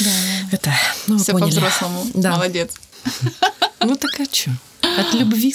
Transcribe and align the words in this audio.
Да. 0.00 0.10
Это, 0.52 0.72
ну, 1.06 1.18
Все 1.18 1.32
по-взрослому. 1.32 2.06
Да. 2.14 2.32
Молодец. 2.32 2.72
Ну 3.80 3.96
так 3.96 4.10
а 4.20 4.24
что? 4.24 4.50
От 4.98 5.14
любви 5.14 5.54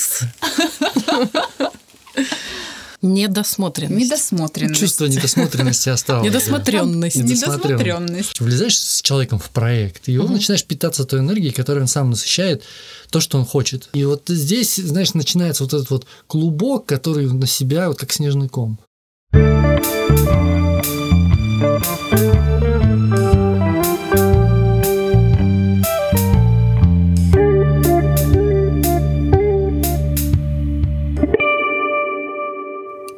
Недосмотренность. 3.01 4.05
Недосмотренность. 4.05 4.79
Чувство 4.79 5.05
недосмотренности 5.05 5.89
осталось. 5.89 6.27
Недосмотренность. 6.27 7.17
Недосмотренность. 7.17 8.39
Влезаешь 8.39 8.79
с 8.79 9.01
человеком 9.01 9.37
в 9.37 9.49
проект, 9.51 10.09
и 10.09 10.17
он 10.17 10.31
начинаешь 10.31 10.65
питаться 10.65 11.05
той 11.05 11.19
энергией, 11.19 11.51
которой 11.51 11.81
он 11.81 11.87
сам 11.87 12.09
насыщает, 12.09 12.63
то, 13.11 13.19
что 13.19 13.37
он 13.37 13.45
хочет. 13.45 13.89
И 13.93 14.03
вот 14.05 14.23
здесь, 14.27 14.77
знаешь, 14.77 15.13
начинается 15.13 15.63
вот 15.63 15.73
этот 15.73 15.89
вот 15.91 16.07
клубок, 16.25 16.87
который 16.87 17.31
на 17.31 17.47
себя 17.47 17.89
вот 17.89 17.99
как 17.99 18.11
снежный 18.11 18.49
ком. 18.49 18.79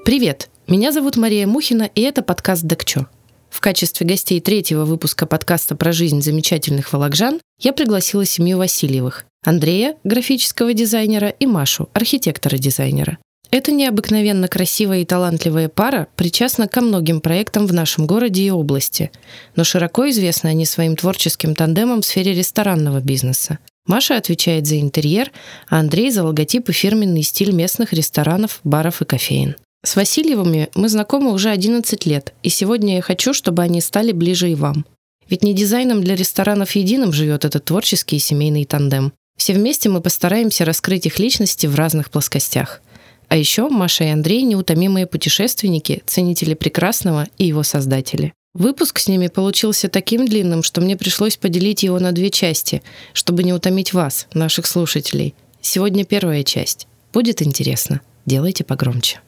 Привет! 0.07 0.47
Меня 0.67 0.93
зовут 0.93 1.17
Мария 1.17 1.45
Мухина, 1.45 1.83
и 1.93 1.99
это 1.99 2.21
подкаст 2.21 2.63
«Докчо». 2.63 3.07
В 3.49 3.59
качестве 3.59 4.07
гостей 4.07 4.39
третьего 4.39 4.85
выпуска 4.85 5.25
подкаста 5.25 5.75
про 5.75 5.91
жизнь 5.91 6.21
замечательных 6.21 6.93
волокжан 6.93 7.41
я 7.59 7.73
пригласила 7.73 8.23
семью 8.23 8.57
Васильевых– 8.57 9.25
Андрея, 9.43 9.97
графического 10.05 10.73
дизайнера, 10.73 11.27
и 11.27 11.45
Машу, 11.45 11.89
архитектора-дизайнера. 11.91 13.17
Эта 13.51 13.73
необыкновенно 13.73 14.47
красивая 14.47 14.99
и 14.99 15.05
талантливая 15.05 15.67
пара 15.67 16.07
причастна 16.15 16.69
ко 16.69 16.79
многим 16.79 17.19
проектам 17.19 17.67
в 17.67 17.73
нашем 17.73 18.07
городе 18.07 18.43
и 18.43 18.49
области, 18.49 19.11
но 19.57 19.65
широко 19.65 20.09
известны 20.09 20.47
они 20.47 20.65
своим 20.65 20.95
творческим 20.95 21.53
тандемом 21.53 21.99
в 22.01 22.05
сфере 22.05 22.33
ресторанного 22.33 23.01
бизнеса. 23.01 23.59
Маша 23.85 24.15
отвечает 24.15 24.67
за 24.67 24.79
интерьер, 24.79 25.33
а 25.67 25.79
Андрей 25.79 26.11
за 26.11 26.23
логотип 26.23 26.69
и 26.69 26.71
фирменный 26.71 27.23
стиль 27.23 27.51
местных 27.51 27.91
ресторанов, 27.91 28.61
баров 28.63 29.01
и 29.01 29.05
кофеин. 29.05 29.57
С 29.87 29.95
Васильевыми 29.95 30.67
мы 30.75 30.89
знакомы 30.89 31.31
уже 31.31 31.49
11 31.49 32.05
лет, 32.05 32.33
и 32.43 32.49
сегодня 32.49 32.97
я 32.97 33.01
хочу, 33.01 33.33
чтобы 33.33 33.63
они 33.63 33.79
стали 33.79 34.11
ближе 34.11 34.51
и 34.51 34.55
вам. 34.55 34.85
Ведь 35.29 35.45
не 35.45 35.53
дизайном 35.53 36.03
для 36.03 36.17
ресторанов 36.17 36.71
единым 36.71 37.13
живет 37.13 37.45
этот 37.45 37.63
творческий 37.63 38.17
и 38.17 38.19
семейный 38.19 38.65
тандем. 38.65 39.13
Все 39.37 39.53
вместе 39.53 39.87
мы 39.87 40.01
постараемся 40.01 40.65
раскрыть 40.65 41.05
их 41.05 41.19
личности 41.19 41.67
в 41.67 41.75
разных 41.75 42.11
плоскостях. 42.11 42.81
А 43.29 43.37
еще 43.37 43.69
Маша 43.69 44.03
и 44.03 44.09
Андрей– 44.09 44.41
неутомимые 44.43 45.07
путешественники, 45.07 46.03
ценители 46.05 46.53
прекрасного 46.53 47.29
и 47.37 47.45
его 47.45 47.63
создатели. 47.63 48.33
Выпуск 48.55 48.99
с 48.99 49.07
ними 49.07 49.27
получился 49.27 49.87
таким 49.87 50.25
длинным, 50.27 50.63
что 50.63 50.81
мне 50.81 50.97
пришлось 50.97 51.37
поделить 51.37 51.83
его 51.83 51.97
на 51.97 52.11
две 52.11 52.29
части, 52.29 52.83
чтобы 53.13 53.41
не 53.41 53.53
утомить 53.53 53.93
вас, 53.93 54.27
наших 54.33 54.65
слушателей. 54.65 55.33
Сегодня 55.61 56.03
первая 56.03 56.43
часть. 56.43 56.87
Будет 57.13 57.41
интересно. 57.41 58.01
Делайте 58.25 58.65
погромче. 58.65 59.21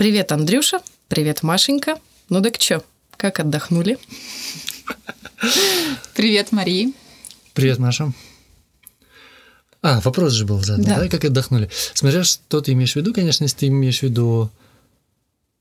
Привет, 0.00 0.32
Андрюша. 0.32 0.80
Привет, 1.08 1.42
Машенька. 1.42 1.96
Ну 2.30 2.40
так 2.40 2.56
чё, 2.56 2.82
как 3.18 3.38
отдохнули? 3.38 3.98
Привет, 6.14 6.52
Марии. 6.52 6.94
Привет, 7.52 7.78
Маша. 7.78 8.10
А, 9.82 10.00
вопрос 10.00 10.32
же 10.32 10.46
был 10.46 10.58
задан, 10.64 10.86
Да. 10.86 11.00
да. 11.00 11.08
Как 11.08 11.26
отдохнули? 11.26 11.68
Смотря 11.92 12.24
что 12.24 12.62
ты 12.62 12.72
имеешь 12.72 12.94
в 12.94 12.96
виду, 12.96 13.12
конечно, 13.12 13.44
если 13.44 13.58
ты 13.58 13.66
имеешь 13.66 13.98
в 13.98 14.04
виду... 14.04 14.48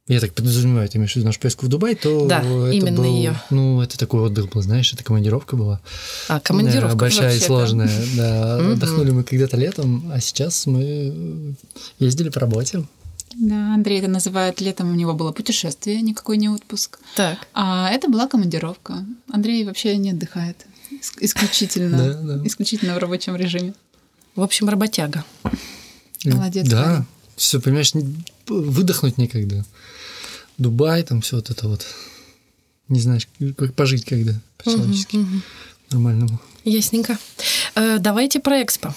Я 0.08 0.22
так 0.22 0.34
подразумеваю, 0.34 0.88
ты 0.88 1.00
имеешь 1.00 1.12
в 1.12 1.16
виду 1.18 1.26
нашу 1.26 1.42
поездку 1.42 1.66
в 1.66 1.68
Дубай, 1.68 1.96
то 1.96 2.26
Да, 2.26 2.40
это 2.40 2.70
именно 2.70 3.02
был, 3.02 3.14
её. 3.14 3.36
Ну, 3.50 3.82
это 3.82 3.98
такой 3.98 4.22
отдых 4.22 4.52
был, 4.52 4.62
знаешь, 4.62 4.94
это 4.94 5.04
командировка 5.04 5.58
была. 5.58 5.82
А, 6.30 6.40
командировка. 6.40 6.96
Да, 6.96 6.96
большая 6.96 7.36
и 7.36 7.40
сложная. 7.42 7.92
Да, 8.16 8.72
отдохнули 8.72 9.12
мы 9.12 9.26
когда-то 9.26 9.58
летом, 9.58 10.10
а 10.14 10.22
сейчас 10.22 10.66
мы 10.66 11.56
ездили 12.00 12.30
по 12.30 12.40
работе. 12.40 12.86
Да, 13.40 13.74
Андрей 13.74 14.00
это 14.00 14.10
называет 14.10 14.60
летом 14.62 14.92
у 14.92 14.96
него 14.96 15.14
было 15.14 15.32
путешествие, 15.32 16.02
никакой 16.02 16.36
не 16.38 16.50
отпуск. 16.50 17.00
Так, 17.16 17.38
А 17.54 17.90
это 17.90 18.10
была 18.10 18.28
командировка. 18.28 19.06
Андрей 19.32 19.64
вообще 19.64 19.96
не 19.98 20.12
отдыхает. 20.12 20.66
Ис- 20.92 21.18
Исключительно. 21.22 21.98
Да, 21.98 22.14
да. 22.38 22.48
Исключительно 22.48 22.96
в 22.96 22.98
рабочем 22.98 23.36
режиме. 23.38 23.74
в 24.36 24.42
общем, 24.42 24.68
работяга. 24.70 25.24
Молодец, 26.26 26.68
Да, 26.68 27.06
все, 27.38 27.62
понимаешь, 27.62 27.94
выдохнуть 28.48 29.18
некогда. 29.18 29.66
Дубай, 30.58 31.04
там 31.04 31.22
все 31.22 31.38
вот 31.38 31.50
это 31.50 31.70
вот. 31.70 31.86
Не 32.90 33.00
знаешь, 33.00 33.28
как 33.58 33.74
пожить 33.74 34.04
когда 34.04 34.34
по-человечески. 34.58 35.26
Нормальному. 35.92 36.40
Ясненько. 36.66 37.18
Э, 37.76 37.98
давайте 38.00 38.40
про 38.42 38.62
экспо. 38.64 38.94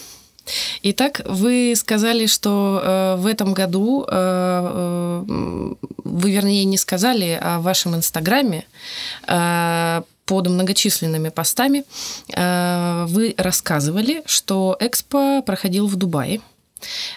Итак, 0.83 1.23
вы 1.25 1.75
сказали, 1.77 2.27
что 2.27 2.81
э, 2.83 3.17
в 3.17 3.27
этом 3.27 3.55
году, 3.55 4.05
э, 4.05 4.11
э, 4.11 5.75
вы, 6.05 6.31
вернее, 6.31 6.65
не 6.65 6.77
сказали, 6.77 7.39
а 7.41 7.59
в 7.59 7.63
вашем 7.63 7.95
инстаграме 7.95 8.65
э, 9.29 10.03
под 10.25 10.49
многочисленными 10.49 11.29
постами 11.31 11.85
э, 12.35 13.07
вы 13.09 13.35
рассказывали, 13.37 14.23
что 14.27 14.77
экспо 14.81 15.43
проходил 15.43 15.87
в 15.87 15.97
Дубае. 15.97 16.41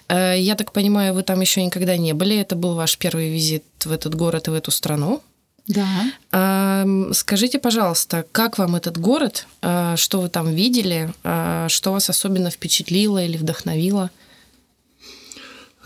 Э, 0.08 0.36
я 0.38 0.56
так 0.56 0.72
понимаю, 0.72 1.14
вы 1.14 1.24
там 1.24 1.42
еще 1.42 1.64
никогда 1.64 1.98
не 1.98 2.14
были. 2.14 2.38
Это 2.38 2.56
был 2.56 2.76
ваш 2.76 2.98
первый 2.98 3.30
визит 3.30 3.64
в 3.84 3.92
этот 3.92 4.16
город 4.16 4.48
и 4.48 4.52
в 4.52 4.54
эту 4.54 4.72
страну. 4.72 5.22
Да. 5.68 6.12
Ам, 6.32 7.14
Скажите, 7.14 7.58
пожалуйста, 7.60 8.26
как 8.32 8.58
вам 8.60 8.76
этот 8.76 8.98
город? 9.00 9.48
А, 9.62 9.96
Что 9.98 10.22
вы 10.22 10.30
там 10.30 10.54
видели? 10.54 11.12
А, 11.24 11.68
Что 11.70 11.92
вас 11.92 12.10
особенно 12.10 12.50
впечатлило 12.52 13.24
или 13.24 13.36
вдохновило? 13.38 14.12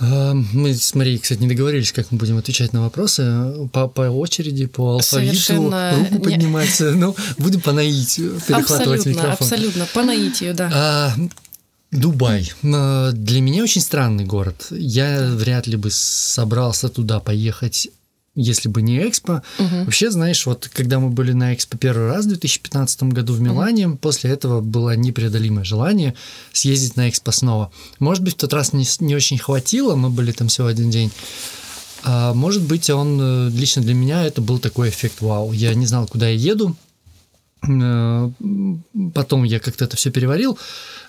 А, 0.02 0.34
Мы 0.34 0.74
с 0.76 0.96
Марией, 0.96 1.18
кстати, 1.20 1.40
не 1.40 1.48
договорились, 1.48 1.92
как 1.92 2.12
мы 2.12 2.18
будем 2.18 2.38
отвечать 2.38 2.74
на 2.74 2.82
вопросы. 2.84 3.68
По, 3.74 3.88
по 3.88 4.02
очереди, 4.02 4.66
по 4.66 4.94
алфавиту, 4.96 5.36
Совершенно 5.36 5.94
руку 5.98 6.14
не- 6.14 6.20
поднимается. 6.20 6.92
Ну, 6.92 7.16
будем 7.38 7.62
по 7.62 7.72
наитию 7.72 8.40
перехватывать 8.48 9.00
абсолютно, 9.00 9.10
микрофон. 9.10 9.32
абсолютно, 9.48 9.86
по 9.94 10.04
наитию, 10.04 10.54
да. 10.56 10.72
А, 10.74 11.14
Дубай. 11.92 12.52
А, 12.64 13.12
Для 13.12 13.42
меня 13.42 13.64
очень 13.64 13.82
странный 13.82 14.26
город. 14.26 14.68
Я 14.72 15.32
вряд 15.32 15.68
ли 15.68 15.76
бы 15.76 15.90
собрался 15.92 16.88
туда 16.90 17.20
поехать, 17.20 17.90
если 18.40 18.70
бы 18.70 18.82
не 18.82 19.08
Экспо. 19.08 19.44
Мгм. 19.58 19.86
Вообще, 19.86 20.12
знаешь, 20.12 20.46
вот 20.46 20.70
когда 20.74 21.00
мы 21.00 21.10
были 21.10 21.34
на 21.34 21.54
Экспо 21.54 21.78
первый 21.78 22.08
раз 22.08 22.26
в 22.26 22.30
2015 22.30 23.04
году 23.04 23.34
в 23.34 23.42
Милане, 23.42 23.90
после 23.90 24.32
этого 24.32 24.62
было 24.62 24.96
непреодолимое 24.96 25.64
желание 25.64 26.16
съездить 26.54 26.96
на 26.96 27.10
Экспо 27.10 27.32
снова. 27.32 27.72
Может 28.00 28.24
быть, 28.24 28.34
в 28.34 28.38
тот 28.38 28.54
раз 28.54 28.74
не, 28.74 28.86
не 29.00 29.16
очень 29.16 29.38
хватило, 29.38 29.96
мы 29.96 30.10
были 30.10 30.32
там 30.32 30.48
всего 30.48 30.68
один 30.68 30.90
день. 30.90 31.12
А 32.04 32.34
может 32.34 32.62
быть, 32.62 32.90
он 32.90 33.20
э, 33.22 33.50
лично 33.50 33.82
для 33.82 33.94
меня 33.94 34.26
это 34.26 34.42
был 34.42 34.60
такой 34.60 34.90
эффект 34.90 35.22
вау. 35.22 35.52
Я 35.52 35.74
не 35.74 35.86
знал, 35.86 36.08
куда 36.08 36.30
я 36.30 36.36
еду. 36.36 36.76
Э, 37.68 38.30
Потом 39.14 39.44
я 39.44 39.60
как-то 39.60 39.86
это 39.86 39.98
все 39.98 40.12
переварил. 40.12 40.58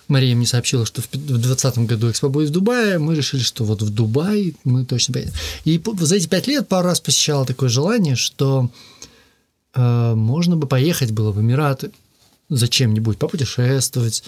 Мария 0.07 0.35
мне 0.35 0.45
сообщила, 0.45 0.85
что 0.85 1.01
в 1.01 1.09
2020 1.11 1.77
году 1.79 2.09
Экспо 2.09 2.29
будет 2.29 2.49
в 2.49 2.51
Дубае. 2.51 2.99
Мы 2.99 3.15
решили, 3.15 3.41
что 3.41 3.63
вот 3.63 3.81
в 3.81 3.89
Дубай 3.89 4.55
мы 4.63 4.85
точно 4.85 5.13
поедем. 5.13 5.31
И 5.63 5.81
за 5.99 6.15
эти 6.15 6.27
пять 6.27 6.47
лет 6.47 6.67
пару 6.67 6.87
раз 6.87 6.99
посещало 6.99 7.45
такое 7.45 7.69
желание, 7.69 8.15
что 8.15 8.69
э, 9.73 10.13
можно 10.15 10.55
бы 10.57 10.67
поехать 10.67 11.11
было 11.11 11.31
в 11.31 11.39
Эмираты 11.39 11.91
зачем-нибудь, 12.49 13.17
попутешествовать, 13.17 14.23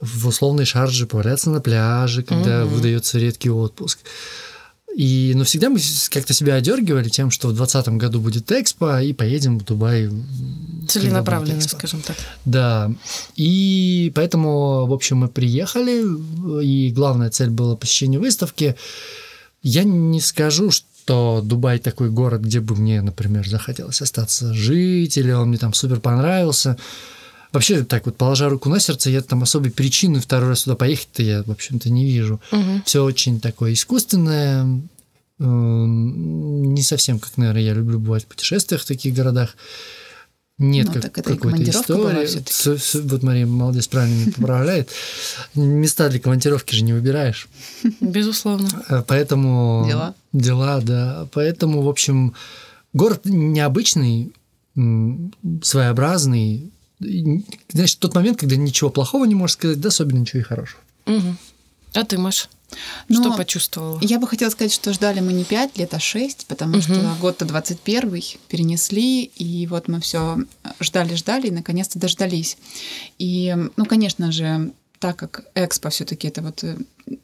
в 0.00 0.26
условной 0.26 0.64
шарже 0.64 1.06
поваляться 1.06 1.48
на 1.50 1.60
пляже, 1.60 2.24
когда 2.24 2.64
Мгм. 2.64 2.74
выдается 2.74 3.18
редкий 3.20 3.50
отпуск. 3.50 4.00
И, 4.94 5.32
но 5.34 5.44
всегда 5.44 5.70
мы 5.70 5.78
как-то 6.10 6.34
себя 6.34 6.56
одергивали 6.56 7.08
тем, 7.08 7.30
что 7.30 7.48
в 7.48 7.54
2020 7.54 7.94
году 7.94 8.20
будет 8.20 8.52
Экспо, 8.52 8.98
и 9.00 9.12
поедем 9.12 9.58
в 9.58 9.64
Дубай. 9.64 10.10
Целенаправленно, 10.88 11.60
скажем 11.62 12.02
так. 12.02 12.16
Да, 12.44 12.92
и 13.36 14.12
поэтому, 14.14 14.86
в 14.86 14.92
общем, 14.92 15.18
мы 15.18 15.28
приехали, 15.28 16.04
и 16.62 16.90
главная 16.90 17.30
цель 17.30 17.50
была 17.50 17.76
посещение 17.76 18.20
выставки. 18.20 18.76
Я 19.62 19.84
не 19.84 20.20
скажу, 20.20 20.70
что 20.70 21.40
Дубай 21.42 21.78
такой 21.78 22.10
город, 22.10 22.42
где 22.42 22.60
бы 22.60 22.76
мне, 22.76 23.00
например, 23.00 23.48
захотелось 23.48 24.02
остаться 24.02 24.52
жить, 24.52 25.16
или 25.16 25.32
он 25.32 25.48
мне 25.48 25.58
там 25.58 25.72
супер 25.72 26.00
понравился. 26.00 26.76
Вообще, 27.52 27.84
так 27.84 28.06
вот, 28.06 28.16
положа 28.16 28.48
руку 28.48 28.68
на 28.70 28.80
сердце, 28.80 29.10
я 29.10 29.20
там 29.20 29.42
особой 29.42 29.70
причины 29.70 30.20
второй 30.20 30.48
раз 30.50 30.62
туда 30.62 30.74
поехать-то 30.76 31.22
я, 31.22 31.42
в 31.42 31.50
общем-то, 31.50 31.90
не 31.90 32.06
вижу. 32.06 32.40
Мгм. 32.50 32.82
Все 32.86 33.04
очень 33.04 33.40
такое 33.40 33.74
искусственное, 33.74 34.80
эм, 35.38 36.72
не 36.74 36.82
совсем, 36.82 37.18
как, 37.18 37.36
наверное, 37.36 37.62
я 37.62 37.74
люблю 37.74 37.98
бывать 37.98 38.24
в 38.24 38.26
путешествиях 38.26 38.80
в 38.82 38.86
таких 38.86 39.14
городах. 39.14 39.54
Нет 40.58 40.86
Ну, 40.94 41.00
как, 41.00 41.12
какой-то 41.12 41.62
истории. 41.70 42.26
с- 42.26 42.94
Вот 42.94 43.22
Мария 43.22 43.46
молодец 43.46 43.88
правильно 43.88 44.14
меня 44.22 44.32
поправляет. 44.36 44.90
Места 45.54 46.08
для 46.08 46.20
командировки 46.20 46.74
же 46.74 46.84
не 46.84 46.92
выбираешь. 46.92 47.48
Безусловно. 48.00 48.68
Э, 48.88 49.02
Поэтому... 49.06 49.84
Дела. 49.88 50.14
Дела, 50.32 50.80
да. 50.80 51.26
Поэтому, 51.32 51.82
в 51.82 51.88
общем, 51.88 52.34
город 52.92 53.22
необычный, 53.24 54.32
своеобразный. 55.62 56.70
Знаешь, 57.70 57.94
тот 57.96 58.14
момент, 58.14 58.38
когда 58.38 58.56
ничего 58.56 58.90
плохого 58.90 59.24
не 59.24 59.34
можешь 59.34 59.54
сказать, 59.54 59.80
да 59.80 59.88
особенно 59.88 60.18
ничего 60.18 60.40
и 60.40 60.44
хорошего. 60.44 60.80
Мгм. 61.06 61.36
А 61.94 62.04
ты, 62.04 62.16
Маш, 62.18 62.48
Но 63.08 63.20
что 63.20 63.36
почувствовала? 63.36 63.98
Я 64.00 64.18
бы 64.18 64.26
хотела 64.26 64.50
сказать, 64.50 64.72
что 64.72 64.92
ждали 64.92 65.20
мы 65.20 65.32
не 65.32 65.44
5 65.44 65.76
лет, 65.76 65.92
а 65.94 66.00
6, 66.00 66.46
потому 66.46 66.74
Мгм. 66.76 66.82
что 66.82 67.16
год-то 67.20 67.44
21 67.44 68.38
перенесли, 68.48 69.24
и 69.24 69.66
вот 69.66 69.88
мы 69.88 70.00
все 70.00 70.38
ждали-ждали, 70.80 71.48
и 71.48 71.50
наконец-то 71.50 71.98
дождались. 71.98 72.56
И, 73.18 73.54
ну, 73.76 73.84
конечно 73.84 74.32
же, 74.32 74.72
так 75.00 75.16
как 75.16 75.44
Экспо 75.54 75.90
все-таки 75.90 76.28
это 76.28 76.42
вот 76.42 76.62
э, 76.64 76.76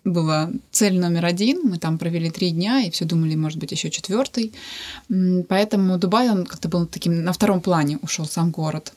была 0.05 0.51
цель 0.71 0.99
номер 0.99 1.25
один, 1.25 1.63
мы 1.65 1.79
там 1.79 1.99
провели 1.99 2.31
три 2.31 2.51
дня 2.51 2.81
и 2.81 2.91
все 2.91 3.05
думали, 3.05 3.35
может 3.35 3.59
быть, 3.59 3.73
еще 3.73 3.91
четвертый. 3.91 4.53
Поэтому 5.49 5.99
Дубай, 5.99 6.31
он 6.31 6.47
как-то 6.47 6.69
был 6.69 6.87
таким 6.87 7.25
на 7.25 7.33
втором 7.33 7.61
плане 7.61 7.99
ушел 8.03 8.27
сам 8.27 8.51
город. 8.51 8.93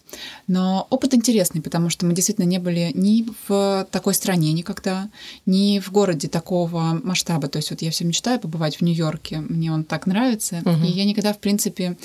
Но 0.48 0.88
опыт 0.90 1.14
интересный, 1.14 1.62
потому 1.62 1.90
что 1.90 2.06
мы 2.06 2.14
действительно 2.14 2.46
не 2.46 2.60
были 2.60 2.92
ни 2.94 3.26
в 3.48 3.88
такой 3.92 4.14
стране 4.14 4.54
никогда, 4.54 5.10
ни 5.46 5.80
в 5.80 5.92
городе 5.92 6.28
такого 6.28 7.00
масштаба. 7.04 7.48
То 7.48 7.58
есть 7.58 7.72
вот 7.72 7.82
я 7.82 7.92
все 7.92 8.06
мечтаю 8.06 8.40
побывать 8.40 8.78
в 8.78 8.82
Нью-Йорке, 8.82 9.40
мне 9.40 9.72
он 9.72 9.84
так 9.84 10.08
нравится. 10.08 10.62
Мгм. 10.64 10.84
И 10.84 10.92
я 10.92 11.06
никогда, 11.06 11.34
в 11.34 11.40
принципе, 11.40 11.98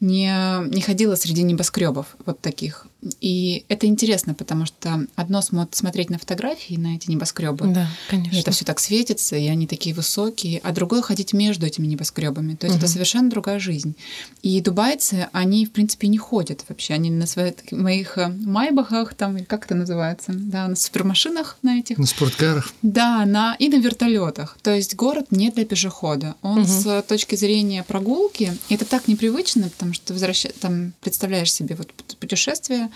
не, 0.00 0.68
не 0.68 0.80
ходила 0.80 1.14
среди 1.14 1.42
небоскребов 1.42 2.16
вот 2.26 2.40
таких. 2.40 2.86
И 3.20 3.64
это 3.68 3.86
интересно, 3.86 4.32
потому 4.32 4.64
что 4.64 5.06
одно 5.16 5.40
смо- 5.40 5.68
смотреть 5.72 6.08
на 6.10 6.18
фотографии, 6.18 6.74
на 6.74 6.94
эти 6.94 7.10
небоскребы, 7.10 7.66
Да, 7.66 7.88
и 8.12 8.21
конечно. 8.22 8.40
это 8.40 8.50
все 8.50 8.64
так 8.64 8.80
светится, 8.80 9.36
и 9.36 9.46
они 9.48 9.66
такие 9.66 9.94
высокие, 9.94 10.60
а 10.62 10.72
другое 10.72 11.02
ходить 11.02 11.32
между 11.32 11.66
этими 11.66 11.86
небоскребами. 11.86 12.54
То 12.54 12.66
есть 12.66 12.76
это 12.78 12.86
Мгм. 12.86 12.92
совершенно 12.92 13.30
другая 13.30 13.58
жизнь. 13.58 13.94
И 14.42 14.60
дубайцы, 14.60 15.28
они, 15.32 15.66
в 15.66 15.72
принципе, 15.72 16.08
не 16.08 16.18
ходят 16.18 16.64
вообще. 16.68 16.94
Они 16.94 17.10
на 17.10 17.26
своих 17.26 17.54
моих 17.70 18.18
э, 18.18 18.28
майбахах, 18.28 19.14
там, 19.14 19.36
или 19.36 19.44
как 19.44 19.64
это 19.66 19.74
называется, 19.74 20.32
да, 20.34 20.68
на 20.68 20.76
супермашинах 20.76 21.58
на 21.62 21.78
этих. 21.78 21.98
На 21.98 22.06
спорткарах. 22.06 22.72
Да, 22.82 23.24
на, 23.26 23.54
и 23.58 23.68
на 23.68 23.76
вертолетах. 23.76 24.56
То 24.62 24.74
есть 24.74 24.94
город 24.94 25.26
не 25.30 25.50
для 25.50 25.64
пешехода. 25.64 26.34
Он 26.42 26.60
Мгм. 26.60 26.66
с 26.68 27.02
точки 27.02 27.34
зрения 27.36 27.82
прогулки, 27.82 28.56
это 28.68 28.84
так 28.84 29.08
непривычно, 29.08 29.68
потому 29.70 29.92
что 29.94 30.06
ты 30.08 30.12
возвраща... 30.14 30.50
там 30.60 30.92
представляешь 31.00 31.52
себе 31.52 31.74
вот 31.74 31.92
пут- 31.92 32.16
путешествие, 32.18 32.90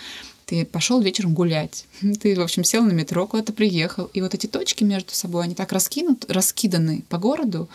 ты 0.46 0.64
пошел 0.64 1.00
вечером 1.00 1.34
гулять, 1.34 1.84
ты, 2.20 2.34
в 2.34 2.40
общем, 2.40 2.64
сел 2.64 2.82
на 2.84 2.93
метро, 2.93 3.26
куда-то 3.26 3.52
приехал, 3.52 4.08
и 4.14 4.22
вот 4.22 4.32
эти 4.34 4.46
точки 4.46 4.84
между 4.84 5.12
собой, 5.14 5.44
они 5.44 5.54
так 5.54 5.72
раскинут, 5.72 6.25
раскиданы 6.31 7.02
по 7.08 7.19
городу, 7.19 7.69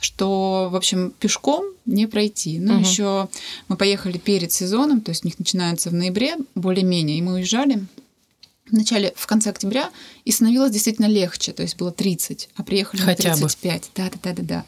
что, 0.00 0.68
в 0.70 0.76
общем, 0.76 1.12
пешком 1.20 1.64
не 1.86 2.06
пройти. 2.06 2.58
Ну, 2.58 2.74
Мгм. 2.74 2.82
еще 2.82 3.28
мы 3.68 3.76
поехали 3.76 4.18
перед 4.18 4.52
сезоном, 4.52 5.00
то 5.00 5.10
есть 5.10 5.24
у 5.24 5.28
них 5.28 5.38
начинается 5.38 5.90
в 5.90 5.94
ноябре 5.94 6.36
более-менее, 6.54 7.18
и 7.18 7.22
мы 7.22 7.34
уезжали 7.34 7.84
в 8.66 8.72
начале, 8.72 9.12
в 9.16 9.26
конце 9.26 9.50
октября, 9.50 9.90
и 10.24 10.32
становилось 10.32 10.72
действительно 10.72 11.06
легче, 11.06 11.52
то 11.52 11.62
есть 11.62 11.76
было 11.76 11.92
30, 11.92 12.48
а 12.56 12.62
приехали 12.62 13.00
на 13.00 13.06
Хотя 13.06 13.30
бы. 13.34 13.40
35. 13.40 13.90
Да, 13.94 14.10
да, 14.10 14.18
да, 14.22 14.32
да, 14.32 14.42
да. 14.42 14.64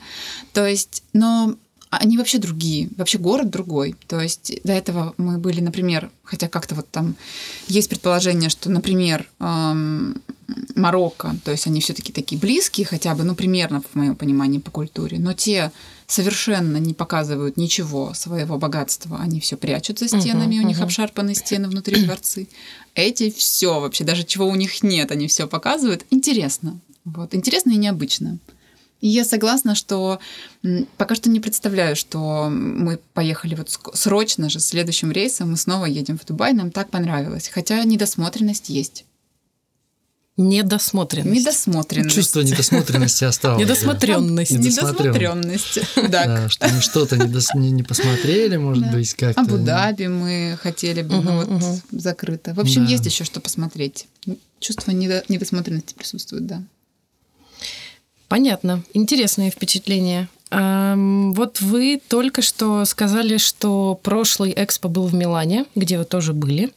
То 0.53 0.67
есть, 0.67 1.03
но 1.13 1.57
они 1.99 2.19
вообще 2.19 2.39
другие, 2.39 2.89
вообще 2.97 3.19
город 3.19 3.51
другой. 3.51 3.95
То 4.07 4.21
есть 4.21 4.53
до 4.65 4.73
этого 4.73 5.15
мы 5.17 5.39
были, 5.39 5.61
например, 5.61 6.11
хотя 6.23 6.49
как-то 6.49 6.75
вот 6.75 6.91
там 6.91 7.17
есть 7.69 7.89
предположение, 7.89 8.51
что, 8.51 8.71
например, 8.71 9.29
эм, 9.41 10.23
Марокко, 10.75 11.37
то 11.45 11.51
есть 11.51 11.67
они 11.67 11.81
все-таки 11.81 12.13
такие 12.13 12.39
близкие, 12.39 12.87
хотя 12.87 13.15
бы, 13.15 13.25
ну, 13.25 13.35
примерно, 13.35 13.83
в 13.83 13.95
моем 13.95 14.15
понимании, 14.17 14.59
по 14.59 14.71
культуре, 14.71 15.19
но 15.19 15.33
те 15.33 15.73
совершенно 16.07 16.77
не 16.77 16.93
показывают 16.93 17.57
ничего 17.57 18.13
своего 18.15 18.59
богатства, 18.59 19.19
они 19.21 19.41
все 19.41 19.57
прячут 19.57 19.99
за 19.99 20.09
стенами, 20.09 20.59
у 20.59 20.67
них 20.67 20.77
мгм. 20.77 20.85
обшарпанные 20.85 21.35
стены 21.35 21.69
внутри 21.69 22.05
дворцы. 22.05 22.49
Эти 22.95 23.31
все 23.31 23.81
вообще, 23.81 24.05
даже 24.05 24.25
чего 24.25 24.47
у 24.47 24.55
них 24.55 24.83
нет, 24.83 25.11
они 25.11 25.29
все 25.29 25.47
показывают. 25.47 26.05
Интересно. 26.11 26.79
Вот. 27.05 27.35
Интересно 27.35 27.73
и 27.73 27.77
необычно. 27.77 28.39
И 29.05 29.09
я 29.09 29.23
согласна, 29.27 29.75
что 29.75 30.19
пока 30.97 31.15
что 31.15 31.29
не 31.29 31.39
представляю, 31.39 31.95
что 31.95 32.49
мы 32.49 32.99
поехали 33.13 33.55
вот 33.55 33.69
срочно 33.93 34.49
же, 34.49 34.61
следующим 34.61 35.13
рейсом 35.13 35.51
мы 35.51 35.59
снова 35.59 35.85
едем 35.85 36.17
в 36.17 36.25
Дубай, 36.25 36.55
нам 36.55 36.71
так 36.71 36.89
понравилось. 36.89 37.51
Хотя 37.53 37.85
недосмотренность 37.85 38.71
есть. 38.71 39.05
Недосмотренность. 40.39 41.39
Недосмотренность. 41.39 42.15
Чувство 42.15 42.41
недосмотренности 42.41 43.25
осталось. 43.25 43.59
да. 43.59 43.75
Недосмотренность. 43.75 44.53
Недосмотренность. 44.53 45.79
Да, 46.09 46.49
что 46.49 46.69
мы 46.71 46.81
что-то 46.81 47.19
не, 47.19 47.83
посмотрели, 47.83 48.57
может 48.57 48.91
быть, 48.91 49.13
как-то. 49.13 49.43
Абу-Даби 49.43 50.07
мы 50.07 50.59
хотели 50.63 51.03
бы, 51.03 51.17
Мгм, 51.17 51.25
ну 51.27 51.59
вот 51.59 51.81
закрыто. 51.93 52.55
В 52.55 52.61
общем, 52.61 52.87
есть 52.87 53.05
еще 53.05 53.25
что 53.25 53.41
посмотреть. 53.41 54.09
Чувство 54.61 54.93
недо- 54.93 55.25
недосмотренности 55.29 55.93
присутствует, 55.93 56.47
да. 56.47 56.63
Понятно. 58.29 58.83
Интересные 58.95 59.51
впечатления. 59.51 60.29
Ам, 60.51 61.33
Вот 61.33 61.61
вы 61.61 62.01
только 62.09 62.43
что 62.43 62.85
сказали, 62.85 63.39
что 63.39 63.99
прошлый 64.03 64.53
экспо 64.57 64.89
был 64.89 65.07
в 65.07 65.15
Милане, 65.15 65.67
где 65.75 65.99
вы 65.99 66.05
тоже 66.05 66.33
были. 66.33 66.73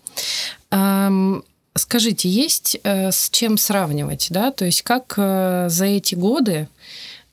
Ам, 0.72 1.44
Скажите, 1.78 2.28
есть 2.28 2.80
э, 2.84 3.12
с 3.12 3.30
чем 3.30 3.58
сравнивать, 3.58 4.28
да? 4.32 4.52
То 4.52 4.66
есть 4.66 4.82
как 4.82 5.14
э, 5.18 5.68
за 5.70 5.86
эти 5.86 6.16
годы 6.16 6.68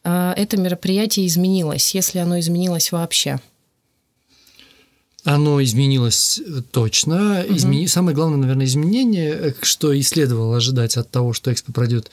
э, 0.04 0.34
это 0.36 0.56
мероприятие 0.58 1.26
изменилось, 1.26 1.94
если 1.94 2.18
оно 2.18 2.38
изменилось 2.38 2.92
вообще? 2.92 3.40
Оно 5.24 5.62
изменилось 5.62 6.38
э, 6.38 6.60
точно. 6.70 7.44
Измени... 7.48 7.86
Самое 7.86 8.14
главное, 8.14 8.36
наверное, 8.36 8.66
изменение, 8.66 9.32
э, 9.32 9.54
что 9.62 9.92
и 9.92 10.02
следовало 10.02 10.58
ожидать 10.58 10.98
от 10.98 11.10
того, 11.10 11.32
что 11.32 11.50
Экспо 11.50 11.72
пройдет 11.72 12.10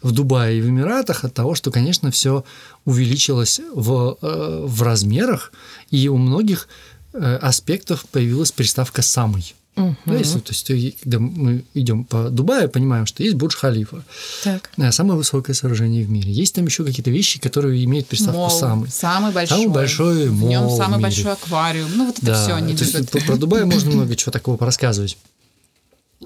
в 0.00 0.12
Дубае 0.12 0.58
и 0.58 0.60
в 0.60 0.68
Эмиратах, 0.68 1.24
от 1.24 1.34
того, 1.34 1.56
что, 1.56 1.72
конечно, 1.72 2.12
все 2.12 2.44
увеличилось 2.84 3.60
в, 3.74 4.16
э, 4.22 4.64
в 4.64 4.82
размерах, 4.82 5.52
и 5.90 6.08
у 6.08 6.16
многих 6.16 6.68
аспектов 7.14 8.06
появилась 8.10 8.52
приставка 8.52 9.02
«самый». 9.02 9.54
Да, 9.74 9.94
если, 10.18 10.38
то 10.40 10.52
есть, 10.52 10.70
э, 10.70 10.92
когда 11.02 11.18
мы 11.18 11.64
идем 11.72 12.04
по 12.04 12.28
Дубаю, 12.28 12.68
понимаем, 12.68 13.06
что 13.06 13.22
есть 13.22 13.36
Бурдж-Халифа, 13.36 14.02
Так. 14.44 14.70
э, 14.76 14.92
самое 14.92 15.16
высокое 15.16 15.54
сооружение 15.54 16.04
в 16.04 16.10
мире. 16.10 16.30
Есть 16.30 16.54
там 16.54 16.66
еще 16.66 16.84
какие-то 16.84 17.10
вещи, 17.10 17.40
которые 17.40 17.82
имеют 17.84 18.06
приставку 18.06 18.36
Мол, 18.36 18.50
«самый». 18.50 18.90
Самый 18.90 19.32
большой. 19.32 19.56
Самый 19.58 19.72
большой 19.72 20.28
В 20.28 20.42
нем 20.42 20.64
мол 20.64 20.74
в 20.74 20.76
самый 20.76 20.98
мире. 20.98 21.02
большой 21.02 21.32
аквариум. 21.32 21.90
Ну, 21.96 22.06
вот 22.06 22.16
это 22.18 22.26
Да, 22.26 22.42
все 22.44 22.54
они 22.54 22.76
то 22.76 22.82
есть 22.84 22.94
любят. 22.94 23.10
про, 23.10 23.20
про 23.22 23.36
Дубай 23.36 23.64
можно 23.64 23.90
много 23.94 24.14
чего 24.14 24.30
такого 24.30 24.56
порассказывать. 24.58 25.16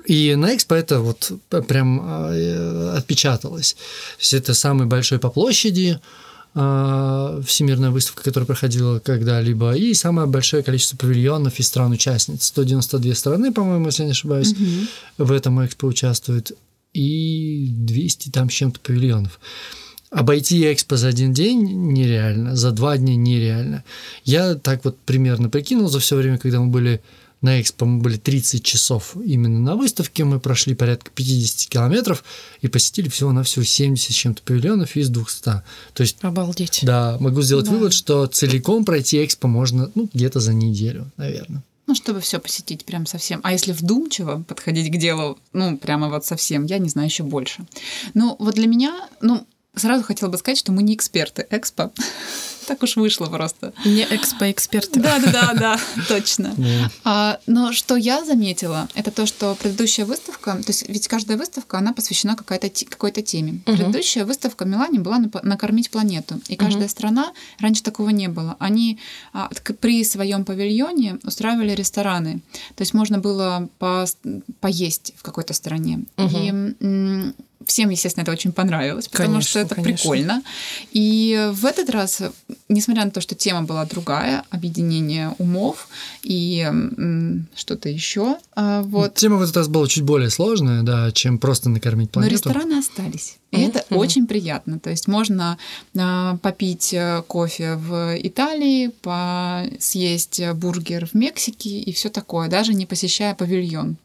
И 0.07 0.35
на 0.35 0.55
Экспо 0.55 0.75
это 0.75 1.01
вот 1.01 1.33
п- 1.49 1.63
прям 1.63 2.01
э, 2.05 2.95
отпечаталось. 2.97 3.75
То 3.75 4.21
есть 4.21 4.33
это 4.35 4.55
самый 4.55 4.87
большой 4.87 5.19
по 5.19 5.31
площади 5.31 5.99
э, 5.99 6.26
всемирная 6.57 7.91
выставка, 7.91 8.23
которая 8.25 8.47
проходила 8.47 8.99
когда-либо, 8.99 9.77
и 9.77 9.93
самое 9.93 10.27
большое 10.27 10.63
количество 10.63 10.97
павильонов 10.97 11.59
и 11.59 11.63
стран-участниц. 11.63 12.45
192 12.45 13.15
страны, 13.15 13.53
по-моему, 13.53 13.87
если 13.87 14.05
я 14.05 14.07
не 14.07 14.13
ошибаюсь, 14.13 14.55
в 15.19 15.33
этом 15.33 15.63
Экспо 15.65 15.87
участвуют, 15.87 16.53
и 16.95 17.69
200 17.71 18.31
там 18.31 18.49
с 18.49 18.55
чем-то 18.55 18.81
павильонов. 18.81 19.39
Обойти 20.11 20.73
Экспо 20.73 20.97
за 20.97 21.09
один 21.09 21.35
день 21.35 21.93
нереально, 21.93 22.57
за 22.57 22.71
два 22.71 22.97
дня 22.97 23.17
нереально. 23.17 23.85
Я 24.25 24.55
так 24.55 24.83
вот 24.87 24.97
примерно 25.01 25.51
прикинул 25.51 25.91
за 25.91 25.99
все 26.01 26.17
время, 26.17 26.39
когда 26.39 26.61
мы 26.61 26.69
были 26.69 27.03
на 27.47 27.61
Экспо, 27.61 27.87
мы 27.87 28.01
были 28.03 28.17
30 28.17 28.63
часов 28.65 29.17
именно 29.25 29.59
на 29.59 29.77
выставке, 29.77 30.25
мы 30.25 30.41
прошли 30.41 30.75
порядка 30.75 31.11
50 31.15 31.69
километров 31.71 32.25
и 32.61 32.69
посетили 32.69 33.09
всего-навсего 33.09 33.65
70 33.65 34.11
с 34.13 34.15
чем-то 34.15 34.43
павильонов 34.43 34.97
из 34.97 35.09
200. 35.09 35.43
То 35.45 35.63
есть 35.99 36.19
Обалдеть. 36.23 36.81
да, 36.83 37.17
могу 37.21 37.41
сделать 37.43 37.67
Да. 37.67 37.73
вывод, 37.73 37.93
что 37.93 38.27
целиком 38.27 38.85
пройти 38.85 39.25
Экспо 39.25 39.49
можно 39.49 39.91
ну, 39.95 40.09
где-то 40.13 40.41
за 40.41 40.53
неделю, 40.53 41.11
наверное. 41.17 41.63
Ну, 41.87 41.95
чтобы 41.95 42.21
все 42.21 42.41
посетить 42.41 42.85
прям 42.85 43.07
совсем. 43.07 43.41
А 43.45 43.53
если 43.53 43.71
вдумчиво 43.73 44.43
подходить 44.49 44.93
к 44.93 44.97
делу, 44.99 45.39
ну, 45.53 45.79
прямо 45.79 46.09
вот 46.09 46.25
совсем, 46.27 46.65
я 46.67 46.79
не 46.79 46.89
знаю, 46.89 47.07
еще 47.09 47.23
больше. 47.23 47.65
Ну, 48.13 48.35
вот 48.41 48.57
для 48.57 48.67
меня, 48.67 49.09
ну, 49.21 49.47
сразу 49.77 50.03
хотела 50.03 50.29
бы 50.29 50.37
сказать, 50.39 50.59
что 50.59 50.73
мы 50.73 50.83
не 50.83 50.95
эксперты 50.95 51.47
Экспо. 51.49 51.93
Так 52.67 52.83
уж 52.83 52.97
вышло 52.97 53.27
просто. 53.27 53.73
Не 53.85 54.03
экспо-эксперты. 54.05 55.01
Да, 55.01 55.19
да, 55.19 55.31
да, 55.33 55.55
да, 55.55 55.81
точно. 56.09 56.55
А, 57.05 57.39
но 57.47 57.73
что 57.73 57.97
я 57.97 58.25
заметила, 58.25 58.89
это 58.95 59.11
то, 59.11 59.27
что 59.27 59.55
предыдущая 59.55 60.05
выставка, 60.07 60.53
то 60.53 60.69
есть 60.69 60.89
ведь 60.89 61.09
каждая 61.09 61.37
выставка, 61.39 61.79
она 61.79 61.93
посвящена 61.93 62.35
какой-то, 62.37 62.69
какой-то 62.89 63.23
теме. 63.23 63.61
Предыдущая 63.65 64.25
выставка 64.25 64.65
в 64.65 64.69
Милане 64.69 64.99
была 64.99 65.19
на- 65.19 65.31
накормить 65.43 65.91
планету. 65.91 66.41
И 66.49 66.57
каждая 66.57 66.89
страна, 66.89 67.33
раньше 67.61 67.83
такого 67.83 68.11
не 68.11 68.29
было, 68.29 68.57
они 68.59 68.99
а, 69.33 69.49
при 69.81 70.05
своем 70.05 70.45
павильоне 70.45 71.19
устраивали 71.25 71.73
рестораны. 71.73 72.41
То 72.75 72.83
есть 72.83 72.95
можно 72.95 73.19
было 73.19 73.69
пос- 73.79 74.43
поесть 74.61 75.13
в 75.17 75.23
какой-то 75.23 75.55
стране. 75.55 76.01
И 76.19 76.53
всем, 77.65 77.91
естественно, 77.91 78.23
это 78.23 78.33
очень 78.33 78.53
понравилось, 78.53 79.09
потому 79.09 79.31
Конечно, 79.31 79.51
что 79.51 79.59
это 79.61 79.75
конечно. 79.75 79.97
прикольно. 79.97 80.43
И 80.93 81.51
в 81.53 81.65
этот 81.65 81.91
раз, 81.91 82.23
несмотря 82.69 83.05
на 83.05 83.11
то, 83.11 83.21
что 83.21 83.35
тема 83.35 83.63
была 83.63 83.85
другая, 83.87 84.45
объединение 84.51 85.35
умов 85.39 85.89
и 86.23 86.71
что-то 87.55 87.89
еще, 87.89 88.37
а, 88.55 88.83
вот. 88.83 89.15
Тема 89.15 89.37
в 89.37 89.43
этот 89.43 89.57
раз 89.57 89.69
была 89.69 89.87
чуть 89.87 90.05
более 90.05 90.31
сложная, 90.31 90.83
да, 90.83 91.11
чем 91.13 91.39
просто 91.39 91.69
накормить 91.69 92.09
Но 92.15 92.21
планету. 92.21 92.35
рестораны 92.35 92.79
остались. 92.79 93.37
И 93.53 93.61
это 93.61 93.85
Мгм. 93.91 93.99
очень 94.01 94.27
приятно. 94.27 94.79
То 94.81 94.91
есть 94.91 95.09
можно 95.09 95.57
а, 95.97 96.37
попить 96.39 96.93
э, 96.93 97.23
кофе 97.27 97.77
в 97.77 98.17
Италии, 98.19 98.89
по... 99.03 99.65
съесть 99.79 100.41
э, 100.41 100.53
бургер 100.53 101.07
в 101.07 101.15
Мексике 101.15 101.71
и 101.71 101.93
все 101.93 102.09
такое, 102.09 102.49
даже 102.49 102.75
не 102.75 102.87
посещая 102.87 103.35
павильон. 103.35 103.97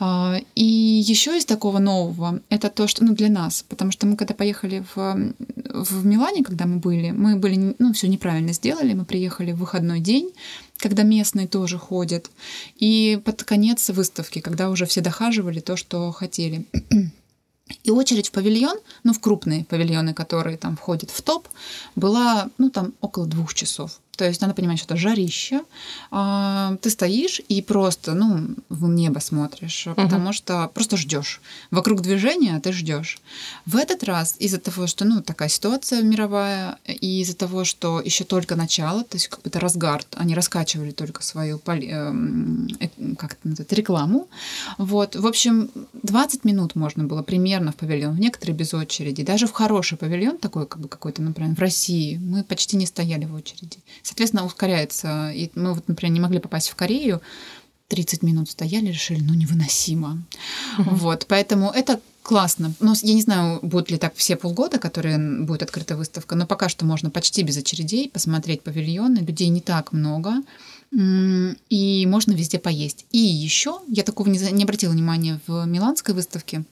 А, 0.00 0.38
И 0.56 0.64
еще 0.64 1.36
из 1.38 1.44
такого 1.44 1.78
нового 1.78 2.40
это 2.50 2.68
то, 2.68 2.88
что 2.88 3.04
ну, 3.04 3.14
для 3.14 3.28
нас, 3.28 3.64
потому 3.68 3.92
что 3.92 4.06
мы 4.06 4.16
когда 4.16 4.34
поехали 4.34 4.84
в, 4.94 5.32
в 5.72 6.04
Милане, 6.04 6.42
когда 6.42 6.66
мы 6.66 6.76
были, 6.78 7.12
мы 7.12 7.36
были, 7.36 7.76
ну, 7.78 7.92
все 7.92 8.08
неправильно 8.08 8.52
сделали, 8.52 8.92
мы 8.92 9.04
приехали 9.04 9.52
в 9.52 9.58
выходной 9.58 10.00
день, 10.00 10.32
когда 10.78 11.04
местные 11.04 11.46
тоже 11.46 11.78
ходят, 11.78 12.28
и 12.76 13.20
под 13.24 13.44
конец 13.44 13.88
выставки, 13.90 14.40
когда 14.40 14.68
уже 14.68 14.84
все 14.86 15.00
дохаживали 15.00 15.60
то, 15.60 15.76
что 15.76 16.10
хотели. 16.10 16.66
И 17.82 17.90
очередь 17.90 18.28
в 18.28 18.32
павильон, 18.32 18.78
ну, 19.04 19.12
в 19.12 19.20
крупные 19.20 19.64
павильоны, 19.64 20.12
которые 20.12 20.56
там 20.56 20.76
входят 20.76 21.10
в 21.10 21.22
топ, 21.22 21.48
была, 21.96 22.50
ну, 22.58 22.70
там 22.70 22.92
около 23.00 23.26
двух 23.26 23.54
часов. 23.54 24.00
То 24.16 24.24
есть 24.26 24.40
надо 24.40 24.54
понимать, 24.54 24.78
что 24.78 24.94
это 24.94 24.96
жарище. 24.96 25.62
А, 26.10 26.76
ты 26.82 26.90
стоишь 26.90 27.40
и 27.48 27.62
просто, 27.62 28.14
ну, 28.14 28.54
в 28.68 28.88
небо 28.88 29.18
смотришь, 29.20 29.86
потому 29.94 30.32
что 30.32 30.70
просто 30.74 30.96
ждешь. 30.96 31.40
Вокруг 31.70 32.00
движения 32.00 32.60
ты 32.60 32.72
ждешь. 32.72 33.18
В 33.66 33.76
этот 33.76 34.04
раз 34.04 34.36
из-за 34.38 34.58
того, 34.58 34.86
что, 34.86 35.04
ну, 35.04 35.22
такая 35.22 35.48
ситуация 35.48 36.02
мировая, 36.02 36.78
и 36.86 37.20
из-за 37.22 37.34
того, 37.36 37.64
что 37.64 38.00
еще 38.00 38.24
только 38.24 38.56
начало, 38.56 39.04
то 39.04 39.16
есть 39.16 39.28
как 39.28 39.42
бы 39.42 39.48
это 39.48 39.60
разгар, 39.60 40.02
они 40.16 40.34
раскачивали 40.34 40.90
только 40.92 41.22
свою 41.22 41.58
поли- 41.58 41.90
эм, 41.90 42.68
э, 42.80 42.88
как 43.18 43.32
это 43.32 43.48
называется, 43.48 43.74
рекламу. 43.74 44.28
Вот, 44.78 45.16
в 45.16 45.26
общем, 45.26 45.70
20 46.02 46.44
минут 46.44 46.74
можно 46.74 47.04
было 47.04 47.22
примерно 47.22 47.72
в 47.72 47.76
павильон, 47.76 48.14
в 48.14 48.20
некоторые 48.20 48.56
без 48.56 48.74
очереди. 48.74 49.22
Даже 49.22 49.46
в 49.46 49.52
хороший 49.52 49.98
павильон, 49.98 50.38
такой 50.38 50.66
как 50.66 50.80
бы 50.80 50.88
какой-то, 50.88 51.22
например, 51.22 51.54
в 51.54 51.58
России, 51.58 52.18
мы 52.18 52.42
почти 52.44 52.76
не 52.76 52.86
стояли 52.86 53.24
в 53.24 53.34
очереди. 53.34 53.78
Соответственно, 54.04 54.44
ускоряется. 54.44 55.32
И 55.34 55.50
мы 55.54 55.74
вот, 55.74 55.88
например, 55.88 56.12
не 56.12 56.20
могли 56.20 56.38
попасть 56.38 56.68
в 56.68 56.76
Корею, 56.76 57.20
30 57.88 58.22
минут 58.22 58.50
стояли, 58.50 58.88
решили, 58.88 59.20
ну, 59.20 59.34
невыносимо. 59.34 60.22
Вот, 60.78 61.26
поэтому 61.26 61.70
это 61.70 62.00
классно. 62.22 62.72
Но 62.80 62.94
я 63.02 63.14
не 63.14 63.22
знаю, 63.22 63.60
будут 63.62 63.90
ли 63.90 63.98
так 63.98 64.14
все 64.16 64.36
полгода, 64.36 64.78
которые 64.78 65.18
будет 65.18 65.62
открыта 65.62 65.96
выставка, 65.96 66.34
но 66.34 66.46
пока 66.46 66.68
что 66.68 66.84
можно 66.84 67.10
почти 67.10 67.42
без 67.42 67.56
очередей 67.56 68.08
посмотреть 68.08 68.62
павильоны. 68.62 69.18
Людей 69.18 69.48
не 69.48 69.60
так 69.60 69.92
много. 69.92 70.42
И 70.92 72.06
можно 72.06 72.32
везде 72.32 72.58
поесть. 72.58 73.04
И 73.10 73.18
еще, 73.18 73.80
я 73.88 74.02
такого 74.02 74.28
не, 74.28 74.38
не 74.52 74.62
обратила 74.62 74.92
внимания 74.92 75.40
в 75.46 75.64
Миланской 75.66 76.14
выставке, 76.14 76.64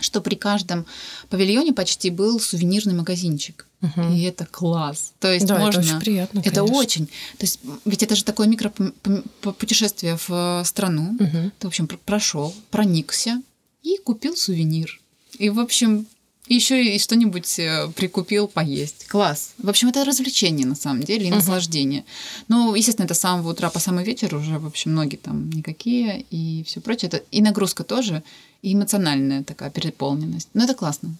что 0.00 0.20
при 0.20 0.34
каждом 0.34 0.86
павильоне 1.28 1.72
почти 1.72 2.10
был 2.10 2.40
сувенирный 2.40 2.94
магазинчик. 2.94 3.66
Мгм. 3.80 4.12
И 4.14 4.22
это 4.22 4.44
класс. 4.46 5.12
То 5.20 5.32
есть 5.32 5.46
Да, 5.46 5.58
можно... 5.58 5.80
это 5.80 5.88
очень 5.88 6.00
приятно, 6.00 6.40
Это 6.40 6.50
конечно. 6.60 6.76
очень. 6.76 7.06
То 7.06 7.42
есть, 7.46 7.60
ведь 7.84 8.02
это 8.02 8.16
же 8.16 8.24
такое 8.24 8.48
микропутешествие 8.48 10.16
в 10.16 10.30
э, 10.30 10.64
страну. 10.64 11.16
Мгм. 11.18 11.52
Ты, 11.58 11.66
в 11.66 11.68
общем, 11.68 11.86
пр- 11.86 11.98
прошел, 12.04 12.54
проникся 12.70 13.40
и 13.82 13.98
купил 13.98 14.36
сувенир. 14.36 15.00
И, 15.38 15.50
в 15.50 15.60
общем, 15.60 16.06
еще 16.48 16.82
и 16.94 16.98
что-нибудь 16.98 17.58
э, 17.58 17.88
прикупил 17.94 18.48
поесть. 18.48 19.06
Класс. 19.08 19.52
В 19.58 19.68
общем, 19.68 19.88
это 19.88 20.04
развлечение 20.04 20.66
на 20.66 20.74
самом 20.74 21.02
деле 21.02 21.26
и 21.26 21.28
Мгм. 21.28 21.38
наслаждение. 21.38 22.04
Ну, 22.48 22.74
естественно, 22.74 23.04
это 23.04 23.14
с 23.14 23.20
самого 23.20 23.50
утра 23.50 23.70
по 23.70 23.78
самый 23.78 24.04
вечер 24.04 24.34
уже, 24.34 24.58
в 24.58 24.66
общем, 24.66 24.94
ноги 24.94 25.16
там 25.16 25.50
никакие 25.50 26.24
и 26.30 26.64
все 26.64 26.80
прочее. 26.80 27.08
Это 27.08 27.22
и 27.30 27.40
нагрузка 27.42 27.84
тоже, 27.84 28.22
и 28.62 28.74
эмоциональная 28.74 29.44
такая 29.44 29.70
переполненность. 29.70 30.48
Но 30.54 30.64
это 30.64 30.74
классно. 30.74 31.14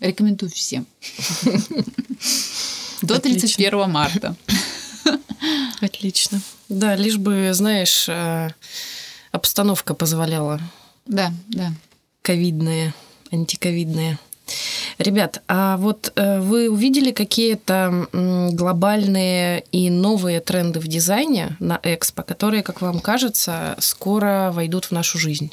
Рекомендую 0.00 0.50
всем. 0.50 0.86
До 3.02 3.16
Отлично. 3.16 3.40
31 3.40 3.90
марта. 3.90 4.36
Отлично. 5.80 6.40
Да, 6.68 6.96
лишь 6.96 7.18
бы, 7.18 7.50
знаешь, 7.52 8.08
э, 8.08 8.50
обстановка 9.32 9.94
позволяла 9.94 10.60
Да, 11.06 11.32
да. 11.48 11.72
ковидная, 12.22 12.94
антиковидная. 13.30 14.18
Ребят, 14.98 15.42
а 15.48 15.76
вот 15.78 16.12
э, 16.14 16.40
вы 16.40 16.68
увидели 16.70 17.10
какие-то 17.12 18.08
глобальные 18.12 19.64
и 19.72 19.90
новые 19.90 20.40
тренды 20.40 20.80
в 20.80 20.86
дизайне 20.86 21.56
на 21.60 21.80
Экспо, 21.82 22.22
которые, 22.22 22.62
как 22.62 22.80
вам 22.82 23.00
кажется, 23.00 23.76
скоро 23.78 24.50
войдут 24.52 24.86
в 24.86 24.90
нашу 24.92 25.18
жизнь? 25.18 25.52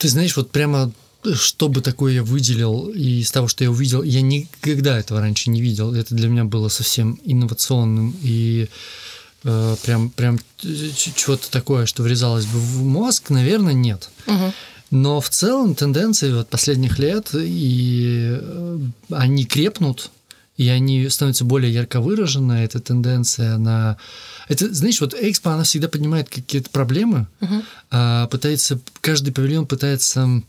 Ты 0.00 0.08
знаешь, 0.08 0.36
вот 0.36 0.50
прямо 0.50 0.90
э, 1.24 1.34
что 1.34 1.68
бы 1.68 1.80
такое 1.82 2.14
я 2.14 2.22
выделил 2.22 2.88
и 2.88 3.20
из 3.20 3.30
того, 3.30 3.46
что 3.48 3.62
я 3.64 3.70
увидел, 3.70 4.02
я 4.02 4.22
никогда 4.22 4.98
этого 4.98 5.20
раньше 5.20 5.50
не 5.50 5.60
видел. 5.60 5.94
Это 5.94 6.14
для 6.14 6.28
меня 6.28 6.44
было 6.44 6.68
совсем 6.68 7.18
инновационным 7.24 8.16
и 8.22 8.68
э, 9.44 9.76
прям, 9.84 10.10
прям 10.10 10.38
ч- 10.62 11.12
чего-то 11.14 11.50
такое, 11.50 11.86
что 11.86 12.02
врезалось 12.02 12.46
бы 12.46 12.58
в 12.58 12.82
мозг, 12.82 13.30
наверное, 13.30 13.74
нет. 13.74 14.10
Но 14.90 15.20
в 15.20 15.28
целом 15.30 15.74
тенденции 15.76 16.32
вот 16.32 16.48
последних 16.48 16.98
лет, 16.98 17.30
и 17.34 18.28
э, 18.40 18.78
они 19.10 19.44
крепнут, 19.44 20.10
и 20.60 20.68
они 20.68 21.08
становятся 21.08 21.46
более 21.46 21.72
ярко 21.72 22.02
выражены. 22.02 22.52
Эта 22.52 22.80
тенденция 22.80 23.56
на... 23.56 23.96
Это, 24.46 24.70
знаешь, 24.74 25.00
вот 25.00 25.14
Экспо, 25.14 25.52
она 25.52 25.62
всегда 25.62 25.88
поднимает 25.88 26.28
какие-то 26.28 26.68
проблемы, 26.68 27.28
а, 27.90 28.26
пытается, 28.26 28.78
каждый 29.00 29.32
павильон 29.32 29.66
пытается 29.66 30.42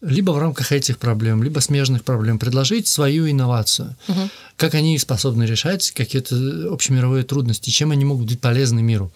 либо 0.00 0.32
в 0.32 0.38
рамках 0.38 0.72
этих 0.72 0.98
проблем, 0.98 1.44
либо 1.44 1.60
смежных 1.60 2.02
проблем 2.02 2.40
предложить 2.40 2.88
свою 2.88 3.30
инновацию. 3.30 3.94
Мгм. 4.08 4.30
Как 4.56 4.74
они 4.74 4.98
способны 4.98 5.44
решать 5.44 5.92
какие-то 5.92 6.72
общемировые 6.72 7.22
трудности, 7.22 7.70
чем 7.70 7.92
они 7.92 8.04
могут 8.04 8.26
быть 8.26 8.40
полезны 8.40 8.82
миру. 8.82 9.12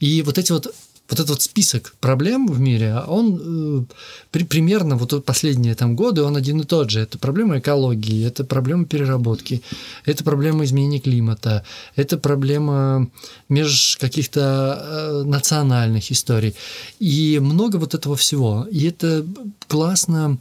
И 0.00 0.22
вот 0.22 0.36
эти 0.36 0.50
вот 0.50 0.74
вот 1.10 1.18
этот 1.18 1.30
вот 1.30 1.42
список 1.42 1.94
проблем 2.00 2.46
в 2.46 2.60
мире, 2.60 2.96
он 3.06 3.40
э, 3.42 3.94
при, 4.30 4.44
примерно 4.44 4.96
вот 4.96 5.24
последние 5.24 5.74
там 5.74 5.96
годы, 5.96 6.22
он 6.22 6.36
один 6.36 6.60
и 6.60 6.64
тот 6.64 6.90
же. 6.90 7.00
Это 7.00 7.18
проблема 7.18 7.58
экологии, 7.58 8.24
это 8.24 8.44
проблема 8.44 8.84
переработки, 8.84 9.62
это 10.04 10.22
проблема 10.22 10.64
изменения 10.64 11.00
климата, 11.00 11.64
это 11.96 12.16
проблема 12.16 13.10
меж 13.48 13.96
каких-то 14.00 14.40
э, 14.40 15.22
национальных 15.24 16.12
историй. 16.12 16.54
И 17.00 17.38
много 17.40 17.76
вот 17.76 17.94
этого 17.94 18.14
всего. 18.14 18.66
И 18.70 18.86
это 18.86 19.26
классно 19.68 20.38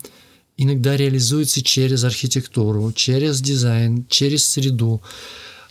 иногда 0.57 0.97
реализуется 0.97 1.63
через 1.63 2.03
архитектуру, 2.03 2.91
через 2.91 3.41
дизайн, 3.41 4.05
через 4.09 4.45
среду. 4.45 5.01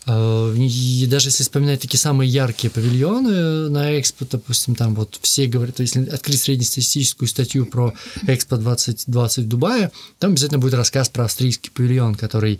И 0.08 1.06
даже 1.06 1.28
если 1.28 1.42
вспоминать 1.42 1.82
такие 1.82 1.98
самые 1.98 2.30
яркие 2.30 2.70
павильоны 2.70 3.68
на 3.68 4.00
Экспо, 4.00 4.24
допустим, 4.30 4.74
там 4.74 4.94
вот 4.94 5.18
все 5.20 5.46
говорят, 5.46 5.80
если 5.80 6.08
открыть 6.08 6.40
среднестатистическую 6.40 7.28
статью 7.28 7.66
про 7.66 7.92
Экспо 8.26 8.56
2020 8.56 9.44
в 9.44 9.48
Дубае, 9.48 9.90
там 10.18 10.30
обязательно 10.30 10.60
будет 10.60 10.74
рассказ 10.74 11.10
про 11.10 11.24
австрийский 11.24 11.70
павильон, 11.70 12.14
который 12.14 12.58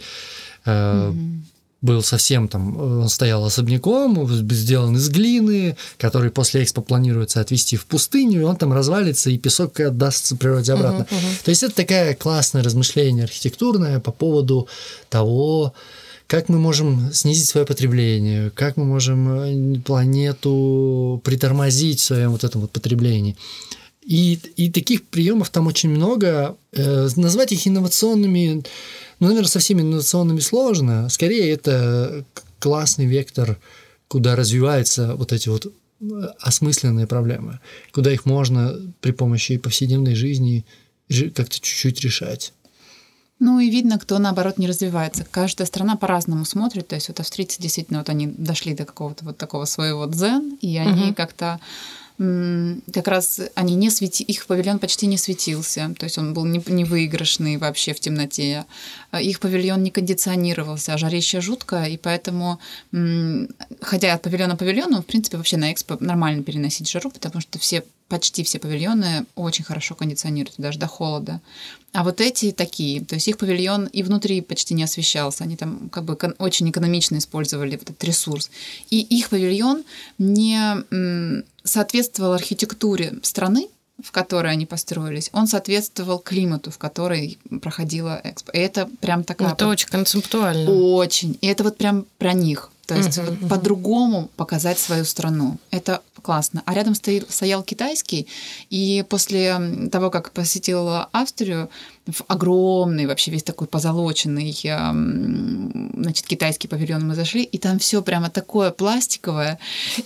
э, 0.67 1.15
был 1.81 2.03
совсем 2.03 2.49
там, 2.49 2.77
э, 2.77 2.99
он 3.03 3.09
стоял 3.09 3.45
особняком, 3.45 4.29
сделан 4.51 4.97
из 4.97 5.09
глины, 5.09 5.77
который 5.97 6.31
после 6.31 6.65
Экспо 6.65 6.83
планируется 6.83 7.41
отвезти 7.41 7.77
в 7.77 7.87
пустыню, 7.87 8.41
и 8.41 8.45
он 8.45 8.57
там 8.57 8.73
развалится, 8.73 9.31
и 9.31 9.39
песок 9.39 9.79
отдастся 9.81 10.37
природе 10.37 10.73
обратно. 10.73 11.07
То 11.45 11.51
есть 11.51 11.63
это 11.63 11.75
такая 11.75 12.15
классное 12.15 12.63
размышление 12.63 13.25
архитектурное 13.25 14.01
по 14.01 14.11
поводу 14.11 14.69
того, 15.09 15.73
как 16.29 16.51
мы 16.51 16.59
можем 16.59 17.11
снизить 17.13 17.49
свое 17.49 17.67
потребление, 17.67 18.51
как 18.51 18.77
мы 18.77 18.85
можем 18.85 19.29
э, 19.31 19.81
планету 19.81 21.21
притормозить 21.25 22.01
в 22.01 22.05
своем 22.05 22.33
вот 22.33 22.45
этом 22.45 22.61
вот 22.61 22.71
потреблении. 22.71 23.35
И, 24.05 24.39
и 24.57 24.71
таких 24.71 25.05
приемов 25.05 25.49
там 25.49 25.67
очень 25.67 25.89
много. 25.89 26.57
Э, 26.73 27.09
назвать 27.17 27.53
их 27.53 27.67
инновационными, 27.67 28.63
ну, 29.21 29.27
наверное, 29.27 29.49
совсем 29.49 29.81
инновационными 29.81 30.41
сложно. 30.41 31.09
Скорее, 31.09 31.51
это 31.51 32.27
классный 32.59 33.07
вектор, 33.07 33.59
куда 34.07 34.37
развиваются 34.37 35.15
вот 35.15 35.33
эти 35.33 35.49
вот 35.49 35.67
э, 35.67 36.05
осмысленные 36.41 37.07
проблемы, 37.07 37.59
куда 37.91 38.13
их 38.13 38.27
можно 38.27 38.79
при 39.01 39.13
помощи 39.13 39.57
повседневной 39.57 40.15
жизни 40.15 40.67
жи- 41.09 41.31
как-то 41.31 41.55
чуть-чуть 41.59 42.03
решать. 42.03 42.53
Ну 43.41 43.61
и 43.61 43.71
видно, 43.71 43.99
кто 43.99 44.19
наоборот 44.19 44.59
не 44.59 44.67
развивается. 44.67 45.25
Каждая 45.31 45.67
страна 45.67 45.97
по-разному 45.97 46.45
смотрит. 46.45 46.89
То 46.89 46.97
есть 46.97 47.09
вот 47.09 47.21
австрийцы 47.21 47.63
действительно 47.63 48.01
вот 48.01 48.09
они 48.09 48.27
дошли 48.27 48.75
до 48.75 48.85
какого-то 48.85 49.25
вот 49.25 49.39
такого 49.39 49.65
своего 49.65 50.07
дзен, 50.07 50.59
и 50.61 50.77
они 50.77 51.05
Мгм. 51.07 51.15
как-то 51.15 51.61
как 52.19 53.07
раз 53.07 53.41
они 53.55 53.77
не 53.77 53.91
свети, 53.91 54.25
их 54.25 54.47
павильон 54.47 54.81
почти 54.81 55.07
не 55.07 55.17
светился, 55.17 55.95
то 55.97 56.05
есть 56.05 56.19
он 56.19 56.35
был 56.35 56.45
не, 56.45 56.61
не 56.67 56.85
выигрышный 56.85 57.59
вообще 57.59 57.95
в 57.95 58.01
темноте. 58.01 58.65
Их 59.21 59.39
павильон 59.39 59.85
не 59.85 59.91
кондиционировался, 59.91 60.95
а 60.95 60.99
жарище 60.99 61.41
жуткое, 61.41 61.87
и 61.87 61.97
поэтому, 61.97 62.59
хотя 63.81 64.15
от 64.15 64.23
павильона 64.23 64.57
к 64.57 64.59
павильону, 64.59 65.03
в 65.03 65.07
принципе, 65.07 65.37
вообще 65.37 65.59
на 65.59 65.73
экспо 65.73 65.97
нормально 66.01 66.43
переносить 66.43 66.91
жару, 66.91 67.11
потому 67.11 67.41
что 67.41 67.61
все 67.61 67.85
почти 68.09 68.43
все 68.43 68.59
павильоны 68.59 69.27
очень 69.35 69.65
хорошо 69.65 69.95
кондиционируют, 69.95 70.55
даже 70.59 70.79
до 70.79 70.87
холода. 70.87 71.41
А 71.93 72.05
вот 72.05 72.21
эти 72.21 72.53
такие, 72.53 73.05
то 73.05 73.15
есть 73.15 73.29
их 73.29 73.39
павильон 73.39 73.87
и 73.87 74.03
внутри 74.03 74.41
почти 74.41 74.75
не 74.75 74.83
освещался, 74.83 75.45
они 75.45 75.57
там 75.57 75.89
как 75.91 76.05
бы 76.05 76.15
очень 76.39 76.69
экономично 76.71 77.19
использовали 77.19 77.75
этот 77.75 78.03
ресурс. 78.03 78.51
И 78.91 79.01
их 79.01 79.29
павильон 79.29 79.85
не 80.19 80.85
соответствовал 81.69 82.33
архитектуре 82.33 83.15
страны, 83.23 83.69
в 84.03 84.13
которой 84.13 84.53
они 84.53 84.67
построились, 84.67 85.29
он 85.33 85.47
соответствовал 85.47 86.19
климату, 86.19 86.71
в 86.71 86.79
который 86.79 87.39
проходила 87.61 88.21
экспо. 88.23 88.53
И 88.53 88.59
это 88.59 88.89
прям 89.01 89.25
такая... 89.25 89.53
Это 89.53 89.67
очень 89.67 89.89
концептуально. 89.89 90.71
Очень. 90.71 91.37
И 91.41 91.47
это 91.47 91.65
вот 91.65 91.77
прям 91.77 92.07
про 92.19 92.33
них. 92.33 92.71
То 92.89 92.97
есть 92.97 93.19
uh-huh, 93.19 93.37
вот 93.41 93.49
по-другому 93.51 94.31
показать 94.37 94.79
свою 94.79 95.05
страну. 95.05 95.59
Это 95.71 96.01
классно. 96.23 96.63
А 96.65 96.75
рядом 96.75 96.95
стоял, 96.95 97.27
стоял 97.29 97.63
китайский, 97.63 98.27
и 98.71 99.05
после 99.09 99.89
того, 99.93 100.11
как 100.11 100.33
посетила 100.33 101.09
Австрию, 101.13 101.69
в 102.09 102.23
огромный, 102.29 103.07
вообще 103.07 103.31
весь 103.31 103.43
такой 103.43 103.67
позолоченный, 103.67 104.57
значит, 104.63 106.27
китайский 106.27 106.69
павильон 106.69 107.07
мы 107.07 107.15
зашли, 107.15 107.43
и 107.43 107.59
там 107.59 107.79
все 107.79 108.03
прямо 108.03 108.31
такое 108.31 108.71
пластиковое. 108.71 109.59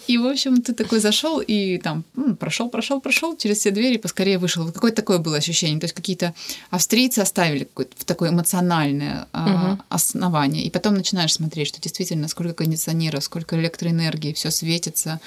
И, 0.09 0.19
в 0.19 0.27
общем, 0.27 0.63
ты 0.63 0.75
такой 0.75 1.01
зашел 1.01 1.41
и 1.41 1.79
там 1.79 2.05
прошел, 2.39 2.69
прошел, 2.69 3.01
прошел 3.01 3.37
через 3.37 3.59
все 3.59 3.71
двери, 3.71 3.99
поскорее 3.99 4.39
вышел. 4.39 4.71
Какое-то 4.73 4.97
такое 4.97 5.19
было 5.19 5.37
ощущение. 5.37 5.79
То 5.79 5.85
есть 5.85 5.95
какие-то 5.95 6.35
австрийцы 6.71 7.21
оставили 7.21 7.65
какое-то 7.65 8.05
такое 8.05 8.31
эмоциональное 8.31 9.27
uh-huh. 9.33 9.79
основание. 9.89 10.65
И 10.65 10.71
потом 10.71 10.95
начинаешь 10.95 11.35
смотреть, 11.35 11.69
что 11.69 11.81
действительно 11.81 12.29
сколько 12.29 12.65
кондиционеров, 12.73 13.25
сколько 13.25 13.59
электроэнергии, 13.59 14.33
все 14.33 14.51
светится. 14.51 15.21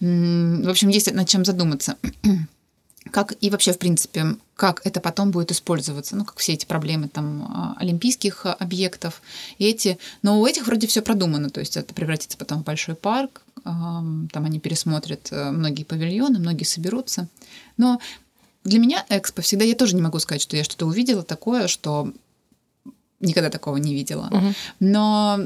В 0.00 0.68
общем, 0.68 0.88
есть 0.88 1.12
над 1.12 1.28
чем 1.28 1.44
задуматься. 1.44 1.96
Как 3.10 3.32
и 3.40 3.48
вообще, 3.48 3.72
в 3.72 3.78
принципе, 3.78 4.36
как 4.56 4.82
это 4.84 5.00
потом 5.00 5.30
будет 5.30 5.50
использоваться, 5.50 6.14
ну, 6.16 6.26
как 6.26 6.36
все 6.38 6.52
эти 6.52 6.66
проблемы 6.66 7.08
там 7.08 7.42
а, 7.42 7.74
олимпийских 7.78 8.44
объектов, 8.44 9.22
и 9.56 9.64
эти, 9.64 9.98
но 10.20 10.38
у 10.38 10.46
этих 10.46 10.66
вроде 10.66 10.86
все 10.86 11.00
продумано, 11.00 11.48
то 11.48 11.60
есть 11.60 11.78
это 11.78 11.94
превратится 11.94 12.36
потом 12.36 12.60
в 12.60 12.64
большой 12.64 12.94
парк, 12.94 13.40
там 13.64 14.28
они 14.34 14.60
пересмотрят 14.60 15.28
э, 15.30 15.50
многие 15.50 15.84
павильоны, 15.84 16.38
многие 16.38 16.64
соберутся, 16.64 17.26
но 17.78 18.00
для 18.64 18.78
меня 18.78 19.06
экспо 19.08 19.40
всегда, 19.40 19.64
я 19.64 19.74
тоже 19.74 19.96
не 19.96 20.02
могу 20.02 20.18
сказать, 20.18 20.42
что 20.42 20.58
я 20.58 20.62
что-то 20.62 20.84
увидела 20.84 21.22
такое, 21.22 21.68
что 21.68 22.12
никогда 23.20 23.50
такого 23.50 23.76
не 23.76 23.94
видела. 23.94 24.28
Uh-huh. 24.30 24.54
Но 24.80 25.38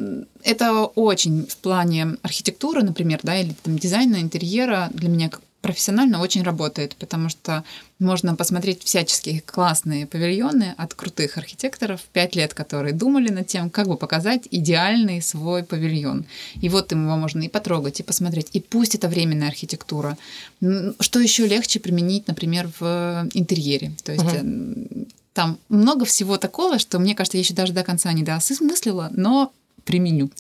это 0.43 0.85
очень 0.85 1.47
в 1.47 1.57
плане 1.57 2.17
архитектуры, 2.23 2.83
например, 2.83 3.21
да, 3.23 3.37
или 3.37 3.55
там 3.63 3.79
дизайна 3.79 4.17
интерьера 4.17 4.91
для 4.93 5.09
меня 5.09 5.29
как 5.29 5.41
профессионально 5.65 6.21
очень 6.21 6.43
работает, 6.43 6.95
потому 6.97 7.31
что 7.31 7.65
можно 7.99 8.37
посмотреть 8.37 8.85
всяческие 8.85 9.41
классные 9.41 10.07
павильоны 10.07 10.75
от 10.77 10.93
крутых 10.93 11.39
архитекторов, 11.39 12.03
пять 12.13 12.37
лет, 12.37 12.53
которые 12.53 12.93
думали 12.93 13.31
над 13.31 13.47
тем, 13.47 13.71
как 13.71 13.89
бы 13.89 13.97
показать 13.97 14.43
идеальный 14.51 15.23
свой 15.23 15.63
павильон. 15.63 16.27
И 16.61 16.69
вот 16.69 16.93
его 16.93 17.17
можно 17.17 17.43
и 17.43 17.49
потрогать, 17.49 18.01
и 18.01 18.03
посмотреть. 18.03 18.49
И 18.53 18.61
пусть 18.61 18.95
это 18.95 19.09
временная 19.09 19.49
архитектура. 19.49 20.19
Что 21.01 21.19
еще 21.19 21.47
легче 21.47 21.81
применить, 21.81 22.29
например, 22.29 22.69
в 22.79 23.27
интерьере. 23.33 23.93
То 24.05 24.13
есть 24.13 24.25
угу. 24.25 25.07
Там 25.35 25.59
много 25.69 26.07
всего 26.07 26.39
такого, 26.39 26.79
что, 26.79 26.99
мне 26.99 27.15
кажется, 27.15 27.37
я 27.37 27.43
еще 27.43 27.53
даже 27.53 27.73
до 27.73 27.83
конца 27.83 28.11
не 28.13 28.23
доосмыслила, 28.23 29.11
но 29.13 29.53
применю. 29.85 30.31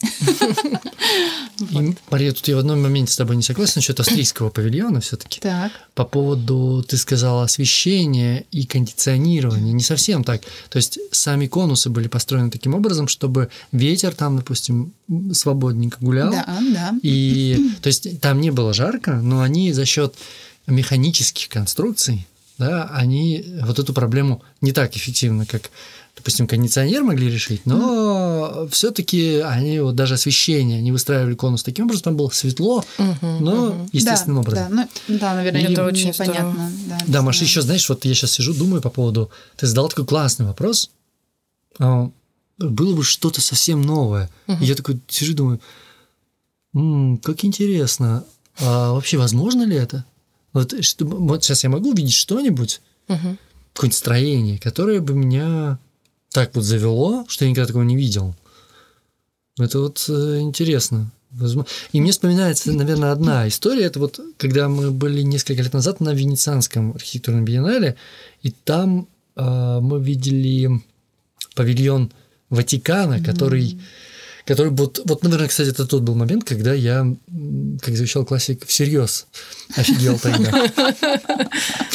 Мария, 2.10 2.32
тут 2.32 2.48
я 2.48 2.56
в 2.56 2.60
одном 2.60 2.80
моменте 2.80 3.12
с 3.12 3.16
тобой 3.16 3.36
не 3.36 3.42
согласен 3.42 3.74
насчет 3.76 4.00
австрийского 4.00 4.48
павильона 4.48 5.00
все-таки. 5.00 5.40
Так. 5.40 5.70
По 5.94 6.04
поводу, 6.04 6.84
ты 6.88 6.96
сказала, 6.96 7.44
освещения 7.44 8.46
и 8.50 8.64
кондиционирования. 8.64 9.72
Не 9.72 9.82
совсем 9.82 10.24
так. 10.24 10.42
То 10.70 10.76
есть 10.76 10.98
сами 11.10 11.46
конусы 11.46 11.90
были 11.90 12.08
построены 12.08 12.50
таким 12.50 12.74
образом, 12.74 13.06
чтобы 13.06 13.50
ветер 13.72 14.14
там, 14.14 14.38
допустим, 14.38 14.92
свободненько 15.32 15.98
гулял. 16.00 16.30
Да, 16.30 16.46
да. 16.72 16.94
И 17.02 17.72
то 17.82 17.88
есть 17.88 18.20
там 18.20 18.40
не 18.40 18.50
было 18.50 18.72
жарко, 18.72 19.16
но 19.16 19.42
они 19.42 19.72
за 19.72 19.84
счет 19.84 20.14
механических 20.66 21.48
конструкций 21.50 22.26
да, 22.58 22.88
они 22.92 23.44
вот 23.62 23.78
эту 23.78 23.92
проблему 23.92 24.42
не 24.60 24.72
так 24.72 24.96
эффективно, 24.96 25.46
как 25.46 25.70
допустим, 26.16 26.46
кондиционер 26.46 27.02
могли 27.02 27.28
решить, 27.30 27.66
но 27.66 28.68
все-таки 28.70 29.38
они 29.38 29.80
вот 29.80 29.96
даже 29.96 30.14
освещение, 30.14 30.78
они 30.78 30.92
выстраивали 30.92 31.34
конус 31.34 31.62
таким 31.62 31.86
образом, 31.86 32.02
там 32.04 32.16
было 32.16 32.30
светло, 32.30 32.84
но 33.22 33.86
естественным 33.92 34.36
да, 34.36 34.40
образом. 34.40 34.76
Да, 34.76 34.88
ну, 35.08 35.18
да 35.18 35.34
наверное, 35.34 35.60
и, 35.62 35.72
это 35.72 35.84
очень 35.84 36.14
понятно. 36.14 36.70
Да, 36.88 36.98
да 37.06 37.22
Маша, 37.22 37.44
еще 37.44 37.62
знаешь, 37.62 37.88
вот 37.88 38.04
я 38.04 38.14
сейчас 38.14 38.32
сижу, 38.32 38.54
думаю 38.54 38.80
по 38.80 38.90
поводу, 38.90 39.30
ты 39.56 39.66
задал 39.66 39.88
такой 39.88 40.06
классный 40.06 40.46
вопрос, 40.46 40.90
а, 41.78 42.10
было 42.58 42.94
бы 42.94 43.02
что-то 43.02 43.40
совсем 43.40 43.82
новое. 43.82 44.30
uh 44.46 44.56
И 44.60 44.66
я 44.66 44.74
такой 44.76 45.00
сижу, 45.08 45.34
думаю, 45.34 45.60
м-м, 46.74 47.18
как 47.18 47.44
интересно, 47.44 48.24
а 48.60 48.92
вообще 48.92 49.16
возможно 49.18 49.64
ли 49.64 49.76
это? 49.76 50.04
Вот, 50.54 50.84
что, 50.84 51.04
вот 51.04 51.44
сейчас 51.44 51.64
я 51.64 51.70
могу 51.70 51.90
увидеть 51.90 52.14
что-нибудь, 52.14 52.80
uh 53.08 53.36
какое-нибудь 53.74 53.98
строение, 53.98 54.58
которое 54.58 55.00
бы 55.00 55.14
меня 55.14 55.78
так 56.30 56.54
вот 56.54 56.64
завело, 56.64 57.24
что 57.28 57.44
я 57.44 57.50
никогда 57.50 57.66
такого 57.66 57.82
не 57.82 57.96
видел. 57.96 58.34
Это 59.58 59.80
вот 59.80 60.04
э, 60.08 60.38
интересно. 60.40 61.10
И 61.92 62.00
мне 62.00 62.12
вспоминается, 62.12 62.72
наверное, 62.72 63.10
одна 63.10 63.48
история. 63.48 63.84
Это 63.84 63.98
вот 63.98 64.20
когда 64.36 64.68
мы 64.68 64.92
были 64.92 65.22
несколько 65.22 65.62
лет 65.62 65.72
назад 65.72 66.00
на 66.00 66.14
Венецианском 66.14 66.92
архитектурном 66.92 67.44
биеннале, 67.44 67.96
и 68.42 68.52
там 68.52 69.08
э, 69.34 69.78
мы 69.80 70.00
видели 70.00 70.70
павильон 71.56 72.12
Ватикана, 72.50 73.14
mm-hmm 73.14 73.24
который 73.24 73.80
вот, 74.46 75.00
вот, 75.04 75.22
наверное, 75.22 75.48
кстати, 75.48 75.70
это 75.70 75.86
тот 75.86 76.02
был 76.02 76.14
момент, 76.14 76.44
когда 76.44 76.74
я, 76.74 77.06
как 77.80 77.96
завещал 77.96 78.26
классик, 78.26 78.66
всерьез 78.66 79.26
офигел 79.74 80.18
тогда. 80.18 80.70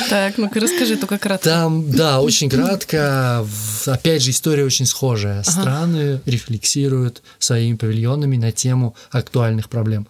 Так, 0.10 0.38
ну-ка 0.40 0.60
расскажи 0.60 0.98
только 0.98 1.20
кратко. 1.20 1.48
Там, 1.48 1.92
да, 1.92 2.22
очень 2.22 2.50
кратко. 2.50 3.46
Опять 3.86 4.24
же, 4.24 4.32
история 4.32 4.64
очень 4.64 4.88
схожая. 4.88 5.44
Страны 5.44 6.22
рефлексируют 6.26 7.22
своими 7.38 7.76
павильонами 7.76 8.38
на 8.38 8.52
тему 8.52 8.96
актуальных 9.12 9.70
проблем. 9.70 10.08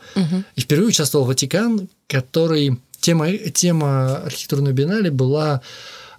И 0.55 0.61
впервые 0.61 0.87
участвовал 0.87 1.25
Ватикан, 1.25 1.89
который... 2.07 2.77
Тема, 3.01 3.31
тема 3.31 4.17
архитектурной 4.17 4.73
биеннале 4.73 5.09
была 5.09 5.61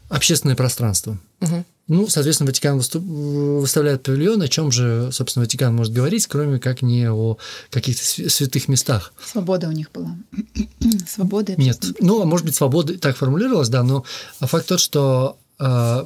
общественное 0.08 0.56
пространство. 0.56 1.18
Угу. 1.42 1.64
Ну, 1.90 2.06
соответственно, 2.06 2.46
Ватикан 2.46 2.78
выставляет 2.78 4.04
павильон, 4.04 4.40
о 4.42 4.46
чем 4.46 4.70
же, 4.70 5.10
собственно, 5.10 5.42
Ватикан 5.44 5.74
может 5.74 5.92
говорить, 5.92 6.24
кроме 6.28 6.60
как 6.60 6.82
не 6.82 7.10
о 7.10 7.36
каких-то 7.68 8.30
святых 8.30 8.68
местах. 8.68 9.12
Свобода 9.24 9.66
у 9.66 9.72
них 9.72 9.90
была. 9.90 10.16
Свобода. 11.08 11.54
Нет, 11.56 11.84
ну, 11.98 12.22
а 12.22 12.24
может 12.26 12.46
быть, 12.46 12.54
свобода 12.54 12.96
так 12.96 13.16
формулировалась, 13.16 13.70
да, 13.70 13.82
но 13.82 14.04
факт 14.38 14.68
тот, 14.68 14.78
что 14.78 15.36
э, 15.58 16.04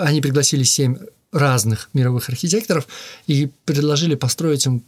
они 0.00 0.20
пригласили 0.20 0.64
семь 0.64 0.98
разных 1.32 1.88
мировых 1.94 2.28
архитекторов 2.28 2.86
и 3.26 3.50
предложили 3.64 4.16
построить 4.16 4.66
им 4.66 4.84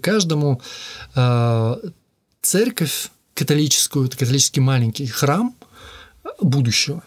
каждому 0.00 0.62
э, 1.14 1.76
церковь 2.40 3.10
католическую, 3.34 4.08
католический 4.08 4.62
маленький 4.62 5.06
храм 5.06 5.54
будущего. 6.40 7.02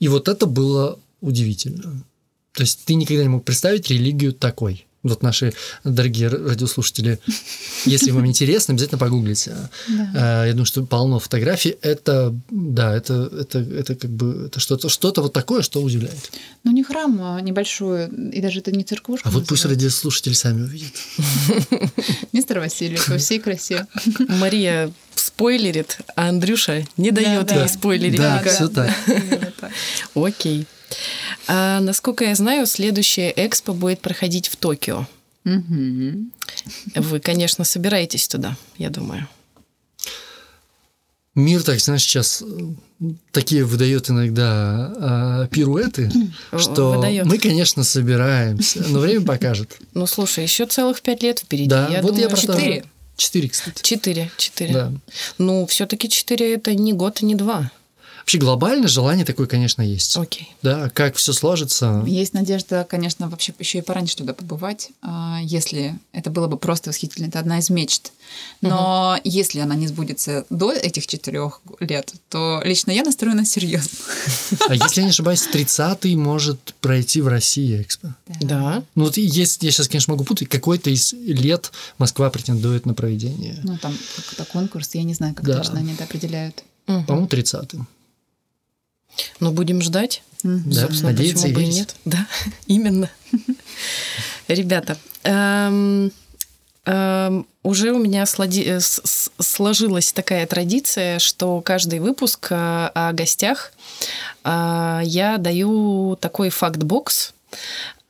И 0.00 0.08
вот 0.08 0.26
это 0.26 0.46
было 0.46 0.98
удивительно. 1.20 2.04
То 2.52 2.62
есть 2.62 2.84
ты 2.84 2.94
никогда 2.94 3.22
не 3.22 3.28
мог 3.28 3.44
представить 3.44 3.88
религию 3.88 4.32
такой. 4.32 4.88
Вот 5.04 5.22
наши 5.22 5.54
дорогие 5.84 6.28
радиослушатели, 6.28 7.20
если 7.84 8.10
вам 8.10 8.26
интересно, 8.26 8.74
обязательно 8.74 8.98
погуглите. 8.98 9.54
Да. 9.88 10.12
А, 10.16 10.44
я 10.44 10.52
думаю, 10.52 10.66
что 10.66 10.84
полно 10.84 11.20
фотографий. 11.20 11.76
Это, 11.82 12.34
да, 12.50 12.96
это, 12.96 13.30
это, 13.40 13.60
это 13.60 13.94
как 13.94 14.10
бы 14.10 14.46
это 14.46 14.58
что-то, 14.58 14.88
что-то 14.88 15.22
вот 15.22 15.32
такое, 15.32 15.62
что 15.62 15.80
удивляет. 15.80 16.32
Ну, 16.64 16.72
не 16.72 16.82
храм 16.82 17.16
а 17.22 17.40
небольшой, 17.40 18.08
и 18.08 18.40
даже 18.40 18.58
это 18.58 18.72
не 18.72 18.82
церквушка. 18.82 19.28
А 19.28 19.30
вот 19.30 19.46
пусть 19.46 19.64
радиослушатели 19.64 20.32
сами 20.32 20.62
увидят. 20.62 20.92
Мистер 22.32 22.58
Васильев 22.58 23.08
во 23.08 23.18
всей 23.18 23.38
красе. 23.38 23.86
Мария 24.28 24.92
спойлерит, 25.14 25.98
а 26.16 26.28
Андрюша 26.28 26.84
не 26.96 27.12
дает 27.12 27.52
ей 27.52 27.68
спойлерить. 27.68 28.18
Да, 28.18 28.42
все 28.42 28.68
так. 28.68 28.92
Окей. 30.14 30.66
А, 31.46 31.80
насколько 31.80 32.24
я 32.24 32.34
знаю, 32.34 32.66
следующая 32.66 33.32
экспо 33.36 33.72
будет 33.72 34.00
проходить 34.00 34.48
в 34.48 34.56
Токио. 34.56 35.06
Вы, 35.44 37.20
конечно, 37.20 37.64
собираетесь 37.64 38.28
туда, 38.28 38.56
я 38.76 38.90
думаю. 38.90 39.26
Мир, 41.34 41.62
так 41.62 41.78
знаешь, 41.78 42.02
сейчас 42.02 42.42
э, 42.42 43.04
такие 43.30 43.64
выдает 43.64 44.10
иногда 44.10 45.46
э, 45.46 45.48
пируэты, 45.54 46.10
что 46.58 46.94
Выдаёт. 46.94 47.26
мы, 47.26 47.38
конечно, 47.38 47.84
собираемся, 47.84 48.84
но 48.88 48.98
время 48.98 49.24
покажет. 49.24 49.78
Ну, 49.94 50.06
слушай, 50.06 50.42
еще 50.42 50.66
целых 50.66 51.00
пять 51.00 51.22
лет 51.22 51.38
впереди. 51.38 51.68
Да, 51.68 51.86
я 51.88 52.02
вот 52.02 52.08
думаю, 52.08 52.22
я 52.22 52.28
про 52.28 52.36
то. 52.36 52.54
четыре. 52.54 52.84
Четыре, 53.16 53.48
кстати. 53.48 53.82
Четыре, 53.82 54.30
четыре. 54.36 54.72
Да. 54.72 54.92
Ну, 55.38 55.66
все-таки 55.66 56.08
четыре 56.08 56.54
это 56.54 56.74
не 56.74 56.92
год 56.92 57.22
и 57.22 57.24
не 57.24 57.36
два. 57.36 57.70
Вообще 58.28 58.36
глобально 58.40 58.88
желание 58.88 59.24
такое, 59.24 59.46
конечно, 59.46 59.80
есть. 59.80 60.14
Окей. 60.14 60.54
Да, 60.60 60.90
как 60.90 61.16
все 61.16 61.32
сложится. 61.32 62.04
Есть 62.06 62.34
надежда, 62.34 62.86
конечно, 62.86 63.26
вообще 63.30 63.54
еще 63.58 63.78
и 63.78 63.80
пораньше 63.80 64.18
туда 64.18 64.34
побывать, 64.34 64.90
а, 65.00 65.38
если 65.42 65.98
это 66.12 66.28
было 66.28 66.46
бы 66.46 66.58
просто 66.58 66.90
восхитительно. 66.90 67.28
Это 67.28 67.38
одна 67.38 67.58
из 67.58 67.70
мечт. 67.70 68.12
Но 68.60 69.18
если 69.24 69.60
она 69.60 69.74
не 69.76 69.86
сбудется 69.86 70.44
до 70.50 70.70
этих 70.72 71.06
четырех 71.06 71.62
лет, 71.80 72.12
то 72.28 72.60
лично 72.66 72.90
я 72.90 73.02
настроена 73.02 73.46
серьезно. 73.46 73.96
А 74.68 74.74
если 74.74 75.00
я 75.00 75.04
не 75.04 75.10
ошибаюсь, 75.10 75.48
30-й 75.50 76.14
может 76.14 76.74
пройти 76.82 77.22
в 77.22 77.28
России 77.28 77.80
экспо. 77.80 78.08
Да. 78.42 78.82
Ну 78.94 79.04
вот 79.04 79.16
есть, 79.16 79.62
я 79.62 79.70
сейчас, 79.70 79.88
конечно, 79.88 80.12
могу 80.12 80.24
путать, 80.24 80.50
какой-то 80.50 80.90
из 80.90 81.14
лет 81.14 81.72
Москва 81.96 82.28
претендует 82.28 82.84
на 82.84 82.92
проведение. 82.92 83.58
Ну, 83.62 83.78
там 83.78 83.96
какой-то 84.16 84.44
конкурс, 84.52 84.90
я 84.96 85.02
не 85.02 85.14
знаю, 85.14 85.34
как 85.34 85.46
Да. 85.46 85.56
точно 85.56 85.78
они 85.78 85.94
это 85.94 86.04
определяют. 86.04 86.62
По-моему, 86.84 87.26
30-й. 87.26 87.80
Ну, 89.40 89.52
будем 89.52 89.80
ждать. 89.82 90.22
Мгм. 90.42 90.70
Да, 90.70 90.80
Собственно, 90.82 91.10
надеяться 91.12 91.48
почему 91.48 91.62
и 91.62 91.66
бы 91.66 91.70
и 91.70 91.74
нет. 91.74 91.94
Да, 92.04 92.26
именно. 92.66 93.10
Ребята, 94.48 94.96
эм, 95.24 96.12
эм, 96.84 97.46
уже 97.62 97.92
у 97.92 97.98
меня 97.98 98.24
слади- 98.24 98.64
э, 98.64 98.80
с- 98.80 99.30
сложилась 99.38 100.12
такая 100.12 100.46
традиция, 100.46 101.18
что 101.18 101.60
каждый 101.60 101.98
выпуск 101.98 102.48
э, 102.50 102.54
о 102.94 103.12
гостях 103.12 103.72
э, 104.44 105.00
я 105.04 105.36
даю 105.38 106.16
такой 106.20 106.50
факт-бокс. 106.50 107.34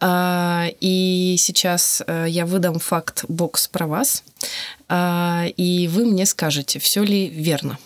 И 0.01 1.37
сейчас 1.41 2.03
я 2.07 2.47
выдам 2.47 2.79
факт-бокс 2.79 3.67
про 3.67 3.89
вас, 3.89 4.23
и 4.89 5.91
вы 5.93 6.05
мне 6.07 6.25
скажете, 6.25 6.79
все 6.79 7.03
ли 7.03 7.29
верно. 7.29 7.79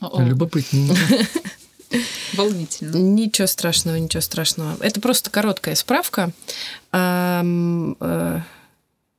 О-о, 0.00 0.20
Любопытненько. 0.20 0.96
Волнительно. 2.34 2.96
Ничего 2.96 3.46
страшного, 3.46 3.96
ничего 3.96 4.20
страшного. 4.20 4.76
Это 4.80 5.00
просто 5.00 5.30
короткая 5.30 5.74
справка. 5.74 6.32
Э, 6.92 8.40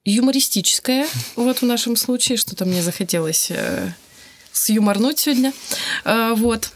юмористическая, 0.06 1.08
вот 1.36 1.58
в 1.60 1.66
нашем 1.66 1.96
случае, 1.96 2.38
что-то 2.38 2.66
мне 2.66 2.82
захотелось 2.82 3.52
э, 3.52 3.94
сюморнуть 4.52 5.20
сегодня. 5.20 5.54
А, 6.04 6.34
вот. 6.36 6.72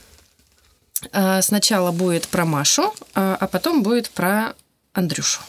Сначала 1.41 1.91
будет 1.91 2.27
про 2.27 2.45
Машу, 2.45 2.93
а, 3.13 3.37
а 3.39 3.47
потом 3.47 3.83
будет 3.83 4.09
про 4.09 4.55
Андрюшу. 4.93 5.41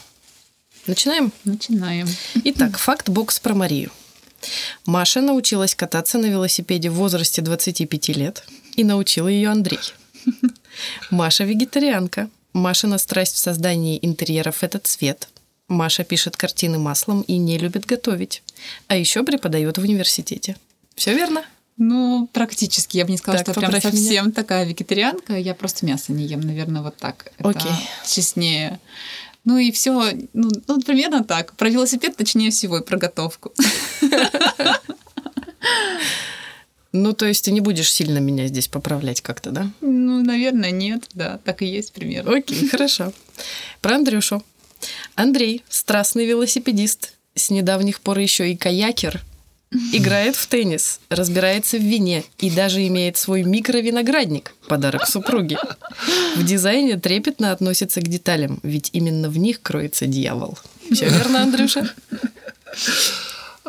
Начинаем? 0.85 1.31
Начинаем. 1.45 2.07
Итак, 2.35 2.77
факт-бокс 2.77 3.39
про 3.39 3.55
Марию. 3.55 3.91
Маша 4.85 5.21
научилась 5.21 5.73
кататься 5.73 6.17
на 6.17 6.27
велосипеде 6.27 6.89
в 6.89 6.95
возрасте 6.95 7.41
25 7.41 8.09
лет 8.09 8.43
и 8.75 8.83
научил 8.83 9.27
ее 9.27 9.49
Андрей. 9.49 9.79
Маша 11.09 11.43
вегетарианка. 11.43 12.29
Машина 12.53 12.97
страсть 12.97 13.35
в 13.35 13.39
создании 13.39 13.99
интерьеров– 14.01 14.57
это 14.63 14.79
цвет. 14.79 15.29
Маша 15.67 16.03
пишет 16.03 16.37
картины 16.37 16.77
маслом 16.77 17.21
и 17.21 17.37
не 17.37 17.57
любит 17.57 17.85
готовить. 17.85 18.41
А 18.87 18.95
еще 18.95 19.23
преподает 19.23 19.77
в 19.77 19.81
университете. 19.81 20.55
Все 20.95 21.13
верно? 21.13 21.43
Ну, 21.77 22.27
практически. 22.33 22.97
Я 22.97 23.05
бы 23.05 23.11
не 23.11 23.17
сказала, 23.17 23.43
Так, 23.43 23.53
что 23.53 23.59
прям 23.59 23.71
меня. 23.71 23.81
совсем 23.81 24.31
такая 24.31 24.65
вегетарианка. 24.65 25.37
Я 25.37 25.53
просто 25.53 25.85
мясо 25.85 26.11
не 26.11 26.25
ем, 26.25 26.41
наверное, 26.41 26.81
вот 26.81 26.97
так. 26.97 27.31
Это 27.37 27.49
Окей. 27.49 27.71
честнее. 28.07 28.79
Ну 29.45 29.57
и 29.57 29.71
все, 29.71 30.11
ну, 30.33 30.49
ну, 30.67 30.81
примерно 30.81 31.23
так. 31.23 31.53
Про 31.53 31.69
велосипед 31.69 32.17
точнее 32.17 32.49
всего 32.51 32.79
и 32.79 32.83
про 32.83 32.97
готовку. 32.97 33.53
Ну, 36.93 37.13
то 37.13 37.25
есть 37.25 37.45
ты 37.45 37.51
не 37.51 37.61
будешь 37.61 37.91
сильно 37.91 38.19
меня 38.19 38.47
здесь 38.47 38.67
поправлять 38.67 39.21
как-то, 39.21 39.51
да? 39.51 39.69
Ну, 39.81 40.23
наверное, 40.23 40.71
нет, 40.71 41.09
да, 41.13 41.39
так 41.43 41.61
и 41.61 41.65
есть 41.65 41.93
примерно. 41.93 42.37
Окей, 42.37 42.67
хорошо. 42.71 43.13
Про 43.81 43.95
Андрюшу. 43.95 44.43
Андрей– 45.15 45.63
страстный 45.69 46.25
велосипедист, 46.25 47.13
с 47.35 47.49
недавних 47.49 47.99
пор 48.01 48.19
еще 48.19 48.51
и 48.51 48.55
каякер, 48.55 49.23
играет 49.91 50.35
в 50.35 50.47
теннис, 50.47 50.99
разбирается 51.09 51.77
в 51.77 51.81
вине 51.81 52.23
и 52.37 52.49
даже 52.49 52.85
имеет 52.87 53.17
свой 53.17 53.43
микровиноградник– 53.43 54.55
подарок 54.67 55.07
супруге. 55.07 55.57
В 56.35 56.45
дизайне 56.45 56.97
трепетно 56.97 57.51
относится 57.51 58.01
к 58.01 58.07
деталям, 58.07 58.59
ведь 58.63 58.91
именно 58.93 59.29
в 59.29 59.37
них 59.37 59.61
кроется 59.61 60.05
дьявол. 60.05 60.57
Все 60.91 61.09
верно, 61.09 61.43
Андрюша? 61.43 61.93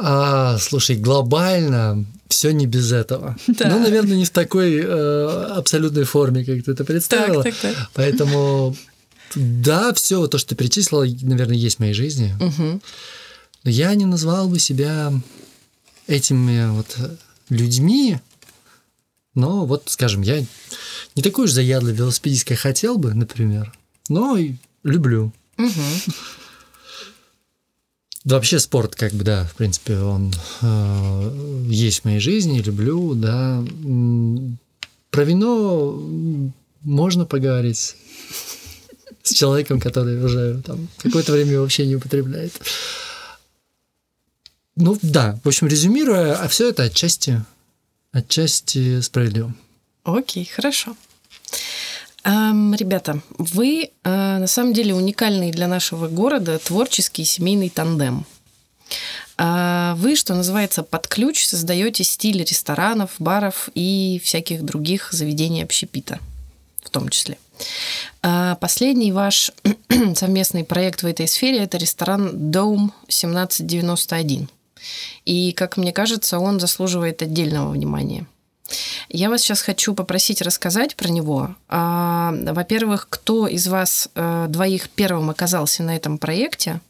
А, 0.00 0.58
слушай, 0.58 0.96
глобально 0.96 2.06
все 2.28 2.50
не 2.52 2.66
без 2.66 2.92
этого. 2.92 3.37
Да. 3.48 3.68
Ну, 3.68 3.80
наверное, 3.80 4.16
не 4.16 4.24
в 4.24 4.30
такой 4.30 4.76
э, 4.76 5.52
абсолютной 5.56 6.04
форме, 6.04 6.44
как 6.44 6.64
ты 6.64 6.72
это 6.72 6.84
представила. 6.84 7.42
Так, 7.42 7.56
так, 7.56 7.74
так. 7.74 7.90
Поэтому, 7.94 8.76
да, 9.34 9.92
все 9.94 10.26
то, 10.26 10.38
что 10.38 10.50
ты 10.50 10.54
перечислила, 10.54 11.04
наверное, 11.22 11.56
есть 11.56 11.76
в 11.76 11.80
моей 11.80 11.94
жизни. 11.94 12.34
Но 13.64 13.70
я 13.70 13.94
не 13.94 14.06
назвал 14.06 14.48
бы 14.48 14.58
себя 14.58 15.12
этими 16.06 16.70
вот 16.70 16.96
людьми, 17.48 18.18
но 19.34 19.66
вот, 19.66 19.84
скажем, 19.87 20.22
я 20.22 20.44
не 21.14 21.22
такой 21.22 21.46
уж 21.46 21.50
заядлый 21.52 21.94
велосипедист, 21.94 22.46
как 22.46 22.58
хотел 22.58 22.98
бы, 22.98 23.14
например, 23.14 23.72
но 24.08 24.37
и 24.37 24.54
люблю. 24.84 25.32
Мгм. 25.56 25.72
Вообще 28.24 28.59
спорт, 28.59 28.94
как 28.94 29.12
бы, 29.12 29.24
да, 29.24 29.44
в 29.44 29.54
принципе, 29.54 29.98
он 29.98 30.33
э, 30.61 31.64
есть 31.68 32.00
в 32.00 32.04
моей 32.04 32.20
жизни, 32.20 32.61
люблю, 32.61 33.14
да. 33.14 33.64
Про 35.11 35.24
вино 35.24 36.02
можно 36.83 37.24
поговорить 37.26 37.96
с 39.22 39.33
человеком, 39.33 39.81
который 39.81 40.22
уже 40.22 40.61
там 40.64 40.88
какое-то 40.98 41.33
время 41.33 41.61
вообще 41.61 41.87
не 41.87 41.96
употребляет. 41.96 42.52
Ну 44.76 44.96
да, 45.02 45.38
в 45.42 45.48
общем, 45.48 45.66
резюмируя, 45.66 46.35
а 46.35 46.48
все 46.48 46.68
это 46.70 46.85
отчасти, 46.85 47.44
отчасти 48.12 49.00
справедливо. 49.00 49.52
Окей, 50.04 50.44
хорошо. 50.44 50.96
Ам, 52.24 52.74
ребята, 52.74 53.20
вы 53.38 53.90
а, 54.04 54.38
на 54.38 54.46
самом 54.46 54.72
деле 54.72 54.94
уникальный 54.94 55.50
для 55.50 55.68
нашего 55.68 56.09
города 56.09 56.59
творческий 56.59 57.24
семейный 57.24 57.70
тандем. 57.70 58.26
А, 59.37 59.94
Вы, 59.96 60.16
что 60.16 60.35
называется, 60.35 60.83
под 60.83 61.07
ключ 61.07 61.46
создаете 61.46 62.04
стиль 62.04 62.42
ресторанов, 62.42 63.14
баров 63.18 63.70
и 63.74 64.20
всяких 64.24 64.64
других 64.64 65.12
заведений 65.12 65.62
общепита, 65.62 66.18
в 66.83 66.90
том 66.90 67.09
числе. 67.09 67.38
А, 68.22 68.57
Последний 68.57 69.12
ваш 69.12 69.52
совместный 70.14 70.64
проект 70.64 71.02
в 71.02 71.07
этой 71.07 71.28
сфере– 71.28 71.59
это 71.61 71.78
ресторан 71.78 72.50
Dome 72.50 72.90
1791. 73.04 74.48
И, 75.24 75.52
как 75.52 75.76
мне 75.76 75.92
кажется, 75.92 76.38
он 76.38 76.59
заслуживает 76.61 77.22
отдельного 77.22 77.70
внимания. 77.70 78.26
Я 79.09 79.31
вас 79.31 79.40
сейчас 79.40 79.62
хочу 79.62 79.94
попросить 79.94 80.42
рассказать 80.42 80.96
про 80.96 81.09
него. 81.09 81.54
А, 81.68 82.35
Во-первых, 82.52 83.07
кто 83.09 83.46
из 83.46 83.66
вас 83.66 84.09
э, 84.14 84.46
двоих 84.48 84.90
первым 84.90 85.31
оказался 85.31 85.83
на 85.83 85.96
этом 85.96 86.18
проекте? 86.18 86.81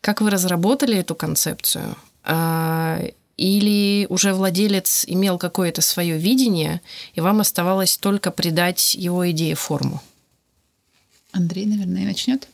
Как 0.00 0.20
вы 0.20 0.30
разработали 0.30 0.96
эту 0.98 1.14
концепцию? 1.14 1.96
А, 2.24 3.00
Или 3.36 4.06
уже 4.10 4.34
владелец 4.34 5.04
имел 5.06 5.38
какое-то 5.38 5.80
свое 5.80 6.18
видение, 6.18 6.82
и 7.14 7.20
вам 7.20 7.40
оставалось 7.40 7.96
только 7.96 8.30
придать 8.30 8.94
его 8.94 9.30
идее 9.30 9.54
форму? 9.54 10.02
Андрей, 11.32 11.66
наверное, 11.66 12.04
начнет. 12.04 12.48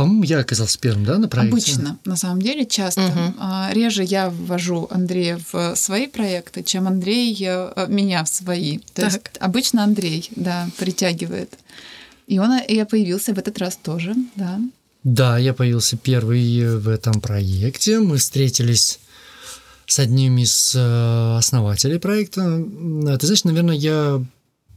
По-моему, 0.00 0.22
я 0.22 0.38
оказался 0.38 0.78
первым, 0.78 1.04
да, 1.04 1.18
на 1.18 1.28
проекте? 1.28 1.52
Обычно, 1.72 1.98
на 2.06 2.16
самом 2.16 2.40
деле, 2.40 2.64
часто. 2.64 3.34
А, 3.38 3.70
Реже 3.74 4.02
я 4.02 4.30
ввожу 4.30 4.88
Андрея 4.90 5.38
в 5.52 5.74
свои 5.76 6.06
проекты, 6.06 6.62
чем 6.62 6.86
Андрей 6.88 7.36
э, 7.46 7.86
меня 7.88 8.24
в 8.24 8.28
свои. 8.28 8.78
То 8.94 9.04
есть 9.04 9.22
Так. 9.22 9.32
обычно 9.40 9.84
Андрей, 9.84 10.30
да, 10.36 10.68
притягивает. 10.78 11.52
И 12.26 12.38
он 12.38 12.50
я 12.66 12.86
появился 12.86 13.34
в 13.34 13.38
этот 13.38 13.58
раз 13.58 13.76
тоже, 13.76 14.14
да. 14.36 14.58
Да, 15.04 15.36
я 15.36 15.52
появился 15.52 15.98
первый 15.98 16.78
в 16.78 16.88
этом 16.88 17.20
проекте. 17.20 17.98
Мы 18.00 18.16
встретились 18.16 19.00
с 19.84 19.98
одним 19.98 20.38
из 20.38 20.72
э, 20.74 21.36
основателей 21.36 21.98
проекта. 21.98 22.40
М, 22.40 23.18
Ты 23.18 23.26
знаешь, 23.26 23.44
наверное, 23.44 23.76
я 23.76 24.24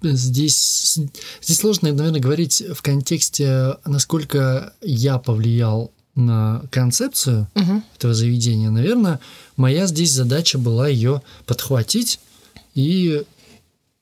здесь... 0.04 1.00
Здесь 1.42 1.58
сложно, 1.60 1.92
наверное, 1.94 2.20
говорить 2.22 2.62
в 2.74 2.82
контексте, 2.82 3.78
насколько 3.86 4.74
я 4.82 5.18
повлиял 5.18 5.92
на 6.16 6.64
концепцию 6.72 7.48
Мгм. 7.56 7.84
этого 7.96 8.14
заведения. 8.14 8.70
Наверное, 8.70 9.20
моя 9.58 9.88
здесь 9.88 10.12
задача 10.12 10.58
была 10.60 10.88
ее 10.88 11.22
подхватить 11.46 12.20
и 12.76 13.24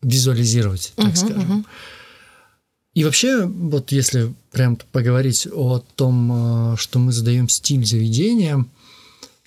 визуализировать, 0.01 0.93
так 0.95 1.07
Мгм, 1.07 1.15
скажем. 1.15 1.39
мгм. 1.41 1.65
И 2.93 3.05
вообще, 3.05 3.45
вот 3.45 3.93
если 3.93 4.33
прям 4.51 4.77
поговорить 4.91 5.47
о 5.53 5.81
том, 5.95 6.73
э, 6.73 6.77
что 6.77 6.99
мы 6.99 7.13
задаем 7.13 7.47
стиль 7.47 7.85
заведения 7.85 8.65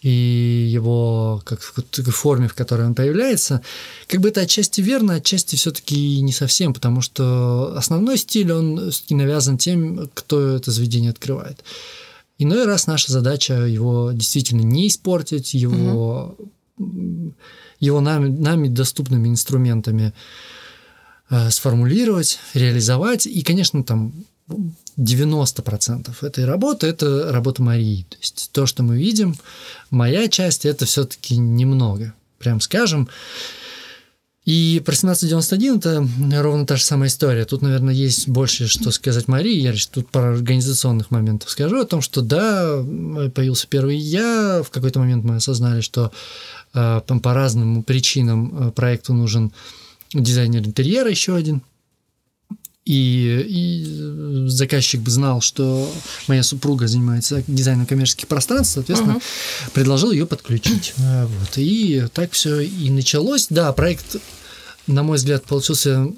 и 0.04 0.68
его 0.70 1.40
как 1.44 1.62
в 1.62 2.10
форме, 2.10 2.46
в 2.46 2.54
которой 2.54 2.86
он 2.86 2.94
появляется, 2.94 3.62
как 4.06 4.20
бы 4.20 4.28
это 4.28 4.42
отчасти 4.42 4.82
верно, 4.82 5.14
отчасти 5.14 5.56
все-таки 5.56 6.20
не 6.20 6.30
совсем, 6.30 6.74
потому 6.74 7.00
что 7.00 7.74
основной 7.74 8.18
стиль, 8.18 8.52
он 8.52 8.92
навязан 9.08 9.56
тем, 9.56 10.10
кто 10.12 10.56
это 10.56 10.70
заведение 10.70 11.10
открывает. 11.10 11.64
Иной 12.36 12.66
раз 12.66 12.86
наша 12.86 13.12
задача 13.12 13.54
его 13.54 14.12
действительно 14.12 14.60
не 14.60 14.88
испортить, 14.88 15.54
его, 15.54 16.36
м, 16.78 17.34
его 17.80 18.00
нами, 18.02 18.28
нами 18.28 18.68
доступными 18.68 19.28
инструментами 19.28 20.12
э, 21.30 21.48
сформулировать, 21.48 22.40
реализовать. 22.52 23.26
И, 23.26 23.40
конечно, 23.40 23.82
там 23.82 24.12
90% 24.48 26.14
этой 26.22 26.44
работы– 26.44 26.86
это 26.88 27.32
работа 27.32 27.62
Марии. 27.62 28.06
То 28.08 28.16
есть 28.18 28.50
то, 28.52 28.66
что 28.66 28.82
мы 28.82 28.98
видим, 28.98 29.36
моя 29.90 30.28
часть– 30.28 30.64
это 30.66 30.84
все-таки 30.84 31.36
немного, 31.36 32.14
прям 32.38 32.60
скажем. 32.60 33.08
И 34.44 34.82
про 34.84 34.92
1791 34.92 35.76
это 35.78 36.06
ровно 36.42 36.66
та 36.66 36.76
же 36.76 36.84
самая 36.84 37.08
история. 37.08 37.46
Тут, 37.46 37.62
наверное, 37.62 37.94
есть 37.94 38.28
больше, 38.28 38.68
что 38.68 38.90
сказать 38.90 39.26
Марии. 39.26 39.58
Я 39.58 39.72
лишь 39.72 39.86
тут 39.86 40.10
про 40.10 40.34
организационных 40.34 41.10
моментов 41.10 41.48
скажу 41.48 41.80
о 41.80 41.86
том, 41.86 42.02
что 42.02 42.20
да, 42.20 42.84
появился 43.34 43.66
первый 43.66 43.96
я. 43.96 44.62
В 44.62 44.68
какой-то 44.68 45.00
момент 45.00 45.24
мы 45.24 45.36
осознали, 45.36 45.80
что 45.80 46.12
э, 46.74 47.00
по 47.00 47.32
разным 47.32 47.82
причинам 47.82 48.68
э, 48.68 48.70
проекту 48.72 49.14
нужен 49.14 49.50
дизайнер 50.12 50.60
интерьера 50.60 51.08
еще 51.08 51.34
один. 51.34 51.62
И, 52.84 53.44
и 53.48 54.46
заказчик 54.48 55.00
бы 55.00 55.10
знал, 55.10 55.40
что 55.40 55.90
моя 56.28 56.42
супруга 56.42 56.86
занимается 56.86 57.42
дизайном 57.46 57.86
коммерческих 57.86 58.28
пространств, 58.28 58.74
соответственно, 58.74 59.14
Мгм. 59.14 59.22
предложил 59.72 60.12
ее 60.12 60.26
подключить. 60.26 60.92
А, 61.00 61.26
Вот. 61.26 61.56
И 61.56 62.04
так 62.12 62.32
все 62.32 62.60
и 62.60 62.90
началось. 62.90 63.46
Да, 63.48 63.72
проект, 63.72 64.16
на 64.86 65.02
мой 65.02 65.16
взгляд, 65.16 65.44
получился 65.44 66.08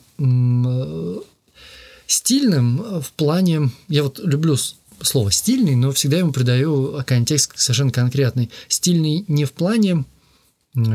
стильным 2.07 3.01
в 3.01 3.13
плане... 3.13 3.71
Я 3.89 4.03
вот 4.03 4.19
люблю 4.19 4.57
слово 5.03 5.31
стильный, 5.31 5.77
но 5.77 5.93
всегда 5.93 6.19
ему 6.19 6.33
придаю 6.33 7.03
контекст 7.07 7.53
совершенно 7.57 7.91
конкретный. 7.93 8.51
Стильный 8.69 9.25
не 9.29 9.45
в 9.45 9.53
плане 9.53 10.05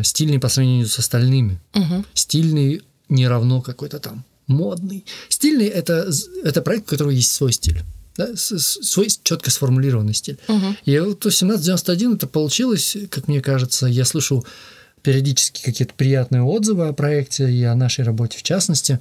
стильный 0.04 0.40
по 0.40 0.48
сравнению 0.50 0.88
с 0.88 1.00
остальными. 1.00 1.60
Мгм. 1.74 2.06
Стильный 2.14 2.82
не 3.10 3.28
равно 3.28 3.62
какой-то 3.62 4.00
там 4.00 4.24
модный. 4.48 5.06
Стильный 5.30 5.68
это, 5.68 6.12
это 6.44 6.62
проект, 6.62 6.88
у 6.88 6.90
которого 6.90 7.12
есть 7.12 7.32
свой 7.32 7.54
стиль. 7.54 7.82
да, 8.18 8.30
свой 8.36 9.08
четко 9.24 9.52
сформулированный 9.52 10.14
стиль. 10.14 10.38
Мгм. 10.48 10.78
И 10.86 11.00
вот 11.00 11.26
у 11.26 11.30
1791 11.30 12.16
это 12.16 12.28
получилось, 12.28 12.98
как 13.10 13.28
мне 13.28 13.42
кажется, 13.42 13.88
я 13.88 14.06
слышу 14.06 14.46
периодически 15.02 15.64
какие-то 15.64 15.94
приятные 15.96 16.44
отзывы 16.44 16.88
о 16.88 16.94
проекте 16.94 17.52
и 17.52 17.64
о 17.64 17.76
нашей 17.76 18.04
работе 18.06 18.38
в 18.38 18.44
частности. 18.44 19.00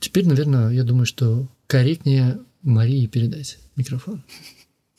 Теперь, 0.00 0.26
наверное, 0.26 0.70
я 0.70 0.82
думаю, 0.82 1.06
что 1.06 1.46
корректнее 1.66 2.40
Марии 2.62 3.06
передать 3.06 3.58
микрофон. 3.76 4.24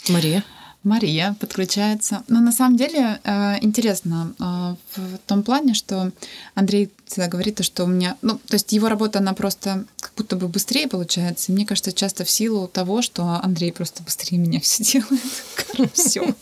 Мария. 0.07 0.45
Мария 0.83 1.35
подключается. 1.39 2.23
Но 2.27 2.39
на 2.39 2.51
самом 2.51 2.75
деле 2.75 3.19
э, 3.23 3.57
интересно 3.61 4.33
э, 4.39 4.75
в 4.95 5.17
том 5.27 5.43
плане, 5.43 5.73
что 5.75 6.11
Андрей 6.55 6.89
всегда 7.05 7.27
говорит, 7.27 7.55
то, 7.55 7.63
что 7.63 7.83
у 7.83 7.87
меня... 7.87 8.17
Ну, 8.21 8.39
то 8.47 8.55
есть 8.55 8.71
его 8.71 8.89
работа, 8.89 9.19
она 9.19 9.33
просто 9.33 9.85
как 9.99 10.11
будто 10.15 10.35
бы 10.35 10.47
быстрее 10.47 10.87
получается. 10.87 11.51
Мне 11.51 11.65
кажется, 11.65 11.91
часто 11.91 12.23
в 12.23 12.29
силу 12.29 12.67
того, 12.67 13.01
что 13.01 13.39
Андрей 13.43 13.71
просто 13.71 14.01
быстрее 14.01 14.37
меня 14.37 14.59
все 14.59 14.83
делает. 14.83 15.93
Все. 15.93 16.35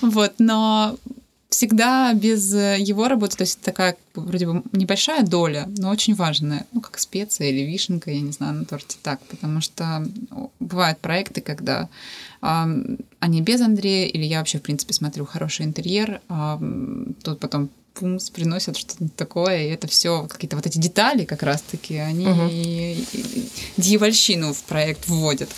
Вот, 0.00 0.34
но 0.38 0.96
всегда 1.54 2.12
без 2.14 2.52
его 2.52 3.06
работы, 3.06 3.36
то 3.36 3.42
есть 3.44 3.60
такая 3.60 3.96
вроде 4.14 4.46
бы 4.48 4.62
небольшая 4.72 5.22
доля, 5.22 5.68
но 5.78 5.90
очень 5.90 6.14
важная, 6.16 6.66
ну, 6.72 6.80
как 6.80 6.98
специя 6.98 7.48
или 7.50 7.60
вишенка, 7.60 8.10
я 8.10 8.20
не 8.20 8.32
знаю, 8.32 8.54
на 8.54 8.64
торте 8.64 8.96
так, 9.02 9.20
потому 9.20 9.60
что 9.60 10.04
бывают 10.58 10.98
проекты, 10.98 11.40
когда 11.40 11.88
а, 12.40 12.68
они 13.20 13.40
без 13.40 13.60
Андрея, 13.60 14.06
или 14.08 14.24
я 14.24 14.38
вообще, 14.38 14.58
в 14.58 14.62
принципе, 14.62 14.94
смотрю 14.94 15.24
хороший 15.26 15.64
интерьер, 15.64 16.20
а, 16.28 16.60
тут 17.22 17.38
потом 17.38 17.70
пумс, 17.94 18.30
приносят 18.30 18.76
что-то 18.76 19.08
такое, 19.16 19.62
и 19.66 19.70
это 19.70 19.86
все 19.86 20.26
какие-то 20.26 20.56
вот 20.56 20.66
эти 20.66 20.78
детали 20.78 21.24
как 21.24 21.44
раз-таки, 21.44 21.96
они 21.98 22.26
и- 22.50 23.48
дьявольщину 23.76 24.52
в 24.52 24.62
проект 24.64 25.06
вводят. 25.06 25.48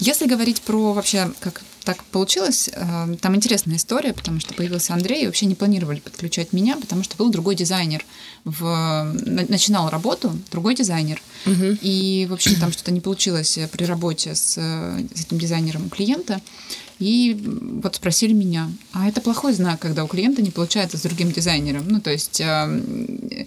Если 0.00 0.26
говорить 0.26 0.60
про 0.62 0.92
вообще, 0.92 1.30
как 1.38 1.62
так 1.86 2.02
получилось, 2.04 2.68
э, 2.72 3.16
там 3.20 3.36
интересная 3.36 3.76
история, 3.76 4.12
потому 4.12 4.40
что 4.40 4.52
появился 4.54 4.92
Андрей, 4.92 5.22
и 5.22 5.26
вообще 5.26 5.46
не 5.46 5.54
планировали 5.54 6.00
подключать 6.00 6.52
меня, 6.52 6.76
потому 6.76 7.04
что 7.04 7.16
был 7.16 7.30
другой 7.30 7.54
дизайнер. 7.54 8.04
В, 8.44 8.64
на- 8.64 9.46
начинал 9.48 9.88
работу 9.88 10.36
другой 10.50 10.74
дизайнер. 10.74 11.22
Мгм. 11.46 11.78
И, 11.80 12.26
в 12.28 12.32
общем, 12.32 12.56
там 12.56 12.72
что-то 12.72 12.90
не 12.90 13.00
получилось 13.00 13.58
при 13.70 13.84
работе 13.84 14.34
с, 14.34 14.56
э, 14.58 15.06
с 15.14 15.20
этим 15.26 15.38
дизайнером 15.38 15.86
у 15.86 15.88
клиента. 15.88 16.40
И 16.98 17.40
вот 17.82 17.94
спросили 17.94 18.32
меня, 18.32 18.68
а 18.92 19.06
это 19.06 19.20
плохой 19.20 19.52
знак, 19.52 19.78
когда 19.80 20.02
у 20.02 20.08
клиента 20.08 20.42
не 20.42 20.50
получается 20.50 20.96
с 20.96 21.02
другим 21.02 21.30
дизайнером? 21.30 21.84
Ну, 21.88 22.00
то 22.00 22.10
есть 22.10 22.40
эм, 22.40 22.82
э, 23.30 23.46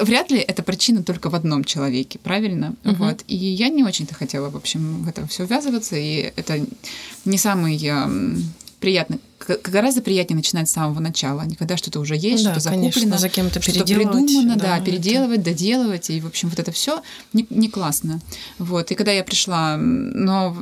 вряд 0.00 0.30
ли 0.30 0.38
это 0.38 0.62
причина 0.62 1.02
только 1.02 1.30
в 1.30 1.34
одном 1.34 1.64
человеке, 1.64 2.18
правильно? 2.18 2.74
Мгм. 2.84 2.96
Вот. 2.96 3.24
И 3.26 3.36
я 3.36 3.68
не 3.68 3.84
очень-то 3.84 4.14
хотела, 4.14 4.50
в 4.50 4.56
общем, 4.56 5.04
в 5.04 5.08
это 5.08 5.26
все 5.26 5.44
ввязываться, 5.44 5.96
и 5.96 6.32
это 6.36 6.64
не 7.24 7.38
самый 7.38 7.76
эм, 7.84 8.42
приятный. 8.80 9.20
Гораздо 9.64 10.02
приятнее 10.02 10.36
начинать 10.36 10.68
с 10.68 10.72
самого 10.72 11.00
начала, 11.00 11.42
а 11.42 11.54
когда 11.56 11.76
что-то 11.76 12.00
уже 12.00 12.14
есть, 12.16 12.44
Да, 12.44 12.50
что-то 12.52 12.60
закуплено 12.60 12.90
конечно, 12.92 13.18
за 13.18 13.28
кем-то 13.28 13.62
что-то 13.62 13.78
переделывать. 13.84 14.26
придумано, 14.26 14.56
да, 14.56 14.76
это- 14.76 14.84
переделывать, 14.86 15.42
доделывать, 15.42 16.10
и, 16.10 16.20
в 16.20 16.26
общем, 16.26 16.48
вот 16.48 16.58
это 16.58 16.72
все 16.72 17.02
не, 17.32 17.46
не 17.50 17.68
классно. 17.68 18.20
Вот, 18.58 18.90
и 18.90 18.94
когда 18.94 19.12
я 19.12 19.22
пришла, 19.24 19.76
но 19.76 20.56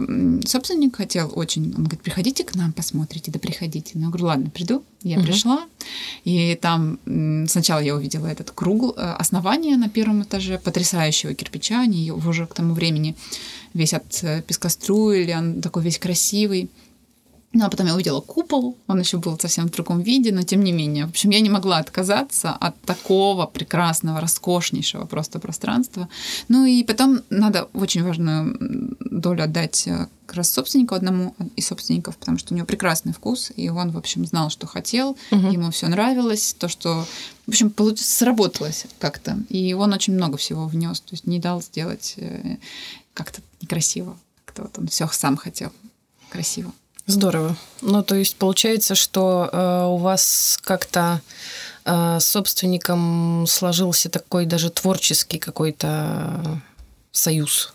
собственник 0.46 0.96
хотел 0.96 1.32
очень, 1.34 1.66
он 1.76 1.84
говорит, 1.84 2.02
приходите 2.02 2.44
к 2.44 2.54
нам, 2.54 2.72
посмотрите, 2.72 3.30
да 3.30 3.38
приходите. 3.38 3.92
Ну, 3.94 4.02
я 4.02 4.06
говорю, 4.08 4.26
ладно, 4.26 4.50
приду. 4.50 4.82
Я 5.02 5.18
Мгм. 5.18 5.26
пришла, 5.26 5.66
и 6.24 6.58
там 6.62 6.98
сначала 7.46 7.80
я 7.80 7.94
увидела 7.94 8.26
этот 8.26 8.50
круг, 8.52 8.94
э, 8.96 9.00
основание 9.18 9.76
на 9.76 9.90
первом 9.90 10.22
этаже 10.22 10.58
потрясающего 10.58 11.34
кирпича, 11.34 11.80
они 11.82 12.06
его 12.06 12.26
уже 12.26 12.46
к 12.46 12.54
тому 12.54 12.72
времени 12.72 13.14
весь 13.74 13.92
от 13.92 14.04
э, 14.22 14.40
пескоструили, 14.46 15.34
он 15.34 15.60
такой 15.60 15.82
весь 15.82 15.98
красивый. 15.98 16.70
Ну, 17.54 17.64
а 17.64 17.70
потом 17.70 17.86
я 17.86 17.94
увидела 17.94 18.20
купол, 18.20 18.76
он 18.88 18.98
еще 19.00 19.18
был 19.18 19.38
совсем 19.38 19.68
в 19.68 19.70
другом 19.70 20.02
виде, 20.02 20.32
но 20.32 20.42
тем 20.42 20.64
не 20.64 20.72
менее. 20.72 21.06
В 21.06 21.10
общем, 21.10 21.30
я 21.30 21.40
не 21.40 21.48
могла 21.50 21.78
отказаться 21.78 22.50
от 22.50 22.80
такого 22.82 23.46
прекрасного, 23.46 24.20
роскошнейшего 24.20 25.06
просто 25.06 25.38
пространства. 25.38 26.08
Ну 26.48 26.66
и 26.66 26.82
потом 26.82 27.20
надо 27.30 27.68
очень 27.72 28.02
важную 28.02 28.96
долю 28.98 29.44
отдать 29.44 29.86
э, 29.86 30.08
как 30.26 30.36
раз 30.36 30.50
собственнику 30.50 30.96
одному 30.96 31.34
из 31.54 31.68
собственников, 31.68 32.16
потому 32.16 32.38
что 32.38 32.52
у 32.54 32.56
него 32.56 32.66
прекрасный 32.66 33.12
вкус, 33.12 33.52
и 33.54 33.68
он, 33.68 33.92
в 33.92 33.96
общем, 33.98 34.26
знал, 34.26 34.50
что 34.50 34.66
хотел, 34.66 35.16
Мгм. 35.30 35.50
ему 35.50 35.70
все 35.70 35.86
нравилось, 35.86 36.54
то, 36.58 36.66
что, 36.68 37.06
в 37.46 37.48
общем, 37.48 37.72
сработалось 37.96 38.86
как-то. 38.98 39.38
И 39.48 39.74
он 39.74 39.92
очень 39.92 40.14
много 40.14 40.36
всего 40.38 40.66
внес, 40.66 41.00
то 41.00 41.12
есть 41.12 41.26
не 41.28 41.38
дал 41.38 41.62
сделать 41.62 42.14
э, 42.16 42.56
как-то 43.12 43.40
некрасиво. 43.60 44.16
Как-то 44.44 44.62
вот 44.62 44.78
он 44.78 44.88
все 44.88 45.06
сам 45.12 45.36
хотел 45.36 45.70
красиво. 46.30 46.72
Здорово. 47.06 47.56
Ну, 47.82 48.02
то 48.02 48.14
есть 48.14 48.36
получается, 48.36 48.94
что 48.94 49.50
э, 49.52 49.86
у 49.86 49.96
вас 49.96 50.58
как-то 50.62 51.20
э, 51.84 52.18
с 52.18 52.24
собственником 52.24 53.44
сложился 53.46 54.08
такой 54.08 54.46
даже 54.46 54.70
творческий 54.70 55.38
какой-то 55.38 56.60
союз. 57.12 57.74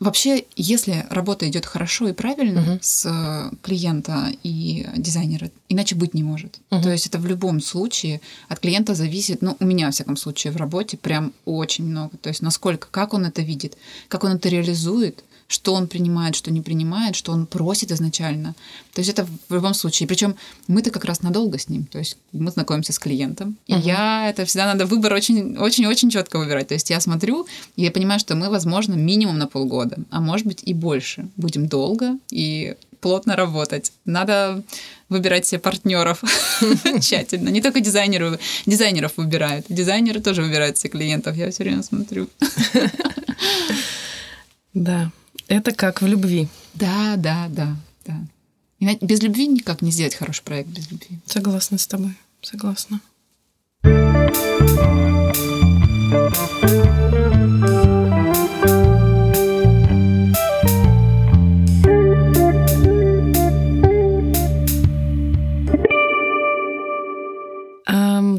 Вообще, 0.00 0.46
если 0.56 1.06
работа 1.10 1.48
идет 1.48 1.64
хорошо 1.64 2.08
и 2.08 2.12
правильно 2.12 2.60
Мгм. 2.62 2.78
с 2.82 3.06
э, 3.06 3.54
клиента 3.62 4.32
и 4.42 4.88
дизайнера, 4.96 5.48
иначе 5.68 5.94
быть 5.94 6.12
не 6.12 6.24
может. 6.24 6.58
Мгм. 6.70 6.82
То 6.82 6.90
есть 6.90 7.06
это 7.06 7.18
в 7.18 7.26
любом 7.26 7.60
случае 7.60 8.20
от 8.48 8.58
клиента 8.58 8.96
зависит, 8.96 9.42
ну, 9.42 9.56
у 9.60 9.64
меня, 9.64 9.86
во 9.86 9.92
всяком 9.92 10.16
случае, 10.16 10.52
в 10.52 10.56
работе 10.56 10.96
прям 10.96 11.32
очень 11.44 11.84
много. 11.84 12.16
То 12.16 12.30
есть 12.30 12.42
насколько, 12.42 12.88
как 12.90 13.14
он 13.14 13.26
это 13.26 13.42
видит, 13.42 13.76
как 14.08 14.24
он 14.24 14.32
это 14.32 14.48
реализует, 14.48 15.22
что 15.52 15.74
он 15.74 15.86
принимает, 15.86 16.34
что 16.34 16.50
не 16.50 16.62
принимает, 16.62 17.14
что 17.14 17.32
он 17.32 17.46
просит 17.46 17.92
изначально. 17.92 18.54
То 18.94 19.00
есть 19.00 19.10
это 19.10 19.26
в 19.48 19.54
любом 19.54 19.74
случае. 19.74 20.06
Причем 20.08 20.34
мы-то 20.66 20.90
как 20.90 21.04
раз 21.04 21.22
надолго 21.22 21.58
с 21.58 21.68
ним. 21.68 21.84
То 21.84 21.98
есть 21.98 22.16
мы 22.32 22.50
знакомимся 22.50 22.92
с 22.92 22.98
клиентом. 22.98 23.56
И 23.66 23.74
я 23.74 24.30
это 24.30 24.44
всегда 24.46 24.66
надо 24.66 24.86
выбор 24.86 25.12
очень, 25.12 25.58
очень, 25.58 25.86
очень 25.86 26.10
четко 26.10 26.38
выбирать. 26.38 26.68
То 26.68 26.74
есть 26.74 26.88
я 26.90 27.00
смотрю, 27.00 27.46
и 27.76 27.82
я 27.82 27.90
понимаю, 27.90 28.18
что 28.18 28.34
мы, 28.34 28.48
возможно, 28.48 28.94
минимум 28.94 29.38
на 29.38 29.46
полгода, 29.46 29.98
а 30.10 30.20
может 30.20 30.46
быть 30.46 30.62
и 30.64 30.72
больше. 30.72 31.28
Будем 31.36 31.68
долго, 31.68 32.16
и 32.30 32.74
плотно 33.00 33.36
работать. 33.36 33.92
Надо 34.06 34.62
выбирать 35.10 35.44
себе 35.44 35.58
партнеров 35.58 36.22
тщательно. 37.00 37.50
Не 37.50 37.60
только 37.60 37.80
дизайнеры, 37.80 38.38
дизайнеров 38.64 39.12
выбирают. 39.16 39.66
Дизайнеры 39.68 40.20
тоже 40.20 40.42
выбирают 40.42 40.78
себе 40.78 40.90
клиентов. 40.90 41.36
Я 41.36 41.50
все 41.50 41.64
время 41.64 41.82
смотрю. 41.82 42.28
Да, 44.74 45.12
это 45.48 45.72
как 45.72 46.02
в 46.02 46.06
любви. 46.06 46.48
Да, 46.74 47.14
да, 47.16 47.48
да, 47.48 47.76
да. 48.06 48.16
без 49.00 49.22
любви 49.22 49.46
никак 49.46 49.82
не 49.82 49.90
сделать 49.90 50.14
хороший 50.14 50.42
проект 50.42 50.68
без 50.68 50.90
любви. 50.90 51.18
Согласна 51.26 51.78
с 51.78 51.86
тобой. 51.86 52.14
Согласна. 52.40 53.00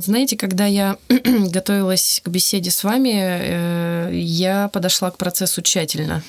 Знаете, 0.06 0.36
когда 0.36 0.66
я 0.66 0.98
готовилась 1.10 2.22
к 2.24 2.28
беседе 2.28 2.72
с 2.72 2.84
вами, 2.84 3.14
э, 3.16 4.10
я 4.14 4.68
подошла 4.68 5.10
к 5.12 5.18
процессу 5.18 5.62
тщательно. 5.62 6.22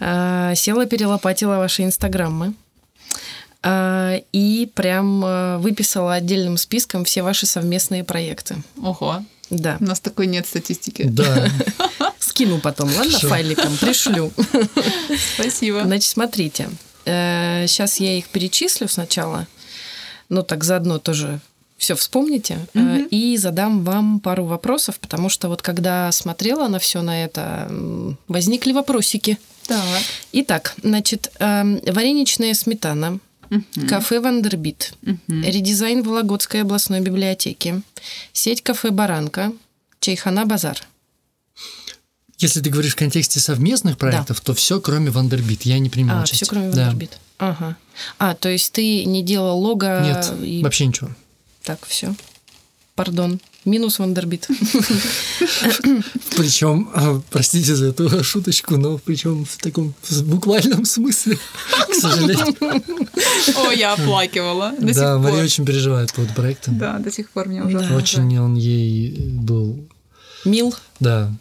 Э, 0.00 0.52
села, 0.56 0.86
перелопатила 0.86 1.56
ваши 1.56 1.82
инстаграмы 1.82 2.54
э, 3.62 4.20
и 4.32 4.70
прям 4.74 5.60
выписала 5.60 6.14
отдельным 6.14 6.56
списком 6.56 7.04
все 7.04 7.22
ваши 7.22 7.46
совместные 7.46 8.04
проекты. 8.04 8.56
Ого. 8.82 9.22
Да. 9.50 9.76
У 9.80 9.84
нас 9.84 10.00
такой 10.00 10.26
нет 10.26 10.46
статистики. 10.46 11.04
Да. 11.04 11.48
Скину 12.18 12.60
потом, 12.60 12.88
ладно, 12.88 13.12
Хорошо. 13.12 13.28
файликом, 13.28 13.76
пришлю. 13.78 14.30
Спасибо. 15.34 15.84
Значит, 15.84 16.10
смотрите. 16.10 16.68
Сейчас 17.04 17.98
я 18.00 18.18
их 18.18 18.28
перечислю 18.28 18.88
сначала. 18.88 19.46
Ну, 20.28 20.42
так 20.42 20.64
заодно 20.64 20.98
тоже 20.98 21.40
все 21.78 21.94
вспомните 21.94 22.58
угу. 22.74 23.06
и 23.10 23.36
задам 23.36 23.84
вам 23.84 24.20
пару 24.20 24.44
вопросов, 24.44 24.98
потому 24.98 25.28
что 25.28 25.48
вот 25.48 25.62
когда 25.62 26.10
смотрела 26.10 26.66
на 26.66 26.80
все 26.80 27.02
на 27.02 27.24
это, 27.24 27.70
возникли 28.26 28.72
вопросики. 28.72 29.38
Так. 29.68 30.02
Итак, 30.32 30.74
значит, 30.82 31.30
эм, 31.40 31.80
вареничная 31.84 32.54
сметана, 32.54 33.20
угу. 33.50 33.86
кафе 33.86 34.18
Вандербит, 34.18 34.94
угу. 35.02 35.18
редизайн 35.28 36.02
Вологодской 36.02 36.62
областной 36.62 37.00
библиотеки, 37.00 37.82
сеть 38.32 38.62
кафе 38.62 38.90
Баранка, 38.90 39.52
Чайхана 40.00 40.46
Базар. 40.46 40.80
Если 42.38 42.60
ты 42.60 42.70
говоришь 42.70 42.92
в 42.92 42.96
контексте 42.96 43.40
совместных 43.40 43.98
проектов, 43.98 44.38
да. 44.38 44.42
то 44.42 44.54
все 44.54 44.80
кроме 44.80 45.10
Вандербит. 45.10 45.62
Я 45.62 45.78
не 45.80 45.90
принимал 45.90 46.20
а, 46.20 46.22
участие. 46.22 46.46
все 46.46 46.46
кроме 46.46 46.70
Вандербит. 46.70 47.18
Да. 47.38 47.50
Ага. 47.50 47.76
А, 48.18 48.34
то 48.34 48.48
есть 48.48 48.72
ты 48.72 49.04
не 49.04 49.22
делал 49.22 49.58
лого? 49.60 50.00
Нет, 50.02 50.32
и... 50.42 50.62
вообще 50.62 50.86
ничего. 50.86 51.10
Так, 51.64 51.84
все. 51.84 52.14
Пардон. 52.94 53.40
Минус 53.68 53.98
Вандербит. 53.98 54.48
Причем, 56.36 56.90
а, 56.94 57.20
простите 57.30 57.74
за 57.74 57.86
эту 57.86 58.24
шуточку, 58.24 58.76
но 58.76 58.98
причем 58.98 59.44
в 59.44 59.56
таком 59.58 59.94
буквальном 60.22 60.84
смысле, 60.84 61.38
к 61.88 61.94
сожалению. 61.94 62.54
О, 63.66 63.70
я 63.72 63.92
оплакивала. 63.92 64.72
До 64.78 64.94
да, 64.94 65.18
Мария 65.18 65.44
очень 65.44 65.64
переживает 65.64 66.12
по 66.12 66.22
проекту. 66.22 66.70
Да, 66.72 66.98
до 66.98 67.10
сих 67.10 67.30
пор 67.30 67.48
мне 67.48 67.62
ужасно. 67.62 67.96
Очень 67.96 68.38
он 68.38 68.54
ей 68.54 69.16
был... 69.18 69.76
Мил. 70.44 70.74
Да. 71.00 71.32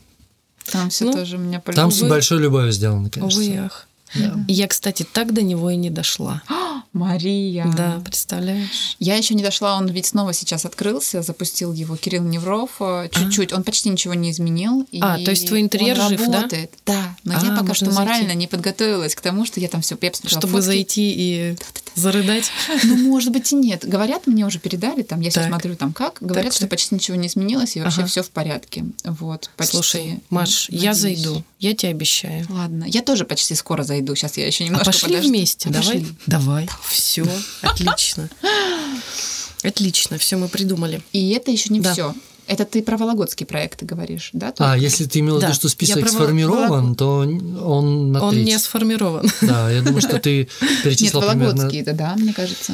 Там 0.71 0.89
все 0.89 1.05
ну, 1.05 1.13
тоже 1.13 1.37
меня 1.37 1.61
Там 1.61 1.91
с 1.91 2.01
большой 2.01 2.39
любовью 2.39 2.71
сделано, 2.71 3.09
конечно. 3.09 3.41
Увы, 3.41 3.57
ах. 3.57 3.87
Да. 4.15 4.39
Я, 4.47 4.67
кстати, 4.67 5.05
так 5.11 5.33
до 5.33 5.41
него 5.41 5.69
и 5.69 5.75
не 5.75 5.89
дошла. 5.89 6.41
Мария. 6.97 7.71
Да, 7.75 8.01
представляешь? 8.03 8.95
Я 8.99 9.15
еще 9.15 9.33
не 9.33 9.43
дошла, 9.43 9.77
он 9.77 9.87
ведь 9.87 10.07
снова 10.07 10.33
сейчас 10.33 10.65
открылся, 10.65 11.21
запустил 11.21 11.73
его 11.73 11.95
Кирилл 11.95 12.23
Невров 12.23 12.71
э, 12.79 13.09
чуть-чуть. 13.11 13.53
А? 13.53 13.57
Он 13.57 13.63
почти 13.63 13.89
ничего 13.89 14.13
не 14.13 14.31
изменил. 14.31 14.87
А, 15.01 15.17
то 15.23 15.31
есть 15.31 15.47
твой 15.47 15.61
интерьер 15.61 15.99
он 15.99 16.09
жив, 16.09 16.21
работает. 16.21 16.71
да? 16.85 16.93
Да, 16.93 17.15
но 17.23 17.39
а, 17.39 17.45
я 17.45 17.51
пока 17.59 17.73
что 17.73 17.85
зайти. 17.85 17.99
морально 17.99 18.31
не 18.33 18.47
подготовилась 18.47 19.15
к 19.15 19.21
тому, 19.21 19.45
что 19.45 19.59
я 19.59 19.67
там 19.67 19.81
все 19.81 19.97
я 20.01 20.11
Чтобы 20.11 20.53
фотки. 20.53 20.65
зайти 20.65 21.13
и 21.15 21.55
Да-да-да. 21.57 22.01
зарыдать? 22.01 22.51
Ну, 22.83 22.95
может 22.95 23.31
быть, 23.31 23.51
и 23.51 23.55
нет. 23.55 23.87
Говорят, 23.87 24.27
мне 24.27 24.45
уже 24.45 24.59
передали, 24.59 25.03
там, 25.03 25.21
я 25.21 25.31
сейчас 25.31 25.47
смотрю, 25.47 25.75
там 25.75 25.93
как, 25.93 26.17
говорят, 26.21 26.51
так. 26.51 26.53
что 26.53 26.67
почти 26.67 26.95
ничего 26.95 27.17
не 27.17 27.27
изменилось, 27.27 27.75
и 27.75 27.81
вообще 27.81 28.01
ага. 28.01 28.09
все 28.09 28.23
в 28.23 28.29
порядке. 28.29 28.85
Вот, 29.03 29.49
почти. 29.57 29.73
Слушай, 29.73 30.19
Маш, 30.29 30.69
Надеюсь. 30.69 30.83
я 30.83 30.93
зайду, 30.93 31.43
я 31.59 31.75
тебе 31.75 31.91
обещаю. 31.91 32.45
Ладно, 32.49 32.85
я 32.87 33.01
тоже 33.01 33.25
почти 33.25 33.55
скоро 33.55 33.83
зайду, 33.83 34.15
сейчас 34.15 34.37
я 34.37 34.45
еще 34.47 34.63
немножко 34.65 34.89
а 34.89 34.93
пошли 34.93 35.09
подожду. 35.09 35.29
вместе, 35.29 35.69
давай. 35.69 35.87
Пошли. 35.87 36.07
Давай. 36.27 36.69
Все, 36.89 37.25
отлично. 37.61 38.29
Отлично, 39.63 40.17
все 40.17 40.37
мы 40.37 40.47
придумали. 40.49 41.01
И 41.13 41.31
это 41.31 41.51
еще 41.51 41.73
не 41.73 41.79
да. 41.79 41.93
все. 41.93 42.15
Это 42.45 42.63
ты 42.63 42.81
про 42.81 42.95
Вологодские 42.95 43.45
проекты 43.45 43.85
говоришь, 43.85 44.29
да? 44.31 44.51
Только? 44.51 44.71
А, 44.71 44.77
если 44.77 45.05
ты 45.05 45.19
имела 45.19 45.39
в 45.39 45.43
виду, 45.43 45.53
что 45.53 45.67
список 45.67 45.97
я 45.97 46.07
сформирован, 46.07 46.69
Волог... 46.69 46.97
то 46.97 47.17
он 47.17 48.11
на 48.13 48.23
Он 48.23 48.33
треть. 48.33 48.45
не 48.45 48.57
сформирован. 48.57 49.27
Да, 49.41 49.69
я 49.69 49.81
думаю, 49.81 50.01
что 50.01 50.17
ты 50.19 50.47
перечислила 50.83 51.21
Нет, 51.33 51.35
Вологодские, 51.35 51.83
примерно... 51.83 51.93
да, 51.93 52.15
мне 52.15 52.33
кажется. 52.33 52.73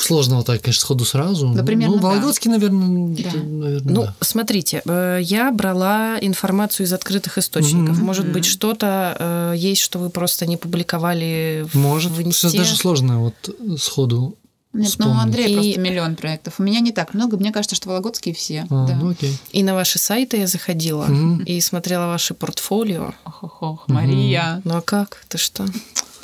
Сложно 0.00 0.36
вот 0.36 0.46
так, 0.46 0.62
конечно, 0.62 0.80
сходу 0.80 1.04
сразу. 1.04 1.52
Да, 1.54 1.62
примерно, 1.62 1.96
ну, 1.96 2.02
Вологодский, 2.02 2.50
да. 2.50 2.56
наверное, 2.56 3.16
да. 3.16 3.30
наверное, 3.34 3.80
Ну, 3.92 4.02
да. 4.04 4.14
смотрите, 4.20 4.82
э, 4.84 5.18
я 5.22 5.50
брала 5.52 6.18
информацию 6.20 6.86
из 6.86 6.92
открытых 6.92 7.38
источников. 7.38 7.98
Mm-hmm. 7.98 8.04
Может 8.04 8.28
быть, 8.32 8.44
что-то 8.44 9.16
э, 9.18 9.54
есть, 9.56 9.82
что 9.82 9.98
вы 9.98 10.10
просто 10.10 10.46
не 10.46 10.56
публиковали 10.56 11.66
в 11.70 11.76
Может, 11.76 12.12
в 12.12 12.32
сейчас 12.32 12.54
даже 12.54 12.76
сложно 12.76 13.20
вот 13.20 13.34
сходу 13.78 14.36
нет, 14.72 14.88
вспомнить. 14.88 15.14
ну 15.14 15.18
у 15.18 15.22
Андрея 15.22 15.48
и... 15.48 15.54
просто 15.54 15.80
миллион 15.80 16.16
проектов. 16.16 16.54
У 16.58 16.62
меня 16.62 16.80
не 16.80 16.92
так 16.92 17.12
много. 17.12 17.36
Мне 17.36 17.52
кажется, 17.52 17.74
что 17.74 17.88
Вологодские 17.88 18.34
все. 18.34 18.66
А, 18.70 18.86
да. 18.86 18.94
ну 18.94 19.10
окей. 19.10 19.36
И 19.50 19.62
на 19.62 19.74
ваши 19.74 19.98
сайты 19.98 20.36
я 20.36 20.46
заходила 20.46 21.06
mm-hmm. 21.06 21.44
и 21.44 21.60
смотрела 21.60 22.06
ваши 22.06 22.34
портфолио. 22.34 23.12
Ох, 23.24 23.42
ох, 23.42 23.62
ох, 23.62 23.88
Мария. 23.88 24.60
Ну 24.64 24.76
а 24.76 24.80
как? 24.80 25.24
Ты 25.28 25.38
что? 25.38 25.66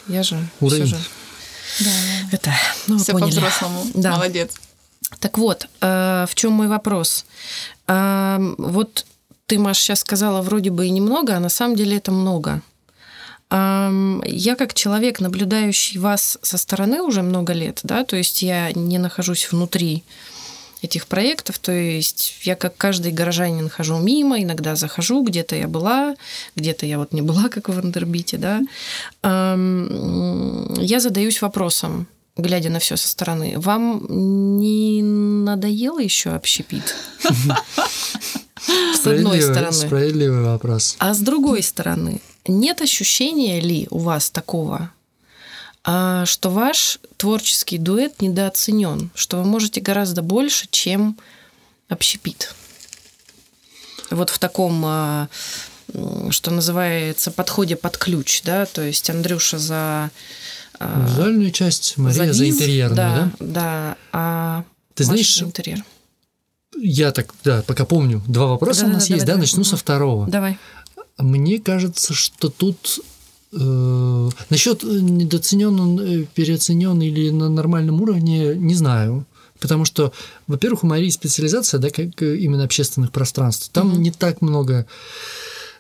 Я 0.09 0.23
же 0.23 0.39
Уровень. 0.61 0.87
все 0.87 0.97
же. 0.97 1.03
Да. 1.81 1.91
Это, 2.33 2.53
ну, 2.87 2.99
Все 2.99 3.13
по-взрослому. 3.13 3.87
Да. 3.95 4.13
Молодец. 4.13 4.55
Так 5.21 5.39
вот, 5.39 5.69
э, 5.81 6.27
в 6.29 6.35
чем 6.35 6.53
мой 6.53 6.69
вопрос? 6.69 7.27
Э, 7.87 8.39
вот 8.59 9.07
ты, 9.47 9.59
Маш, 9.59 9.79
сейчас 9.79 10.01
сказала 10.01 10.43
вроде 10.43 10.71
бы 10.71 10.87
и 10.87 10.91
немного, 10.91 11.37
а 11.37 11.41
на 11.41 11.49
самом 11.49 11.77
деле 11.77 11.97
это 11.97 12.13
много. 12.13 12.61
Э, 13.51 14.21
я 14.25 14.57
как 14.57 14.75
человек, 14.75 15.21
наблюдающий 15.21 15.99
вас 15.99 16.39
со 16.43 16.59
стороны 16.59 17.03
уже 17.03 17.23
много 17.23 17.53
лет, 17.53 17.81
да, 17.83 18.05
то 18.05 18.17
есть 18.17 18.43
я 18.43 18.73
не 18.73 18.99
нахожусь 18.99 19.51
внутри 19.51 20.03
этих 20.83 21.07
проектов. 21.07 21.59
То 21.59 21.73
есть 21.73 22.41
я 22.43 22.55
как 22.57 22.77
каждый 22.77 23.13
горожанин 23.13 23.69
хожу 23.69 23.99
мимо, 23.99 24.43
иногда 24.43 24.77
захожу, 24.77 25.23
где-то 25.23 25.57
я 25.57 25.69
была, 25.69 26.17
где-то 26.55 26.87
я 26.87 26.99
вот 26.99 27.13
не 27.13 27.23
была, 27.23 27.49
как 27.51 27.69
в 27.69 27.75
Вандербите, 27.75 28.39
да. 28.39 28.63
Я 29.23 31.01
задаюсь 31.01 31.43
вопросом, 31.43 32.07
глядя 32.37 32.71
на 32.71 32.79
все 32.79 32.97
со 32.97 33.09
стороны, 33.09 33.55
вам 33.57 34.07
не 34.59 35.03
надоело 35.03 36.01
еще 36.01 36.31
общепит? 36.31 36.95
С 38.95 39.07
одной 39.07 39.41
стороны. 39.43 39.73
Справедливый 39.73 40.43
вопрос. 40.43 40.97
А 40.99 41.15
с 41.15 41.19
другой 41.21 41.63
стороны, 41.63 42.21
нет 42.47 42.83
ощущения 42.83 43.61
ли 43.61 43.87
у 43.91 43.99
вас 43.99 44.31
такого, 44.31 44.91
что 45.87 46.51
ваш 46.51 46.99
творческий 47.17 47.79
дуэт 47.79 48.21
недооценен, 48.21 49.11
что 49.15 49.39
вы 49.39 49.45
можете 49.45 49.81
гораздо 49.81 50.23
больше, 50.23 50.67
чем 50.71 51.17
общепит. 51.89 52.55
Вот 54.11 54.31
в 54.31 54.39
таком, 54.39 54.83
а, 54.85 55.29
что 56.31 56.51
называется, 56.51 57.31
подходе 57.31 57.77
под 57.77 57.99
ключ, 57.99 58.43
да, 58.43 58.67
то 58.67 58.83
есть 58.83 59.09
Андрюша 59.11 59.59
за 59.59 60.11
а, 60.79 61.07
Визуальную 61.09 61.51
часть, 61.51 61.97
Мария 61.97 62.27
за, 62.27 62.33
за 62.33 62.49
интерьерную, 62.49 62.97
да? 62.97 63.31
Да, 63.39 63.47
да. 63.47 63.97
А 64.13 64.65
Ты 64.95 65.05
знаешь, 65.05 65.43
интерьер. 65.43 65.85
Я 66.79 67.13
так, 67.13 67.33
да, 67.45 67.63
пока 67.63 67.85
помню. 67.85 68.23
Два 68.27 68.47
вопроса 68.47 68.83
да, 68.83 68.87
у 68.89 68.91
нас 68.91 69.09
да, 69.09 69.15
есть, 69.15 69.27
да? 69.27 69.33
Давай, 69.33 69.41
Начну 69.43 69.63
давай. 69.63 69.71
со 69.71 69.77
второго. 69.77 70.27
Давай. 70.27 70.59
Мне 71.19 71.59
кажется, 71.59 72.13
что 72.13 72.51
тут 72.51 73.01
насчет 73.53 74.85
э, 74.85 74.87
недооценен, 74.87 76.01
э, 76.01 76.27
переоценен 76.35 77.01
или 77.01 77.31
на 77.31 77.49
нормальном 77.49 78.01
уровне, 78.01 78.55
не 78.55 78.75
знаю. 78.75 79.27
Потому 79.61 79.85
что, 79.85 80.13
во-первых, 80.47 80.85
у 80.85 80.87
Марии 80.87 81.09
специализация, 81.11 81.81
да, 81.81 81.91
как 81.91 82.21
именно 82.23 82.65
общественных 82.65 83.11
пространств. 83.11 83.71
Там 83.73 83.93
угу. 83.93 83.97
не 84.01 84.11
так 84.11 84.43
много 84.43 84.87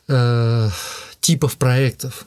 э, 0.09 0.71
типов 1.21 1.57
проектов. 1.57 2.27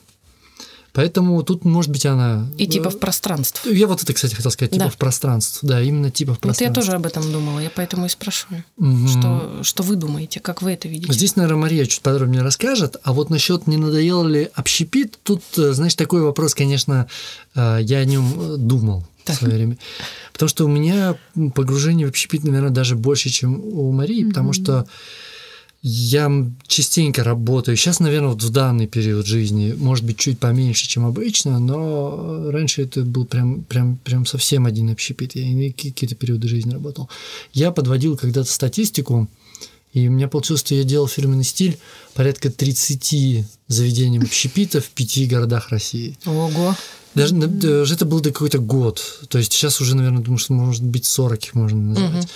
Поэтому 0.94 1.42
тут, 1.44 1.66
может 1.66 1.92
быть, 1.92 2.06
она... 2.06 2.48
И 2.58 2.68
типа 2.68 2.90
в 2.90 3.00
пространство. 3.00 3.70
Я 3.70 3.88
вот 3.88 4.02
это, 4.04 4.14
кстати, 4.14 4.34
хотел 4.36 4.52
сказать, 4.52 4.72
типа 4.72 4.86
Да. 4.86 4.90
в 4.90 4.98
пространство. 4.98 5.68
Да, 5.70 5.82
именно 5.82 6.10
типа 6.12 6.34
в 6.34 6.36
Вот 6.36 6.44
я 6.46 6.48
пространство. 6.50 6.82
тоже 6.82 6.92
об 6.94 7.06
этом 7.06 7.32
думала, 7.32 7.60
я 7.60 7.70
поэтому 7.74 8.06
и 8.06 8.10
спрашиваю. 8.10 8.64
Мгм. 8.78 9.08
Что, 9.08 9.60
что 9.64 9.84
вы 9.84 9.96
думаете, 9.96 10.40
как 10.40 10.62
вы 10.62 10.72
это 10.74 10.88
видите? 10.88 11.14
Здесь, 11.14 11.36
наверное, 11.36 11.62
Мария 11.62 11.86
чуть 11.86 12.02
подробнее 12.02 12.42
расскажет. 12.42 12.98
А 13.04 13.14
вот 13.14 13.30
насчет 13.30 13.68
не 13.68 13.78
надоело 13.78 14.28
ли 14.28 14.50
общепит, 14.56 15.20
тут, 15.24 15.42
э, 15.58 15.74
знаешь, 15.74 15.96
такой 15.96 16.22
вопрос, 16.22 16.56
конечно, 16.56 17.08
э, 17.56 17.80
я 17.82 18.00
о 18.00 18.06
нем 18.06 18.68
думал 18.68 19.06
Так. 19.26 19.36
в 19.36 19.40
свое 19.40 19.56
время. 19.56 19.78
Потому 20.34 20.50
что 20.50 20.66
у 20.66 20.68
меня 20.70 21.16
погружение 21.54 22.08
в 22.08 22.10
общепит, 22.10 22.44
наверное, 22.44 22.70
даже 22.72 22.96
больше, 22.96 23.30
чем 23.30 23.60
у 23.64 23.92
Марии, 23.92 24.24
потому 24.24 24.54
что 24.54 24.88
я 25.82 26.30
частенько 26.68 27.24
работаю. 27.24 27.78
Сейчас, 27.78 28.00
наверное, 28.00 28.30
вот 28.30 28.44
в 28.44 28.50
данный 28.50 28.88
период 28.88 29.26
жизни, 29.26 29.74
может 29.78 30.06
быть, 30.06 30.18
чуть 30.18 30.40
поменьше, 30.40 30.88
чем 30.88 31.06
обычно, 31.06 31.60
но 31.60 32.52
раньше 32.52 32.84
это 32.84 33.04
был 33.04 33.26
прям, 33.26 33.64
прям, 33.64 33.98
прям 33.98 34.26
совсем 34.26 34.66
один 34.66 34.90
общепит. 34.90 35.36
Я 35.36 35.44
и 35.44 35.72
какие-то 35.72 36.16
периоды 36.16 36.48
жизни 36.48 36.74
работал. 36.74 37.10
Я 37.54 37.72
подводил 37.72 38.18
когда-то 38.18 38.52
статистику, 38.52 39.30
и 39.94 40.08
у 40.08 40.12
меня 40.12 40.28
получилось, 40.28 40.62
что 40.62 40.76
я 40.76 40.84
делал 40.84 41.08
фирменный 41.08 41.44
стиль 41.44 41.78
порядка 42.14 42.52
30 42.52 43.46
заведений 43.68 44.20
общепита 44.20 44.82
в 44.82 44.90
пяти 44.90 45.26
городах 45.26 45.70
России. 45.70 46.18
Ого. 46.26 46.76
Даже, 47.16 47.36
даже 47.36 47.96
это 47.96 48.06
был 48.06 48.22
какой-то 48.22 48.60
год. 48.60 49.22
То 49.30 49.40
есть 49.40 49.52
сейчас 49.54 49.82
уже, 49.82 49.96
наверное, 49.96 50.22
думаю, 50.22 50.38
что 50.38 50.54
может 50.54 50.84
быть 50.84 51.06
40 51.06 51.44
их 51.44 51.56
можно 51.56 51.80
назвать. 51.80 52.12
Мгм. 52.12 52.30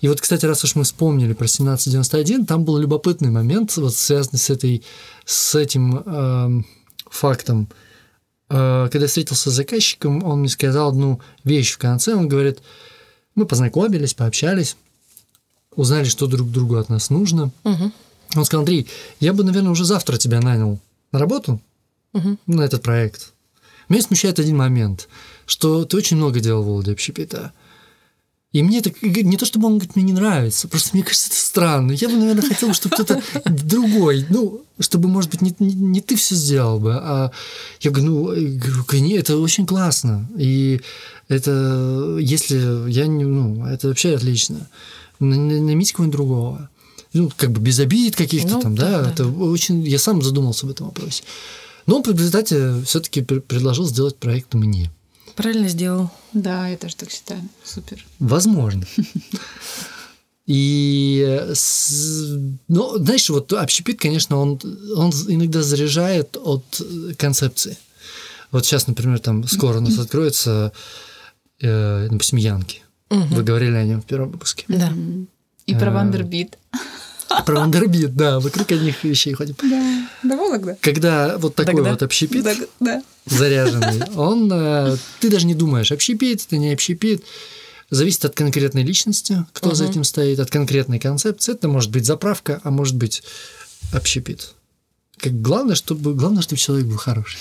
И 0.00 0.08
вот, 0.08 0.20
кстати, 0.20 0.44
раз 0.44 0.62
уж 0.64 0.74
мы 0.74 0.84
вспомнили 0.84 1.32
про 1.32 1.46
1791, 1.46 2.46
там 2.46 2.64
был 2.64 2.76
любопытный 2.78 3.30
момент, 3.30 3.76
вот 3.76 3.94
связанный 3.94 4.38
с, 4.38 4.50
этой, 4.50 4.82
с 5.24 5.54
этим 5.54 5.96
эм, 5.98 6.66
фактом. 7.10 7.68
Э, 8.50 8.88
когда 8.92 9.04
я 9.04 9.08
встретился 9.08 9.50
с 9.50 9.54
заказчиком, 9.54 10.22
он 10.22 10.40
мне 10.40 10.48
сказал 10.48 10.90
одну 10.90 11.20
вещь 11.44 11.72
в 11.72 11.78
конце. 11.78 12.14
Он 12.14 12.28
говорит, 12.28 12.58
мы 13.34 13.46
познакомились, 13.46 14.14
пообщались, 14.14 14.76
узнали, 15.74 16.04
что 16.04 16.26
друг 16.26 16.50
другу 16.50 16.76
от 16.76 16.90
нас 16.90 17.08
нужно. 17.10 17.50
Мгм. 17.64 17.92
Он 18.36 18.44
сказал, 18.44 18.60
Андрей, 18.60 18.86
я 19.20 19.32
бы, 19.32 19.42
наверное, 19.42 19.70
уже 19.70 19.84
завтра 19.84 20.18
тебя 20.18 20.40
нанял 20.40 20.78
на 21.12 21.18
работу, 21.18 21.60
Мгм. 22.12 22.38
на 22.46 22.62
этот 22.62 22.82
проект. 22.82 23.32
Меня 23.88 24.02
смущает 24.02 24.38
один 24.38 24.56
момент, 24.56 25.08
что 25.46 25.84
ты 25.84 25.96
очень 25.96 26.16
много 26.16 26.40
делал 26.40 26.62
в 26.62 26.66
Володе 26.66 26.92
общепита. 26.92 27.52
И 28.52 28.62
мне 28.62 28.78
это 28.78 28.90
не 29.02 29.36
то, 29.36 29.44
чтобы 29.44 29.66
он 29.66 29.74
говорит, 29.74 29.94
мне 29.94 30.06
не 30.06 30.12
нравится, 30.14 30.68
просто 30.68 30.90
мне 30.94 31.02
кажется, 31.02 31.28
это 31.28 31.36
странно. 31.38 31.92
Я 31.92 32.08
бы, 32.08 32.16
наверное, 32.16 32.48
хотел, 32.48 32.72
чтобы 32.72 32.94
кто-то 32.94 33.22
другой, 33.44 34.24
ну, 34.30 34.62
чтобы, 34.80 35.08
может 35.08 35.30
быть, 35.30 35.42
не, 35.42 35.54
не- 35.58 35.74
не 35.74 36.00
ты 36.00 36.16
все 36.16 36.34
сделал 36.34 36.80
бы, 36.80 36.94
а 36.94 37.30
я 37.80 37.90
говорю, 37.90 38.10
ну, 38.10 38.32
э, 38.32 38.40
говорю, 38.56 38.84
«Коне- 38.84 39.18
это 39.18 39.36
очень 39.36 39.66
классно. 39.66 40.26
И 40.38 40.80
это, 41.28 42.16
если 42.20 42.90
я 42.90 43.06
не, 43.06 43.24
ну, 43.24 43.66
это 43.66 43.88
вообще 43.88 44.14
отлично. 44.14 44.66
На- 45.20 45.36
на- 45.36 45.60
Наймите 45.60 45.92
кого-нибудь 45.92 46.16
другого. 46.16 46.70
Ну, 47.12 47.30
как 47.36 47.50
бы 47.52 47.60
без 47.60 47.78
обид 47.80 48.16
каких-то 48.16 48.54
Ну, 48.54 48.60
там, 48.62 48.74
да, 48.76 48.90
да, 48.90 49.02
да, 49.04 49.10
это 49.10 49.26
очень, 49.28 49.82
я 49.86 49.98
сам 49.98 50.22
задумался 50.22 50.64
об 50.64 50.72
этом 50.72 50.86
вопросе. 50.86 51.22
Но 51.88 51.96
он 51.96 52.02
в 52.04 52.08
результате 52.08 52.80
все-таки 52.82 53.22
предложил 53.22 53.86
сделать 53.86 54.16
проект 54.16 54.54
мне. 54.54 54.90
Правильно 55.34 55.68
сделал. 55.68 56.10
Да, 56.32 56.68
я 56.68 56.76
тоже 56.76 56.94
так 56.96 57.10
считаю. 57.10 57.40
Супер. 57.64 58.04
Возможно. 58.20 58.84
И, 60.46 61.46
с- 61.54 62.36
ну, 62.68 62.98
знаешь, 62.98 63.28
вот 63.28 63.52
общепит, 63.52 64.00
конечно, 64.00 64.36
он, 64.38 64.58
он 64.96 65.10
иногда 65.28 65.62
заряжает 65.62 66.36
от 66.42 66.64
э, 66.80 67.12
концепции. 67.18 67.76
Вот 68.50 68.64
сейчас, 68.64 68.86
например, 68.86 69.18
там 69.18 69.46
скоро 69.46 69.78
у 69.78 69.80
нас 69.82 69.98
откроется, 69.98 70.72
э, 71.60 72.08
допустим, 72.10 72.38
Янки. 72.38 72.82
Мгм. 73.10 73.28
Вы 73.34 73.42
говорили 73.42 73.74
о 73.74 73.84
нем 73.84 74.00
в 74.00 74.06
первом 74.06 74.30
выпуске. 74.30 74.64
Да. 74.68 74.92
И 75.66 75.74
про. 75.74 75.90
Вандербит. 75.90 76.56
Про 77.46 77.60
Вандербит, 77.60 78.14
да, 78.16 78.40
вокруг 78.40 78.70
одних 78.72 79.04
вещей 79.04 79.32
ходим. 79.34 79.54
Да, 79.62 80.08
да, 80.22 80.36
Вологда. 80.36 80.76
Когда 80.80 81.36
вот 81.38 81.54
такой 81.54 81.74
Тогда- 81.74 81.90
вот 81.90 82.02
общепит 82.02 82.46
Да, 82.80 83.02
заряженный, 83.26 84.02
он, 84.16 84.50
э, 84.52 84.96
ты 85.20 85.30
даже 85.30 85.46
не 85.46 85.54
думаешь, 85.54 85.92
общепит 85.92 86.44
это 86.46 86.56
не 86.56 86.72
общепит, 86.72 87.24
зависит 87.90 88.24
от 88.24 88.34
конкретной 88.34 88.82
личности, 88.82 89.44
кто 89.52 89.74
за 89.74 89.84
Мгм. 89.84 89.90
этим 89.92 90.04
стоит, 90.04 90.40
от 90.40 90.50
конкретной 90.50 90.98
концепции. 90.98 91.52
Это 91.52 91.68
может 91.68 91.90
быть 91.90 92.04
заправка, 92.06 92.60
а 92.64 92.70
может 92.70 92.96
быть 92.96 93.22
общепит. 93.92 94.54
Как 95.18 95.40
главное, 95.42 95.74
чтобы 95.74 96.14
главное, 96.14 96.42
чтобы 96.42 96.58
человек 96.58 96.86
был 96.86 96.96
хороший. 96.96 97.38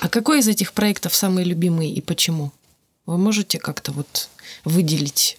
А 0.00 0.08
какой 0.08 0.40
из 0.40 0.48
этих 0.48 0.72
проектов 0.72 1.14
самый 1.14 1.44
любимый 1.44 1.90
и 1.90 2.00
почему? 2.00 2.52
Вы 3.06 3.18
можете 3.18 3.58
как-то 3.58 3.92
вот 3.92 4.28
выделить? 4.64 5.38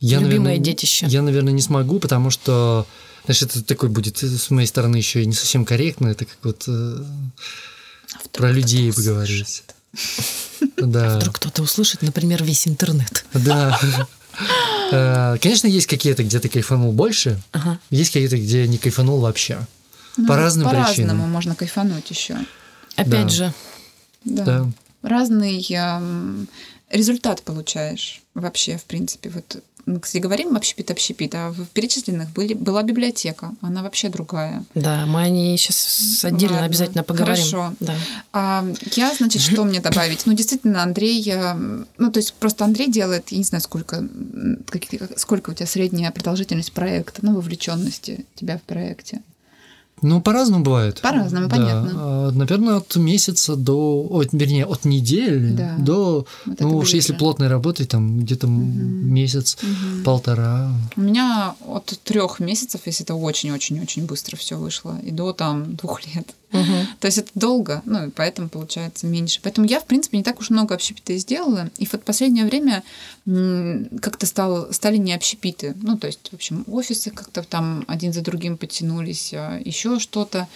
Я, 0.00 0.18
Любимое 0.18 0.38
наверное, 0.38 0.58
детище. 0.64 1.06
Я, 1.08 1.22
наверное, 1.22 1.52
не 1.52 1.60
смогу, 1.62 1.98
потому 1.98 2.30
что, 2.30 2.86
знаешь, 3.24 3.42
это 3.42 3.62
такой 3.64 3.88
будет 3.88 4.18
с 4.22 4.50
моей 4.50 4.66
стороны 4.68 4.96
еще 4.96 5.22
и 5.22 5.26
не 5.26 5.32
совсем 5.32 5.64
корректно. 5.64 6.08
Это 6.08 6.24
как 6.24 6.38
вот 6.44 6.64
э, 6.68 7.04
про 8.32 8.52
людей 8.52 8.92
поговорить. 8.92 9.64
Да. 10.76 11.16
Вдруг 11.18 11.36
кто-то 11.36 11.62
услышит, 11.62 12.02
например, 12.02 12.42
весь 12.44 12.66
интернет. 12.68 13.24
Да. 13.34 13.78
Э, 14.92 15.36
Конечно, 15.42 15.66
есть 15.66 15.88
какие-то, 15.88 16.22
где 16.22 16.38
ты 16.38 16.48
кайфанул 16.48 16.92
больше, 16.92 17.40
Ага. 17.50 17.78
есть 17.90 18.12
какие-то, 18.12 18.38
где 18.38 18.68
не 18.68 18.78
кайфанул 18.78 19.18
вообще. 19.20 19.66
Ну, 20.16 20.26
По 20.28 20.36
разным 20.36 20.66
По-разному 20.68 20.94
причинам. 20.94 21.16
можно 21.30 21.54
кайфануть 21.56 22.08
еще. 22.08 22.36
Опять 22.94 23.26
Да. 23.26 23.28
же, 23.28 23.54
Да. 24.24 24.44
Да. 24.44 24.70
Разный 25.02 25.60
эм, 25.70 26.46
результат 26.88 27.42
получаешь 27.42 28.22
вообще, 28.34 28.78
в 28.78 28.84
принципе. 28.84 29.28
Вот 29.30 29.60
мы, 29.88 30.00
кстати, 30.00 30.22
говорим 30.22 30.56
общепит-общепит, 30.56 31.34
а 31.34 31.50
в 31.50 31.66
перечисленных 31.68 32.30
были, 32.30 32.54
была 32.54 32.82
библиотека. 32.82 33.52
Она 33.62 33.82
вообще 33.82 34.08
другая. 34.08 34.64
да, 34.74 35.06
мы 35.06 35.22
о 35.22 35.28
ней 35.28 35.56
сейчас 35.56 36.24
отдельно 36.24 36.54
Ладно, 36.54 36.66
обязательно 36.66 37.02
поговорим. 37.02 37.36
хорошо. 37.36 37.74
Да. 37.80 37.94
А 38.32 38.64
я, 38.92 39.14
значит, 39.14 39.42
что 39.42 39.64
мне 39.64 39.80
добавить? 39.80 40.26
Ну, 40.26 40.34
действительно, 40.34 40.82
Андрей, 40.82 41.24
э, 41.30 41.54
ну, 41.96 42.12
то 42.12 42.18
есть 42.18 42.34
просто 42.34 42.64
Андрей 42.64 42.90
делает, 42.90 43.28
я 43.30 43.38
не 43.38 43.44
знаю, 43.44 43.62
сколько, 43.62 44.06
сколько 45.16 45.50
у 45.50 45.54
тебя 45.54 45.66
средняя 45.66 46.10
продолжительность 46.10 46.72
проекта, 46.72 47.20
ну, 47.22 47.34
вовлеченности 47.34 48.26
тебя 48.34 48.58
в 48.58 48.62
проекте. 48.62 49.22
Ну, 50.02 50.20
по-разному 50.20 50.64
бывает. 50.64 51.00
По-разному, 51.00 51.48
Да. 51.48 51.56
понятно. 51.56 51.90
А, 51.94 52.30
Наверное, 52.32 52.76
от 52.76 52.94
месяца 52.96 53.56
до, 53.56 54.02
ой, 54.02 54.28
вернее, 54.32 54.66
от 54.66 54.84
недели 54.84 55.52
Да. 55.54 55.76
до, 55.78 56.26
Вот 56.46 56.60
ну 56.60 56.76
уж 56.76 56.92
если 56.94 57.12
плотной 57.14 57.48
работой, 57.48 57.86
там 57.86 58.20
где-то 58.20 58.46
м- 58.46 59.12
месяц, 59.14 59.56
Мгм. 59.62 60.04
полтора. 60.04 60.70
У 60.96 61.00
меня 61.00 61.54
от 61.66 61.86
трех 62.04 62.38
месяцев, 62.40 62.82
если 62.86 63.04
это 63.04 63.14
очень-очень-очень 63.14 64.04
быстро 64.06 64.36
все 64.36 64.56
вышло, 64.56 64.98
и 65.02 65.10
до 65.10 65.32
там 65.32 65.74
двух 65.76 66.06
лет. 66.14 66.28
Мгм. 66.50 66.86
То 67.00 67.06
есть 67.06 67.18
это 67.18 67.30
долго, 67.34 67.82
ну 67.84 68.06
и 68.06 68.10
поэтому 68.10 68.48
получается 68.48 69.06
меньше. 69.06 69.40
Поэтому 69.42 69.66
я, 69.66 69.80
в 69.80 69.86
принципе, 69.86 70.16
не 70.16 70.24
так 70.24 70.40
уж 70.40 70.50
много 70.50 70.74
общепита 70.74 71.12
и 71.12 71.18
сделала. 71.18 71.70
И 71.78 71.86
вот 71.90 72.02
последнее 72.04 72.46
время 72.46 72.82
как-то 73.24 74.26
стал, 74.26 74.72
стали 74.72 74.96
не 74.96 75.12
общепиты. 75.12 75.74
Ну, 75.82 75.98
то 75.98 76.06
есть, 76.06 76.30
в 76.30 76.34
общем, 76.34 76.64
офисы 76.66 77.10
как-то 77.10 77.42
там 77.42 77.84
один 77.86 78.12
за 78.12 78.22
другим 78.22 78.56
подтянулись, 78.56 79.32
еще 79.64 79.98
что-то. 79.98 80.48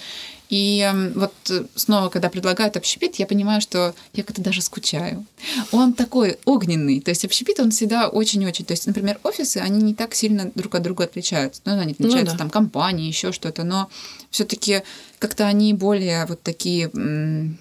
И 0.48 0.86
вот 1.14 1.32
снова, 1.76 2.10
когда 2.10 2.28
предлагают 2.28 2.76
общепит, 2.76 3.16
я 3.16 3.26
понимаю, 3.26 3.62
что 3.62 3.94
я 4.12 4.22
как-то 4.22 4.42
даже 4.42 4.60
скучаю. 4.60 5.24
Он 5.70 5.94
такой 5.94 6.38
огненный. 6.44 7.00
То 7.00 7.10
есть 7.10 7.24
общепит, 7.24 7.58
он 7.58 7.70
всегда 7.70 8.08
очень-очень... 8.08 8.66
То 8.66 8.72
есть, 8.72 8.86
например, 8.86 9.18
офисы, 9.22 9.58
они 9.58 9.82
не 9.82 9.94
так 9.94 10.14
сильно 10.14 10.50
друг 10.54 10.74
от 10.74 10.82
друга 10.82 11.04
отличаются. 11.04 11.62
Ну, 11.64 11.78
они 11.78 11.96
Ну 11.98 12.06
отличаются 12.06 12.34
да. 12.34 12.40
там 12.40 12.50
компании, 12.50 13.08
еще 13.08 13.32
что-то. 13.32 13.64
Но 13.64 13.88
все-таки 14.30 14.82
как-то 15.22 15.46
они 15.46 15.72
более 15.72 16.26
вот 16.26 16.42
такие... 16.42 16.90
не 16.92 17.56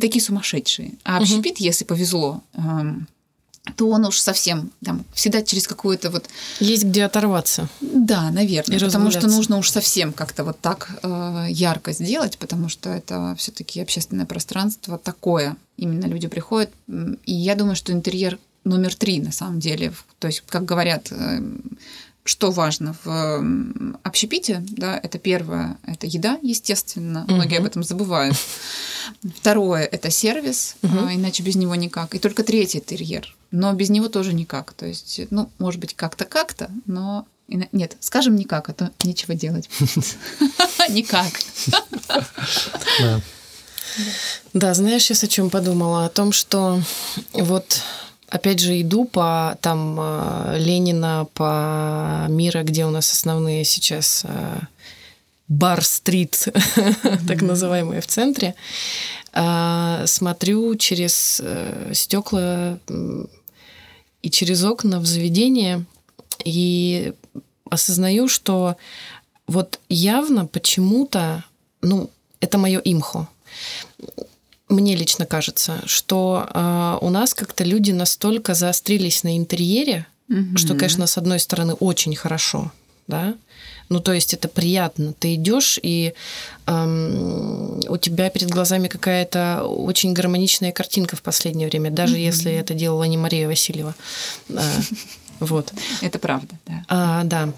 такие 0.00 0.22
сумасшедшие. 0.22 0.92
А 1.02 1.16
общепит, 1.16 1.58
если 1.58 1.86
повезло, 1.86 2.42
эм, 2.52 3.08
то 3.76 3.88
он 3.88 4.04
уж 4.04 4.18
совсем 4.18 4.70
там 4.84 5.06
всегда 5.14 5.42
через 5.42 5.66
какую-то 5.66 6.10
вот 6.10 6.28
Есть 6.60 6.84
где 6.84 7.04
оторваться. 7.04 7.70
да, 7.80 8.30
наверное, 8.30 8.76
И 8.76 8.80
потому 8.80 9.10
что 9.10 9.28
нужно 9.28 9.56
уж 9.56 9.70
совсем 9.70 10.12
как-то 10.12 10.44
вот 10.44 10.60
так 10.60 10.90
э, 11.02 11.46
ярко 11.48 11.92
сделать, 11.92 12.36
потому 12.36 12.68
что 12.68 12.90
это 12.90 13.34
все-таки 13.38 13.80
общественное 13.80 14.26
пространство 14.26 14.98
такое. 14.98 15.56
Именно 15.78 16.04
люди 16.04 16.28
приходят, 16.28 16.70
и 17.24 17.32
я 17.32 17.54
думаю, 17.54 17.76
что 17.76 17.92
интерьер 17.92 18.38
номер 18.64 18.94
три 18.94 19.20
на 19.20 19.32
самом 19.32 19.58
деле. 19.58 19.94
То 20.18 20.26
есть, 20.26 20.42
как 20.46 20.66
говорят, 20.66 21.10
э, 21.12 21.40
что 22.30 22.52
важно 22.52 22.94
в 23.02 23.44
общепите, 24.04 24.64
да, 24.68 24.96
это 25.02 25.18
первое, 25.18 25.78
это 25.84 26.06
еда, 26.06 26.38
естественно, 26.42 27.24
многие 27.26 27.56
Мгм. 27.56 27.62
об 27.64 27.70
этом 27.70 27.82
забывают. 27.82 28.36
Второе 29.36 29.84
это 29.84 30.10
сервис, 30.10 30.76
а, 30.84 31.12
иначе 31.12 31.42
без 31.42 31.56
него 31.56 31.74
никак. 31.74 32.14
И 32.14 32.20
только 32.20 32.44
третий 32.44 32.78
интерьер, 32.78 33.34
но 33.50 33.72
без 33.72 33.90
него 33.90 34.08
тоже 34.08 34.32
никак. 34.32 34.72
То 34.74 34.86
есть, 34.86 35.20
ну, 35.30 35.50
может 35.58 35.80
быть, 35.80 35.94
как-то 35.96 36.24
как-то, 36.24 36.70
но 36.86 37.26
Нет, 37.72 37.96
скажем 37.98 38.36
никак, 38.36 38.68
а 38.68 38.72
то 38.74 38.92
нечего 39.02 39.34
делать. 39.34 39.68
Никак. 40.88 41.32
Да. 44.52 44.72
Знаешь, 44.74 45.02
сейчас 45.02 45.24
о 45.24 45.26
чем 45.26 45.50
подумала? 45.50 46.04
О 46.04 46.08
том, 46.08 46.30
что 46.30 46.80
вот 47.32 47.82
опять 48.30 48.60
же 48.60 48.80
иду 48.80 49.04
по 49.04 49.58
там 49.60 49.96
э, 49.98 50.58
Ленина, 50.58 51.26
по 51.34 52.26
мира, 52.28 52.62
где 52.62 52.86
у 52.86 52.90
нас 52.90 53.12
основные 53.12 53.64
сейчас 53.64 54.24
э, 54.26 54.58
бар-стрит, 55.48 56.48
так 57.28 57.42
называемые 57.42 58.00
в 58.00 58.06
центре, 58.06 58.54
а, 59.32 60.06
смотрю 60.06 60.74
через 60.76 61.42
стекла 61.92 62.78
и 64.22 64.30
через 64.30 64.64
окна 64.64 65.00
в 65.00 65.06
заведение 65.06 65.84
и 66.44 67.12
осознаю, 67.68 68.28
что 68.28 68.76
вот 69.46 69.80
явно 69.88 70.46
почему-то, 70.46 71.44
ну, 71.82 72.10
это 72.40 72.58
мое 72.58 72.80
имхо. 72.80 73.28
Мне 74.70 74.94
лично 74.96 75.26
кажется, 75.26 75.82
что 75.86 76.46
э, 76.54 76.98
у 77.02 77.10
нас 77.10 77.34
как-то 77.34 77.64
люди 77.64 77.90
настолько 77.92 78.54
заострились 78.54 79.22
на 79.24 79.36
интерьере, 79.36 80.06
Мгм. 80.28 80.56
что, 80.56 80.74
конечно, 80.74 81.06
с 81.06 81.18
одной 81.18 81.40
стороны 81.40 81.74
очень 81.74 82.14
хорошо, 82.16 82.70
да. 83.08 83.34
Ну, 83.88 83.98
то 83.98 84.12
есть 84.12 84.32
это 84.32 84.46
приятно. 84.48 85.12
Ты 85.18 85.34
идешь, 85.34 85.80
и 85.82 86.14
эм, 86.66 87.80
у 87.88 87.96
тебя 87.96 88.30
перед 88.30 88.48
глазами 88.48 88.86
какая-то 88.86 89.64
очень 89.64 90.12
гармоничная 90.12 90.70
картинка 90.70 91.16
в 91.16 91.22
последнее 91.22 91.68
время, 91.68 91.90
даже 91.90 92.14
Мгм. 92.14 92.22
если 92.22 92.52
это 92.52 92.72
делала 92.74 93.02
не 93.04 93.16
Мария 93.18 93.48
Васильева. 93.48 93.94
А, 94.56 94.62
Вот. 95.40 95.72
Это 96.02 96.18
правда, 96.20 96.54
да. 96.66 96.84
А, 96.88 97.24
да. 97.24 97.48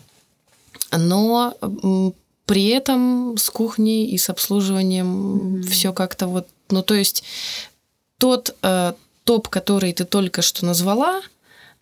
Но 0.96 1.54
при 2.46 2.68
этом 2.68 3.36
с 3.36 3.50
кухней 3.50 4.06
и 4.06 4.16
с 4.18 4.30
обслуживанием 4.30 5.62
все 5.64 5.92
как-то 5.92 6.26
вот, 6.26 6.46
ну 6.72 6.82
то 6.82 6.94
есть 6.94 7.22
тот 8.18 8.54
э, 8.62 8.92
топ, 9.24 9.48
который 9.48 9.92
ты 9.92 10.04
только 10.04 10.42
что 10.42 10.64
назвала, 10.66 11.20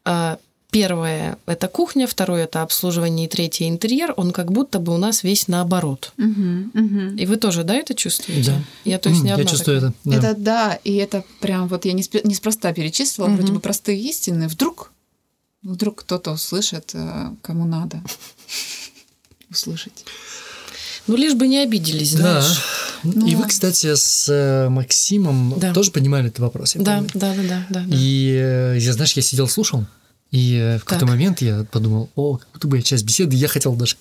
э, 0.04 0.36
первое 0.70 1.36
это 1.46 1.66
кухня, 1.68 2.06
второе 2.06 2.44
это 2.44 2.62
обслуживание 2.62 3.26
и 3.26 3.28
третье 3.28 3.68
интерьер, 3.68 4.14
он 4.16 4.30
как 4.30 4.52
будто 4.52 4.78
бы 4.78 4.94
у 4.94 4.98
нас 4.98 5.24
весь 5.24 5.48
наоборот. 5.48 6.12
Мгм, 6.16 6.70
мгм. 6.74 7.16
И 7.16 7.26
вы 7.26 7.36
тоже, 7.36 7.64
да, 7.64 7.74
это 7.74 7.94
чувствуете? 7.94 8.52
Да. 8.52 8.62
Я 8.84 8.98
то 8.98 9.08
есть 9.08 9.22
не 9.22 9.28
Я 9.30 9.34
одна 9.34 9.46
чувствую 9.46 9.80
такая. 9.80 9.90
это. 9.90 9.98
да. 10.04 10.16
Это 10.30 10.40
да, 10.40 10.78
и 10.84 10.94
это 10.94 11.24
прям 11.40 11.66
вот 11.68 11.84
я 11.86 11.92
неспроста 11.92 12.72
перечислила, 12.72 13.26
Мгм. 13.26 13.36
вроде 13.36 13.52
бы 13.52 13.60
простые 13.60 13.98
истины. 14.00 14.46
Вдруг, 14.46 14.92
вдруг 15.62 16.02
кто-то 16.02 16.30
услышит, 16.32 16.90
э, 16.94 17.30
кому 17.42 17.64
надо 17.64 18.00
услышать. 19.50 20.04
Ну 21.10 21.16
лишь 21.16 21.34
бы 21.34 21.48
не 21.48 21.58
обиделись, 21.58 22.12
Да. 22.14 22.40
знаешь. 22.40 22.60
Ну, 23.02 23.26
И 23.26 23.34
вы, 23.34 23.48
кстати, 23.48 23.94
с 23.96 24.26
э, 24.28 24.68
Максимом 24.68 25.54
Да. 25.58 25.72
тоже 25.72 25.90
поднимали 25.90 26.28
этот 26.28 26.38
вопрос. 26.38 26.76
я 26.76 26.82
Да, 26.82 26.96
помню. 26.98 27.10
да, 27.14 27.34
да, 27.34 27.42
да, 27.48 27.66
да. 27.68 27.84
И, 27.96 28.30
э, 28.40 28.76
я, 28.78 28.92
знаешь, 28.92 29.12
я 29.14 29.22
сидел, 29.22 29.48
слушал, 29.48 29.86
и 30.30 30.54
э, 30.54 30.78
в 30.78 30.84
какой-то 30.84 31.06
момент 31.06 31.40
я 31.40 31.66
подумал, 31.72 32.10
о, 32.14 32.36
как 32.36 32.46
будто 32.52 32.68
бы 32.68 32.76
я 32.76 32.82
часть 32.84 33.02
беседы, 33.04 33.34
я 33.34 33.48
хотел 33.48 33.74
даже... 33.74 33.96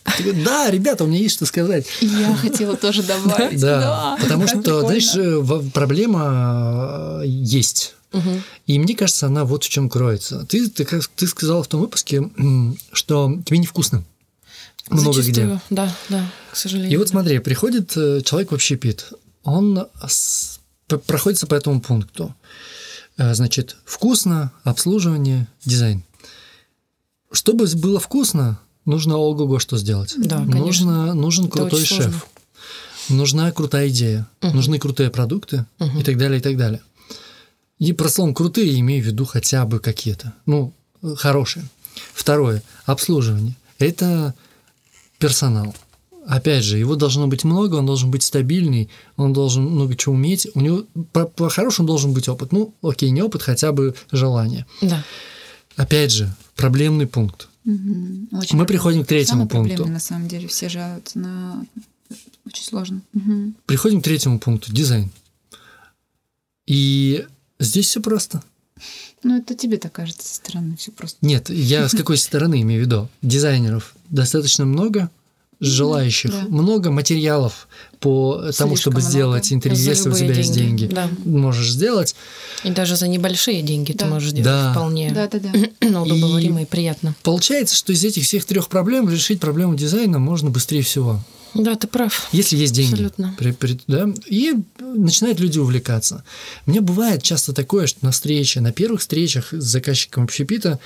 Да, 0.45 0.69
ребята, 0.69 1.05
у 1.05 1.07
меня 1.07 1.17
есть 1.19 1.33
что 1.35 1.45
сказать. 1.47 1.87
Я 2.01 2.35
хотела 2.35 2.75
тоже 2.77 3.01
добавить. 3.01 3.59
Да, 3.59 4.15
потому 4.21 4.45
что, 4.47 4.81
знаешь, 4.81 5.71
проблема 5.73 7.21
есть. 7.25 7.95
И 8.67 8.77
мне 8.79 8.95
кажется, 8.95 9.25
она 9.27 9.45
вот 9.45 9.63
в 9.63 9.69
чем 9.69 9.89
кроется. 9.89 10.45
Ты, 10.47 10.67
ты, 10.69 10.83
как- 10.85 11.07
ты 11.15 11.25
сказала 11.25 11.63
в 11.63 11.67
том 11.67 11.79
выпуске, 11.81 12.29
что 12.91 13.39
тебе 13.45 13.57
невкусно. 13.59 14.03
Много 14.89 15.21
где. 15.21 15.59
Да, 15.69 15.93
да, 16.09 16.29
к 16.51 16.55
сожалению. 16.55 16.91
И 16.93 16.97
вот 16.97 17.09
смотри, 17.09 17.39
приходит 17.39 17.95
э, 17.95 18.21
человек 18.23 18.51
в 18.51 18.55
общепит, 18.55 19.11
он 19.43 19.87
с- 20.07 20.59
проходится 21.07 21.47
по 21.47 21.55
этому 21.55 21.81
пункту. 21.81 22.35
Э, 23.17 23.33
Значит, 23.33 23.77
вкусно, 23.85 24.51
обслуживание, 24.63 25.47
дизайн. 25.65 26.03
Чтобы 27.31 27.67
было 27.75 27.99
вкусно, 27.99 28.59
нужно 28.85 29.17
ого-го 29.17 29.59
что 29.59 29.77
сделать. 29.77 30.15
Да, 30.17 30.37
конечно. 30.37 30.59
Нужно, 30.59 31.13
нужен 31.13 31.49
крутой 31.49 31.85
шеф. 31.85 31.97
сложно. 32.03 32.21
Нужна 33.09 33.51
крутая 33.51 33.89
идея. 33.89 34.27
Мгм. 34.41 34.55
Нужны 34.55 34.79
крутые 34.79 35.09
продукты 35.09 35.65
Мгм. 35.79 35.99
и 35.99 36.03
так 36.03 36.17
далее, 36.17 36.39
и 36.39 36.41
так 36.41 36.57
далее. 36.57 36.81
И 37.77 37.93
про 37.93 38.09
словом 38.09 38.33
крутые 38.33 38.79
имею 38.79 39.03
в 39.03 39.07
виду 39.07 39.25
хотя 39.25 39.65
бы 39.65 39.79
какие-то. 39.79 40.33
Ну, 40.45 40.73
хорошие. 41.17 41.65
Второе. 42.13 42.61
Обслуживание. 42.85 43.55
Это 43.77 44.33
персонал. 45.19 45.75
Опять 46.27 46.63
же, 46.63 46.77
его 46.77 46.95
должно 46.95 47.27
быть 47.27 47.43
много, 47.43 47.75
он 47.75 47.85
должен 47.85 48.11
быть 48.11 48.23
стабильный, 48.23 48.89
он 49.17 49.33
должен 49.33 49.63
много 49.63 49.95
чего 49.95 50.13
уметь. 50.15 50.47
У 50.53 50.59
него 50.61 50.83
по- 51.11 51.25
по-хорошему 51.25 51.87
должен 51.87 52.13
быть 52.13 52.27
опыт. 52.27 52.51
Ну, 52.51 52.73
окей, 52.83 53.09
не 53.09 53.21
опыт, 53.23 53.41
хотя 53.41 53.71
бы 53.71 53.95
желание. 54.11 54.65
Да. 54.81 55.03
Опять 55.75 56.11
же, 56.11 56.33
проблемный 56.55 57.07
пункт. 57.07 57.47
Мгм. 57.63 58.29
Очень 58.31 58.57
Мы 58.57 58.65
приходим 58.65 59.03
к 59.03 59.07
третьему 59.07 59.41
Самый 59.41 59.49
пункту. 59.49 59.69
проблемный, 59.75 59.93
на 59.93 59.99
самом 59.99 60.27
деле, 60.27 60.47
все 60.47 60.69
жалуются 60.69 61.19
на... 61.19 61.65
Очень 62.45 62.63
сложно. 62.63 63.01
Мгм. 63.13 63.55
Приходим 63.65 64.01
к 64.01 64.03
третьему 64.03 64.39
пункту 64.39 64.71
дизайн. 64.73 65.11
И 66.67 67.25
здесь 67.59 67.87
все 67.87 68.01
просто. 68.01 68.43
Ну, 69.23 69.37
это 69.37 69.55
тебе 69.55 69.77
так 69.77 69.91
кажется 69.91 70.27
со 70.27 70.35
стороны, 70.35 70.75
все 70.77 70.91
просто. 70.91 71.17
Нет, 71.21 71.49
я 71.49 71.87
с 71.87 71.91
какой 71.91 72.17
стороны 72.17 72.61
имею 72.61 72.81
в 72.83 72.85
виду? 72.85 73.09
Дизайнеров 73.21 73.95
достаточно 74.09 74.65
много, 74.65 75.09
желающих, 75.61 76.31
да. 76.31 76.41
много 76.47 76.89
материалов 76.89 77.67
по 77.99 78.35
тому, 78.37 78.51
Слишком 78.53 78.77
чтобы 78.77 78.97
много. 78.99 79.11
сделать 79.11 79.51
интерьер, 79.53 79.77
если 79.89 80.09
у 80.09 80.13
тебя 80.13 80.33
есть 80.33 80.53
деньги. 80.53 80.85
Да. 80.85 81.09
Можешь 81.25 81.71
сделать. 81.71 82.15
И 82.63 82.69
даже 82.69 82.95
за 82.95 83.07
небольшие 83.09 83.61
деньги 83.61 83.91
ты 83.91 83.99
Да. 83.99 84.05
можешь 84.07 84.31
делать 84.31 84.45
Да. 84.45 84.71
вполне 84.71 85.11
Да-да-да. 85.11 85.51
ну, 85.81 86.03
удобоваримо 86.03 86.61
И- 86.61 86.63
и 86.63 86.65
приятно. 86.65 87.13
Получается, 87.23 87.75
что 87.75 87.91
из 87.91 88.03
этих 88.05 88.23
всех 88.23 88.45
трех 88.45 88.69
проблем 88.69 89.09
решить 89.09 89.41
проблему 89.41 89.75
дизайна 89.75 90.17
можно 90.17 90.49
быстрее 90.49 90.81
всего. 90.81 91.21
Да, 91.53 91.75
ты 91.75 91.87
прав. 91.87 92.27
Если 92.31 92.57
есть 92.57 92.73
деньги. 92.73 92.91
Абсолютно. 92.93 93.35
При- 93.37 93.51
при- 93.51 93.79
да, 93.87 94.07
и 94.27 94.53
начинают 94.79 95.39
люди 95.39 95.59
увлекаться. 95.59 96.23
Мне 96.65 96.81
бывает 96.81 97.23
часто 97.23 97.53
такое, 97.53 97.87
что 97.87 98.05
на 98.05 98.11
встрече, 98.11 98.61
на 98.61 98.71
первых 98.71 99.01
встречах 99.01 99.51
с 99.53 99.63
заказчиком 99.63 100.23
общепита 100.23 100.79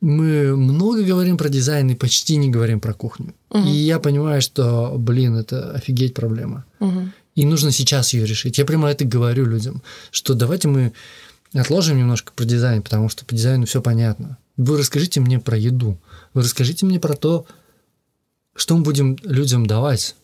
мы 0.00 0.56
много 0.56 1.02
говорим 1.02 1.36
про 1.36 1.48
дизайн 1.48 1.90
и 1.90 1.94
почти 1.94 2.36
не 2.36 2.50
говорим 2.50 2.80
про 2.80 2.92
кухню. 2.92 3.34
Мгм. 3.50 3.68
И 3.68 3.70
я 3.72 3.98
понимаю, 4.00 4.42
что, 4.42 4.94
блин, 4.98 5.36
это 5.36 5.72
офигеть 5.72 6.14
проблема. 6.14 6.64
Мгм. 6.80 7.12
И 7.36 7.46
нужно 7.46 7.70
сейчас 7.70 8.12
ее 8.12 8.26
решить. 8.26 8.58
Я 8.58 8.64
прямо 8.64 8.90
это 8.90 9.04
говорю 9.04 9.46
людям, 9.46 9.82
что 10.10 10.34
давайте 10.34 10.68
мы 10.68 10.92
отложим 11.54 11.98
немножко 11.98 12.32
про 12.34 12.44
дизайн, 12.44 12.82
потому 12.82 13.08
что 13.08 13.24
по 13.24 13.34
дизайну 13.34 13.66
все 13.66 13.80
понятно. 13.80 14.38
Вы 14.56 14.78
расскажите 14.78 15.20
мне 15.20 15.38
про 15.38 15.56
еду. 15.56 15.98
Вы 16.34 16.42
расскажите 16.42 16.84
мне 16.84 16.98
про 16.98 17.14
то, 17.14 17.46
что 18.54 18.76
мы 18.76 18.82
будем 18.82 19.16
людям 19.22 19.66
давать. 19.66 20.14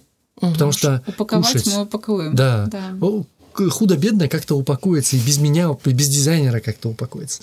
Мгм. 0.41 0.53
Потому 0.53 0.72
что 0.72 1.03
Упаковать 1.07 1.53
кушать, 1.53 1.66
мы 1.66 1.83
упакуем. 1.83 2.35
да, 2.35 2.66
Да. 2.66 2.95
худо-бедно 3.70 4.29
как-то 4.29 4.57
упакуется, 4.57 5.16
и 5.16 5.20
без 5.20 5.39
меня, 5.39 5.76
и 5.85 5.93
без 5.93 6.09
дизайнера 6.09 6.61
как-то 6.61 6.91
упакуется. 6.91 7.43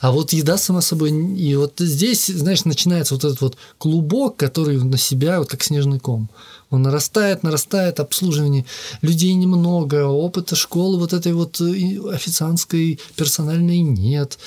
А 0.00 0.12
вот 0.12 0.32
еда 0.32 0.56
сама 0.58 0.80
собой, 0.80 1.10
и 1.10 1.56
вот 1.56 1.74
здесь, 1.80 2.26
знаешь, 2.26 2.64
начинается 2.64 3.14
вот 3.14 3.24
этот 3.24 3.40
вот 3.40 3.56
клубок, 3.78 4.36
который 4.36 4.78
на 4.78 4.96
себя 4.96 5.40
вот 5.40 5.48
как 5.48 5.64
снежный 5.64 5.98
ком. 5.98 6.30
Он 6.70 6.82
нарастает, 6.82 7.42
нарастает, 7.42 7.98
обслуживание 7.98 8.64
людей 9.02 9.34
немного, 9.34 10.06
опыта 10.06 10.54
школы 10.54 10.98
вот 10.98 11.12
этой 11.12 11.32
вот 11.32 11.60
э, 11.60 11.98
официантской, 12.12 13.00
персональной 13.16 13.80
нет. 13.80 14.38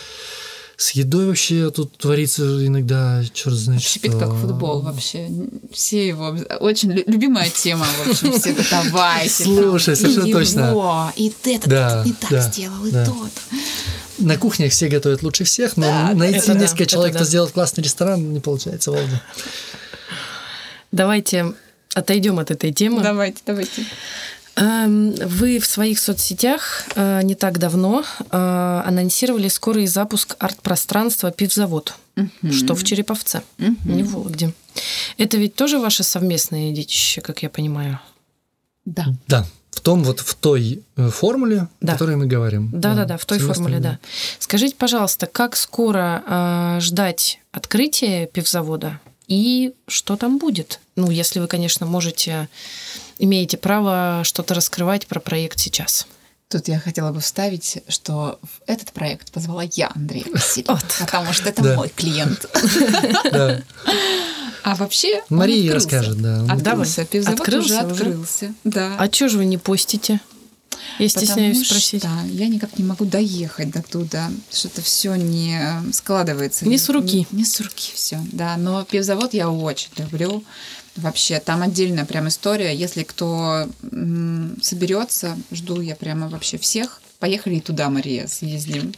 С 0.82 0.91
едой 0.93 1.27
вообще 1.27 1.69
тут 1.69 1.95
творится 1.95 2.41
иногда, 2.65 3.21
черт 3.34 3.53
знает 3.55 3.82
Общепит 3.82 4.13
что. 4.13 4.19
как 4.19 4.34
футбол 4.34 4.82
вообще. 4.82 5.29
Все 5.71 6.07
его... 6.07 6.36
Очень 6.59 6.91
лю- 6.93 7.03
любимая 7.05 7.51
тема, 7.51 7.86
в 7.86 8.09
общем, 8.09 8.32
все 8.39 8.49
это 8.49 8.65
давайте. 8.71 9.43
там, 9.43 9.53
Слушай, 9.57 9.95
совершенно 9.95 10.25
и 10.25 10.34
точно. 10.34 10.59
его, 10.71 11.11
И 11.15 11.32
этот 11.45 11.69
Да, 11.69 12.01
не 12.03 12.13
так 12.13 12.32
да, 12.32 12.41
сделал, 12.41 12.84
и 12.84 12.89
да. 12.89 13.05
тот. 13.05 13.29
На 14.17 14.38
кухнях 14.38 14.71
все 14.71 14.88
готовят 14.88 15.21
лучше 15.21 15.43
всех, 15.43 15.77
но 15.77 15.84
Да, 15.86 16.13
найти 16.15 16.47
да, 16.47 16.55
несколько 16.55 16.88
человек, 16.88 17.13
да. 17.13 17.19
кто 17.19 17.27
сделает 17.27 17.51
классный 17.51 17.84
ресторан, 17.84 18.34
не 18.34 18.39
получается, 18.39 18.89
Волга. 18.89 19.21
Давайте 20.91 21.53
отойдем 21.93 22.39
от 22.39 22.49
этой 22.49 22.73
темы. 22.73 23.03
Давайте, 23.03 23.38
давайте. 23.45 23.86
Эм, 24.62 25.12
Вы 25.16 25.59
в 25.59 25.66
своих 25.66 25.97
соцсетях 25.99 26.84
э, 26.95 27.22
не 27.24 27.34
так 27.34 27.57
давно 27.57 28.03
э, 28.30 28.82
анонсировали 28.86 29.47
скорый 29.47 29.88
запуск 29.88 30.36
арт-пространства 30.38 31.32
«Пивзавод», 31.32 31.95
что 32.51 32.76
в 32.76 32.84
Череповце, 32.84 33.41
не 33.57 34.03
в 34.03 34.12
Вологде. 34.12 34.53
Это 35.18 35.38
ведь 35.38 35.55
тоже 35.55 35.80
ваше 35.80 36.03
совместное 36.03 36.72
детище, 36.72 37.22
как 37.22 37.41
я 37.41 37.49
понимаю? 37.49 37.99
Да. 38.86 39.07
Да, 39.28 39.45
в 39.72 39.80
том 39.80 40.03
вот 40.03 40.20
в 40.20 40.36
той 40.36 40.84
э, 40.95 41.09
формуле, 41.09 41.68
Да. 41.82 41.93
о 41.93 41.95
которой 41.95 42.16
мы 42.16 42.28
говорим. 42.28 42.70
Да-да-да, 42.72 43.18
в 43.18 43.26
той 43.26 43.39
формуле, 43.39 43.80
да. 43.80 43.97
Скажите, 44.38 44.76
пожалуйста, 44.76 45.26
как 45.26 45.55
скоро 45.55 46.24
э, 46.28 46.78
ждать 46.82 47.39
открытия 47.51 48.28
пивзавода? 48.28 48.99
и 49.32 49.72
что 49.88 50.18
там 50.18 50.39
будет. 50.39 50.82
Ну, 50.97 51.09
если 51.09 51.39
вы, 51.39 51.47
конечно, 51.47 51.86
можете, 51.86 52.49
имеете 53.24 53.57
право 53.57 54.22
что-то 54.24 54.53
раскрывать 54.53 55.07
про 55.07 55.19
проект 55.19 55.59
сейчас. 55.59 56.07
Тут 56.49 56.67
я 56.67 56.80
хотела 56.80 57.11
бы 57.13 57.22
вставить, 57.22 57.82
что 57.88 58.39
в 58.43 58.61
этот 58.67 58.91
проект 58.91 59.32
позвала 59.32 59.63
я, 59.72 59.89
Андрей 59.95 60.26
Васильев, 60.34 60.67
Вот. 60.67 60.84
потому 60.99 61.32
что 61.32 61.47
это 61.49 61.63
Да. 61.63 61.76
мой 61.76 61.89
клиент. 61.89 62.45
Да. 63.32 63.61
А 64.63 64.76
вообще 64.76 65.24
Мария 65.30 65.74
расскажет, 65.74 66.22
да. 66.22 66.43
Открылся, 66.49 67.05
пивзавод 67.05 67.39
Открылся 67.39 67.74
уже 67.86 67.93
открылся. 67.93 68.53
Да. 68.63 68.95
А 68.99 69.07
чё 69.07 69.28
же 69.28 69.38
вы 69.38 69.45
не 69.45 69.57
постите? 69.57 70.19
Я 70.99 71.09
стесняюсь 71.09 71.57
Потому 71.57 71.65
спросить. 71.80 72.03
что 72.03 72.09
я 72.28 72.47
никак 72.47 72.78
не 72.78 72.84
могу 72.84 73.05
доехать 73.05 73.72
до 73.72 73.82
туда. 73.82 74.30
Что-то 74.51 74.82
все 74.82 75.15
не 75.15 75.57
э, 75.59 75.91
складывается. 75.93 76.67
Не 76.67 76.78
с 76.78 76.89
руки. 76.89 77.28
Не, 77.32 77.39
не 77.39 77.45
с 77.45 77.59
руки 77.59 77.91
все, 77.95 78.19
да. 78.32 78.55
Но 78.57 78.84
пивзавод 78.84 79.34
я 79.34 79.49
очень 79.49 79.89
люблю. 79.97 80.43
Вообще, 80.95 81.39
там 81.39 81.61
отдельная 81.61 82.05
прям 82.05 82.27
история. 82.27 82.75
Если 82.75 83.03
кто 83.03 83.67
соберется, 84.61 85.37
жду 85.51 85.81
я 85.81 85.95
прямо 85.95 86.27
вообще 86.27 86.57
всех. 86.57 87.01
Поехали 87.22 87.57
и 87.57 87.59
туда, 87.59 87.91
Мария, 87.91 88.26
съездим. 88.26 88.95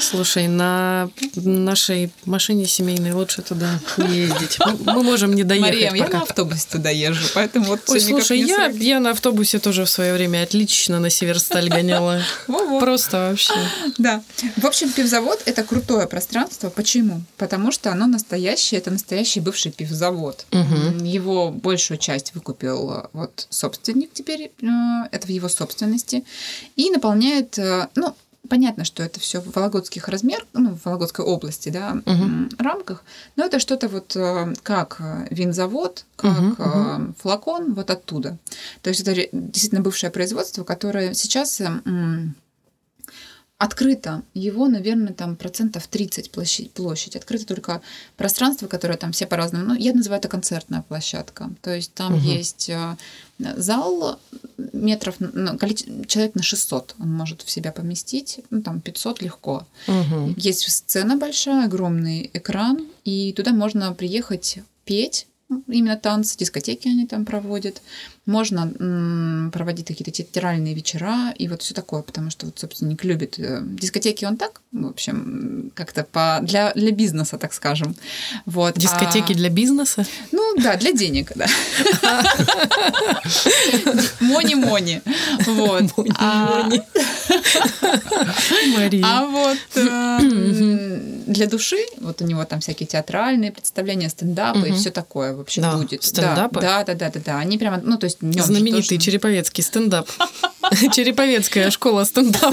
Слушай, 0.00 0.48
на 0.48 1.08
нашей 1.36 2.10
машине 2.24 2.66
семейной 2.66 3.12
лучше 3.12 3.42
туда 3.42 3.78
не 3.96 4.22
ездить. 4.22 4.58
Мы- 4.84 5.04
можем 5.04 5.34
не 5.34 5.44
доехать 5.44 5.74
Мария, 5.74 5.94
я 5.94 6.04
пока. 6.04 6.18
на 6.18 6.22
автобусе 6.24 6.66
туда 6.68 6.90
езжу, 6.90 7.28
поэтому 7.32 7.66
вот 7.66 7.80
Ой, 7.86 8.00
слушай, 8.00 8.40
я, 8.40 8.66
я 8.66 8.98
на 8.98 9.10
автобусе 9.10 9.60
тоже 9.60 9.84
в 9.84 9.88
свое 9.88 10.12
время 10.14 10.42
отлично 10.42 10.98
на 10.98 11.10
Северсталь 11.10 11.68
гоняла. 11.68 12.20
Просто 12.80 13.28
вообще. 13.30 13.54
Да. 13.98 14.20
В 14.56 14.66
общем, 14.66 14.90
пивзавод 14.90 15.40
это 15.44 15.62
крутое 15.62 16.08
пространство. 16.08 16.70
Почему? 16.70 17.22
Потому 17.36 17.70
что 17.70 17.92
оно 17.92 18.06
настоящее, 18.08 18.80
это 18.80 18.90
настоящий 18.90 19.38
бывший 19.38 19.70
пивзавод. 19.70 20.44
Его 21.02 21.50
большую 21.52 21.98
часть 21.98 22.34
выкупил 22.34 22.90
э, 22.90 23.06
вот 23.12 23.46
собственник 23.48 24.10
теперь, 24.12 24.50
э, 24.60 24.66
это 25.12 25.26
в 25.28 25.30
его 25.30 25.48
собственности, 25.48 26.24
и 26.74 26.90
наполняет, 26.90 27.59
ну, 27.94 28.14
понятно, 28.48 28.84
что 28.84 29.02
это 29.02 29.20
все 29.20 29.40
в 29.40 29.54
Вологодских 29.54 30.08
размер, 30.08 30.44
ну, 30.54 30.74
в 30.74 30.84
Вологодской 30.84 31.24
области, 31.24 31.68
да, 31.68 32.00
м, 32.06 32.48
рамках, 32.58 33.04
но 33.36 33.44
это 33.44 33.58
что-то 33.60 33.88
вот 33.88 34.16
э, 34.16 34.54
как 34.62 34.96
э, 35.00 35.26
винзавод, 35.30 36.04
как 36.16 36.38
Мгм, 36.38 36.56
э, 36.58 37.12
флакон, 37.20 37.74
вот 37.74 37.90
оттуда. 37.90 38.38
То 38.82 38.88
есть 38.90 39.00
это 39.06 39.14
действительно 39.32 39.82
бывшее 39.82 40.10
производство, 40.10 40.64
которое 40.64 41.14
сейчас 41.14 41.60
э, 41.60 41.66
открыто. 43.58 44.22
Его, 44.32 44.68
наверное, 44.68 45.12
там 45.12 45.36
процентов 45.36 45.86
30 45.86 46.30
площадь, 46.30 46.72
площадь. 46.72 47.14
Открыто 47.16 47.46
только 47.46 47.82
пространство, 48.16 48.66
которое 48.68 48.96
там 48.96 49.12
все 49.12 49.26
по-разному. 49.26 49.66
Ну, 49.66 49.74
я 49.74 49.92
называю 49.92 50.18
это 50.18 50.28
концертная 50.28 50.82
площадка. 50.82 51.50
То 51.60 51.74
есть 51.74 51.92
там 51.92 52.14
Мгм. 52.14 52.22
есть 52.24 52.70
э, 52.70 52.96
зал 53.56 54.18
метров, 54.72 55.16
ну, 55.18 55.58
человек 56.06 56.34
на 56.34 56.42
600 56.42 56.94
он 56.98 57.12
может 57.12 57.42
в 57.42 57.50
себя 57.50 57.72
поместить, 57.72 58.40
ну, 58.50 58.62
там 58.62 58.80
500 58.80 59.22
легко. 59.22 59.66
Мгм. 59.86 60.34
Есть 60.36 60.70
сцена 60.70 61.16
большая, 61.16 61.64
огромный 61.66 62.30
экран, 62.32 62.86
и 63.04 63.32
туда 63.32 63.52
можно 63.52 63.92
приехать 63.92 64.58
петь, 64.84 65.26
именно 65.66 65.96
танцы, 65.96 66.36
дискотеки 66.38 66.88
они 66.88 67.06
там 67.06 67.24
проводят. 67.24 67.82
Можно 68.30 68.72
м, 68.78 69.50
проводить 69.52 69.86
какие-то 69.88 70.12
театральные 70.12 70.72
вечера 70.74 71.32
и 71.36 71.48
вот 71.48 71.62
все 71.62 71.74
такое, 71.74 72.02
потому 72.02 72.30
что 72.30 72.46
вот 72.46 72.58
собственник 72.60 73.02
любит 73.04 73.38
э, 73.40 73.60
дискотеки, 73.62 74.24
он 74.24 74.36
так, 74.36 74.60
в 74.70 74.86
общем, 74.86 75.72
как-то 75.74 76.04
по 76.04 76.38
для 76.42 76.72
для 76.74 76.92
бизнеса, 76.92 77.38
так 77.38 77.52
скажем. 77.52 77.96
Вот. 78.46 78.78
Дискотеки 78.78 79.32
А- 79.32 79.34
для 79.34 79.48
бизнеса? 79.50 80.06
ну 80.30 80.54
да, 80.62 80.76
для 80.76 80.92
денег, 80.92 81.32
да. 81.34 81.46
Мони-мони. 84.20 85.02
Вот. 85.46 85.82
А-. 86.18 86.68
А 89.02 89.26
вот 89.26 89.58
э, 89.74 91.00
для 91.26 91.46
души, 91.46 91.78
вот 92.00 92.22
у 92.22 92.24
него 92.26 92.44
там 92.44 92.60
всякие 92.60 92.86
театральные 92.86 93.52
представления, 93.52 94.08
стендапы 94.08 94.68
и 94.68 94.72
все 94.72 94.90
такое 94.90 95.32
вообще 95.34 95.62
будет. 95.72 96.02
стендапы? 96.04 96.60
Да, 96.60 96.84
да, 96.84 96.94
да, 96.94 97.10
да, 97.10 97.20
да. 97.24 97.38
Они 97.38 97.58
прямо, 97.58 97.80
ну 97.82 97.96
то 97.98 98.04
есть 98.04 98.19
днём 98.20 98.32
же 98.32 98.42
Знаменитый 98.44 98.82
тоже- 98.96 98.98
череповецкий 98.98 99.62
стендап. 99.64 100.08
Череповецкая 100.92 101.70
школа 101.70 102.04
стендапа. 102.04 102.52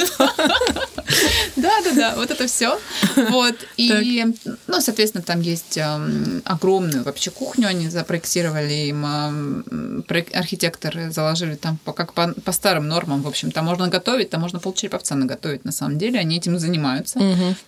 Да, 1.55 1.81
да, 1.83 1.91
да, 1.95 2.13
вот 2.15 2.31
это 2.31 2.47
все. 2.47 2.79
Вот. 3.29 3.55
И, 3.77 4.25
ну, 4.67 4.81
соответственно, 4.81 5.23
там 5.23 5.41
есть 5.41 5.77
эм, 5.77 6.41
огромную 6.45 7.03
вообще 7.03 7.31
кухню, 7.31 7.67
они 7.67 7.89
запроектировали 7.89 8.73
им, 8.89 9.05
эм, 9.05 10.05
архитекторы 10.33 11.11
заложили 11.11 11.55
там 11.55 11.79
как 11.95 12.13
по, 12.13 12.33
старым 12.51 12.87
нормам, 12.87 13.21
в 13.21 13.27
общем, 13.27 13.51
там 13.51 13.65
можно 13.65 13.87
готовить, 13.87 14.29
там 14.29 14.41
можно 14.41 14.59
полчереповца 14.59 15.15
наготовить, 15.15 15.65
на 15.65 15.71
самом 15.71 15.97
деле, 15.97 16.19
они 16.19 16.37
этим 16.37 16.59
занимаются. 16.59 17.19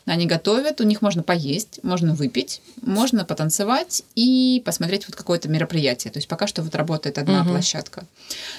Они 0.06 0.26
готовят, 0.26 0.82
у 0.82 0.84
них 0.84 1.02
можно 1.02 1.24
поесть, 1.24 1.80
можно 1.84 2.14
выпить, 2.14 2.62
можно 2.82 3.26
потанцевать 3.26 4.04
и 4.16 4.62
посмотреть 4.66 5.08
вот 5.08 5.16
какое-то 5.16 5.50
мероприятие. 5.50 6.12
То 6.12 6.18
есть 6.20 6.28
пока 6.28 6.47
что 6.47 6.62
вот 6.62 6.76
работает 6.76 7.18
одна 7.18 7.43
Мгм. 7.43 7.54
Площадка. 7.90 8.06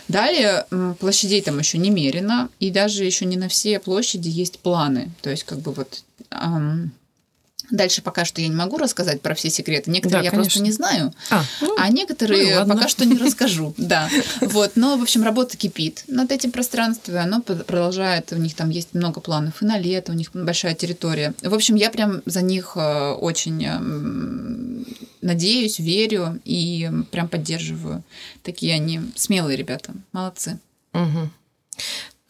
Далее 0.09 0.67
площадей 0.99 1.43
там 1.43 1.59
еще 1.59 1.79
немерено, 1.79 2.49
и 2.59 2.71
даже 2.71 3.05
еще 3.05 3.25
не 3.25 3.37
на 3.37 3.49
все 3.49 3.79
площади 3.79 4.29
есть 4.29 4.59
планы. 4.59 5.11
То 5.23 5.31
есть 5.31 5.45
как 5.45 5.61
бы 5.61 5.73
вот... 5.73 6.03
Дальше 7.71 8.03
пока 8.03 8.25
что 8.25 8.41
я 8.41 8.49
не 8.49 8.55
могу 8.55 8.79
рассказать 8.79 9.21
про 9.21 9.35
все 9.35 9.51
секреты. 9.51 9.91
Некоторые 9.91 10.21
Да, 10.21 10.25
я 10.25 10.31
просто 10.31 10.59
конечно. 10.59 10.65
не 10.65 10.73
знаю, 10.73 11.15
А, 11.31 11.45
ну, 11.61 11.75
а 11.79 11.89
некоторые 11.91 12.65
ну 12.65 12.75
пока 12.75 12.89
что 12.89 13.05
не 13.05 13.17
расскажу. 13.17 13.75
Да. 13.91 14.09
Вот. 14.41 14.73
Но, 14.77 14.97
в 14.97 15.03
общем, 15.03 15.23
работа 15.23 15.57
кипит 15.57 16.05
над 16.07 16.31
этим 16.33 16.53
пространством, 16.53 17.17
оно 17.19 17.41
продолжает. 17.41 18.33
У 18.33 18.37
них 18.37 18.55
там 18.55 18.71
есть 18.71 18.95
много 18.95 19.21
планов 19.21 19.63
и 19.63 19.65
на 19.65 19.79
лето, 19.79 20.13
у 20.13 20.15
них 20.15 20.31
большая 20.33 20.75
территория. 20.75 21.35
В 21.43 21.55
общем, 21.55 21.75
я 21.75 21.91
прям 21.91 22.23
за 22.27 22.43
них 22.43 22.73
э, 22.77 23.13
очень 23.13 23.65
эм, 23.65 24.87
надеюсь, 25.23 25.79
верю 25.79 26.41
и 26.45 26.91
прям 27.11 27.29
поддерживаю. 27.29 28.03
Такие 28.43 28.75
они 28.75 29.01
смелые 29.17 29.57
ребята. 29.57 29.93
Молодцы. 30.13 30.59
Мгм. 30.93 31.31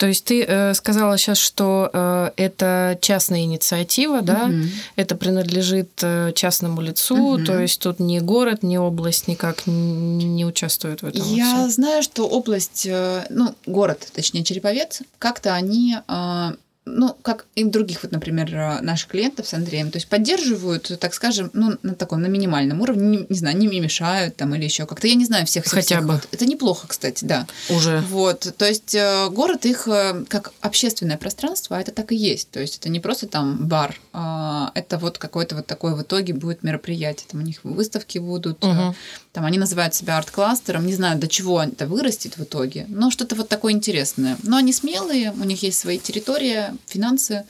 То 0.01 0.07
есть 0.07 0.25
ты 0.25 0.43
э, 0.49 0.73
сказала 0.73 1.19
сейчас, 1.19 1.37
что 1.37 1.91
э, 1.93 2.31
это 2.37 2.97
частная 3.03 3.41
инициатива, 3.41 4.23
да? 4.23 4.47
Мгм. 4.47 4.71
Это 4.97 5.15
принадлежит 5.15 5.91
э, 6.01 6.33
частному 6.35 6.81
лицу, 6.81 7.35
Мгм. 7.35 7.45
то 7.45 7.61
есть 7.61 7.83
тут 7.83 8.01
ни 8.01 8.19
город, 8.19 8.63
ни 8.63 8.79
область 8.79 9.29
никак 9.29 9.67
не 9.67 10.47
участвуют 10.47 11.03
в 11.03 11.07
этом. 11.07 11.23
Я 11.23 11.45
всем. 11.55 11.71
знаю, 11.71 12.03
что 12.03 12.27
область, 12.27 12.87
э, 12.87 13.27
ну, 13.29 13.55
город, 13.67 14.09
точнее, 14.15 14.43
Череповец, 14.43 15.03
как-то 15.19 15.53
они, 15.53 15.99
э, 16.09 16.51
ну, 16.99 17.16
как 17.22 17.47
и 17.55 17.64
других, 17.64 18.03
вот, 18.03 18.12
например, 18.12 18.55
э, 18.55 18.80
наших 18.80 19.09
клиентов 19.09 19.47
с 19.47 19.55
Андреем, 19.55 19.91
то 19.91 19.97
есть 19.97 20.09
поддерживают, 20.09 20.91
так 21.01 21.14
скажем, 21.14 21.51
ну, 21.53 21.76
на 21.82 21.95
таком, 21.95 22.22
на 22.22 22.26
минимальном 22.26 22.80
уровне, 22.80 23.18
не, 23.18 23.26
не 23.28 23.36
знаю, 23.36 23.57
не 23.57 23.66
мешают 23.80 24.36
там 24.36 24.55
или 24.55 24.64
еще 24.64 24.86
как-то. 24.86 25.07
Я 25.07 25.14
не 25.14 25.24
знаю 25.24 25.47
всех, 25.47 25.64
всех 25.64 25.74
Хотя 25.74 25.97
всех 25.97 26.07
бы. 26.07 26.14
вот. 26.14 26.28
Это 26.32 26.47
неплохо, 26.47 26.86
кстати, 26.88 27.24
да. 27.24 27.47
Уже. 27.68 28.01
Вот, 28.11 28.53
то 28.57 28.66
есть 28.66 28.95
э, 28.95 29.28
город 29.30 29.64
их 29.66 29.88
э, 29.88 30.24
как 30.28 30.53
общественное 30.61 31.16
пространство, 31.16 31.76
а 31.76 31.80
это 31.80 31.93
так 31.93 32.12
и 32.12 32.16
есть. 32.16 32.51
То 32.51 32.61
есть 32.61 32.76
это 32.78 32.88
не 32.88 33.01
просто 33.01 33.26
там 33.26 33.66
бар, 33.68 33.97
а 34.12 34.72
это 34.74 34.99
вот 34.99 35.18
какое-то 35.18 35.57
вот 35.57 35.66
такое 35.66 35.95
в 35.95 36.03
итоге 36.03 36.34
будет 36.34 36.62
мероприятие. 36.62 37.26
Там 37.30 37.41
у 37.41 37.45
них 37.45 37.61
выставки 37.64 38.18
будут, 38.18 38.62
Мгм. 38.62 38.95
там 39.32 39.45
они 39.45 39.59
называют 39.59 39.95
себя 39.95 40.18
арт-кластером, 40.18 40.86
не 40.86 40.95
знаю, 40.95 41.18
до 41.18 41.28
чего 41.28 41.62
это 41.62 41.86
вырастет 41.86 42.36
в 42.36 42.43
итоге, 42.43 42.86
но 42.88 43.11
что-то 43.11 43.34
вот 43.36 43.49
такое 43.49 43.72
интересное. 43.72 44.36
Но 44.43 44.57
они 44.57 44.72
смелые, 44.72 45.32
у 45.32 45.45
них 45.45 45.62
есть 45.62 45.78
свои 45.78 45.99
территории, 45.99 46.64
финансы 46.87 47.45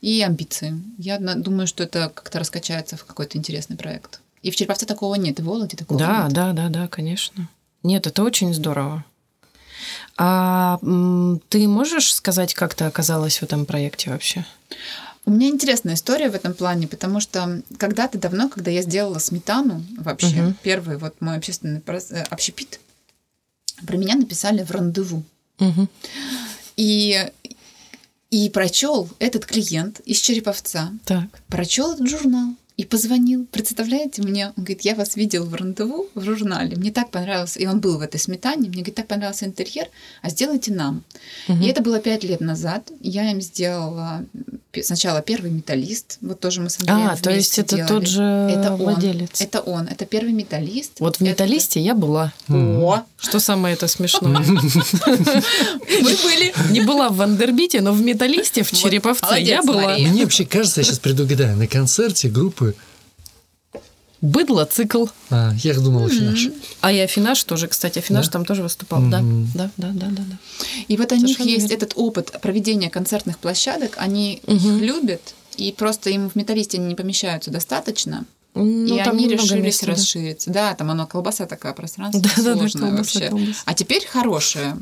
и 0.00 0.22
амбиции. 0.22 0.80
Я 0.98 1.18
думаю, 1.18 1.66
что 1.66 1.82
это 1.82 2.10
как-то 2.14 2.38
раскачается 2.38 2.96
в 2.96 3.04
какой-то 3.04 3.38
интересный 3.38 3.76
проект. 3.76 4.20
И 4.42 4.50
в 4.50 4.56
Череповце 4.56 4.86
такого 4.86 5.14
нет, 5.16 5.38
и 5.38 5.42
в 5.42 5.46
Вологде 5.46 5.76
такого 5.76 5.98
Да, 5.98 6.24
нет. 6.24 6.32
да, 6.32 6.52
да, 6.52 6.68
да, 6.68 6.88
конечно. 6.88 7.48
Нет, 7.82 8.06
это 8.06 8.22
очень 8.22 8.54
здорово. 8.54 9.04
А 10.16 10.78
ты 11.48 11.68
можешь 11.68 12.14
сказать, 12.14 12.54
как 12.54 12.74
ты 12.74 12.84
оказалась 12.84 13.38
в 13.38 13.42
этом 13.42 13.66
проекте 13.66 14.10
вообще? 14.10 14.44
У 15.24 15.30
меня 15.32 15.48
интересная 15.48 15.94
история 15.94 16.30
в 16.30 16.34
этом 16.34 16.54
плане, 16.54 16.86
потому 16.86 17.20
что 17.20 17.60
когда-то 17.78 18.16
давно, 18.18 18.48
когда 18.48 18.70
я 18.70 18.82
сделала 18.82 19.18
сметану, 19.18 19.84
вообще, 19.98 20.36
Мгм. 20.36 20.56
первый 20.62 20.96
вот 20.98 21.20
мой 21.20 21.36
общественный 21.36 21.82
общепит, 22.30 22.78
про 23.86 23.96
меня 23.96 24.14
написали 24.14 24.62
в 24.62 24.70
рандеву. 24.70 25.24
Мгм. 25.58 25.88
И, 26.76 27.28
и 28.30 28.50
прочел 28.50 29.08
этот 29.18 29.46
клиент 29.46 30.00
из 30.00 30.18
Череповца, 30.18 30.92
Так. 31.04 31.26
прочел 31.48 31.92
этот 31.92 32.08
журнал 32.08 32.54
и 32.76 32.84
позвонил. 32.84 33.46
Представляете 33.46 34.22
мне? 34.22 34.48
Он 34.48 34.52
говорит, 34.56 34.82
я 34.82 34.94
вас 34.94 35.16
видел 35.16 35.46
в 35.46 35.54
рандеву 35.54 36.08
в 36.14 36.22
журнале. 36.22 36.76
Мне 36.76 36.90
так 36.90 37.10
понравился, 37.10 37.58
и 37.58 37.66
он 37.66 37.80
был 37.80 37.98
в 37.98 38.02
этой 38.02 38.20
сметане. 38.20 38.68
Мне 38.68 38.78
говорит, 38.78 38.96
так 38.96 39.06
понравился 39.06 39.46
интерьер, 39.46 39.88
а 40.22 40.28
сделайте 40.28 40.72
нам. 40.72 41.02
Мгм. 41.48 41.62
И 41.62 41.68
это 41.68 41.82
было 41.82 42.00
пять 42.00 42.24
лет 42.24 42.40
назад. 42.40 42.90
Я 43.00 43.30
им 43.30 43.40
сделала 43.40 44.26
сначала 44.82 45.22
первый 45.22 45.50
металлист, 45.50 46.18
вот 46.20 46.40
тоже 46.40 46.60
мы 46.60 46.70
с 46.70 46.78
Андреем 46.80 47.10
А, 47.10 47.16
то 47.16 47.30
есть 47.30 47.58
это 47.58 47.76
делали. 47.76 47.88
тот 47.88 48.06
же 48.06 48.22
это 48.22 48.72
он, 48.72 48.76
владелец. 48.78 49.40
Это 49.40 49.60
он, 49.60 49.86
это 49.88 50.04
первый 50.06 50.32
металлист. 50.32 50.92
Вот 51.00 51.16
в 51.16 51.20
Это- 51.22 51.30
металлисте 51.30 51.80
я 51.80 51.94
была. 51.94 52.32
О, 52.48 53.02
Что 53.18 53.38
самое 53.40 53.74
это 53.74 53.88
смешное? 53.88 54.38
мы 54.46 56.16
были. 56.22 56.54
Не 56.70 56.80
была 56.82 57.08
в 57.08 57.16
Вандербите, 57.16 57.80
но 57.80 57.92
в 57.92 58.00
металлисте, 58.02 58.62
в 58.62 58.70
Череповце 58.72 59.40
я 59.40 59.62
была. 59.62 59.94
Мне 59.96 60.22
вообще 60.24 60.44
кажется, 60.44 60.80
я 60.80 60.84
сейчас 60.84 60.98
предугадаю, 60.98 61.56
на 61.56 61.66
концерте 61.66 62.28
группы... 62.28 62.74
Быдло, 64.26 64.64
цикл. 64.64 65.06
А, 65.30 65.52
я 65.62 65.74
думал, 65.74 66.06
Афинаш. 66.06 66.48
А 66.80 66.90
и 66.90 66.98
Афинаш 66.98 67.44
тоже, 67.44 67.68
кстати, 67.68 67.98
Афинаш 68.00 68.26
Да? 68.26 68.32
там 68.32 68.44
тоже 68.44 68.62
выступал. 68.62 69.00
Да, 69.08 69.20
Мгм. 69.20 69.50
да, 69.54 69.70
да, 69.76 69.90
да, 69.92 70.06
да. 70.10 70.22
да. 70.30 70.36
И 70.88 70.96
вот 70.96 71.12
у 71.12 71.16
них 71.16 71.38
есть 71.40 71.70
этот 71.70 71.92
опыт 71.94 72.32
проведения 72.42 72.90
концертных 72.90 73.38
площадок, 73.38 73.94
они 73.98 74.40
Мгм. 74.46 74.56
их 74.76 74.82
любят, 74.82 75.34
и 75.56 75.70
просто 75.72 76.10
им 76.10 76.28
в 76.28 76.34
металлисте 76.34 76.78
они 76.78 76.86
не 76.88 76.94
помещаются 76.96 77.50
достаточно, 77.52 78.24
Ну, 78.54 78.96
и 78.96 79.04
там 79.04 79.16
они 79.16 79.28
да. 79.28 79.36
расшириться. 79.92 80.50
Да, 80.50 80.74
там 80.74 80.90
оно 80.90 81.06
колбаса 81.06 81.46
такая 81.46 81.72
пространство 81.72 82.20
Да, 82.22 82.30
да, 82.36 82.42
да, 82.54 82.58
сложное 82.58 82.82
колбаса, 82.90 82.96
вообще. 83.20 83.28
колбаса. 83.30 83.62
А 83.64 83.74
теперь 83.74 84.06
хорошее. 84.06 84.76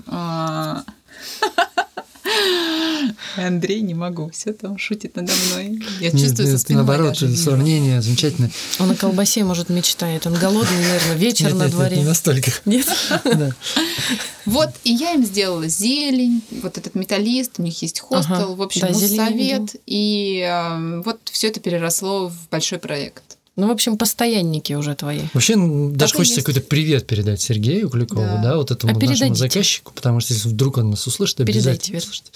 Андрей, 3.37 3.81
не 3.83 3.95
могу, 3.95 4.31
все 4.31 4.53
там 4.53 4.79
шутит 4.79 5.17
надо 5.17 5.33
мной. 5.51 5.81
Я 6.01 6.11
Нет, 6.11 6.12
чувствую 6.12 6.47
со 6.47 6.53
нет, 6.53 6.61
спиной 6.61 6.85
наоборот, 6.85 7.17
сравнение 7.19 8.01
замечательное. 8.01 8.51
Он 8.79 8.91
о 8.91 8.95
колбасе, 8.95 9.45
может, 9.45 9.69
мечтает. 9.69 10.27
Он 10.27 10.35
голодный, 10.35 10.77
наверное, 10.77 11.17
вечер 11.17 11.47
Нет, 11.47 11.55
на 11.55 11.59
нет, 11.59 11.67
нет, 11.67 11.73
дворе. 11.73 11.97
не 11.99 12.05
настолько. 12.05 12.51
Нет? 12.65 12.87
Да. 13.25 13.51
Вот, 14.45 14.71
и 14.85 14.93
я 14.93 15.12
им 15.12 15.25
сделала 15.25 15.67
зелень, 15.69 16.43
вот 16.62 16.77
этот 16.77 16.95
металлист, 16.95 17.53
у 17.59 17.62
них 17.62 17.81
есть 17.81 18.01
хостел, 18.01 18.35
Ага, 18.35 18.47
в 18.55 18.62
общем, 18.62 18.89
да, 18.89 18.95
совет, 18.95 19.77
и 19.87 20.47
э, 20.47 21.03
вот 21.03 21.19
все 21.33 21.49
это 21.49 21.61
переросло 21.61 22.29
в 22.29 22.49
большой 22.51 22.79
проект. 22.79 23.24
Ну, 23.57 23.68
в 23.68 23.70
общем, 23.70 23.96
постоянники 23.96 24.72
уже 24.72 24.94
твои. 24.96 25.20
Вообще, 25.32 25.52
м, 25.52 25.94
даже 25.96 26.14
хочется 26.14 26.40
какой-то 26.40 26.61
привет 26.61 27.07
передать 27.07 27.40
Сергею 27.40 27.88
Куликову, 27.88 28.20
Да. 28.38 28.42
да, 28.42 28.57
вот 28.57 28.72
этому 28.72 28.98
А 28.98 29.00
нашему 29.07 29.34
заказчику, 29.36 29.92
потому 29.94 30.18
что 30.20 30.34
если 30.34 30.48
вдруг 30.48 30.78
он 30.78 30.90
нас 30.90 31.07
услышит, 31.07 31.36
Передайте, 31.36 31.61
обязательно 31.70 31.98
услышит. 31.98 32.32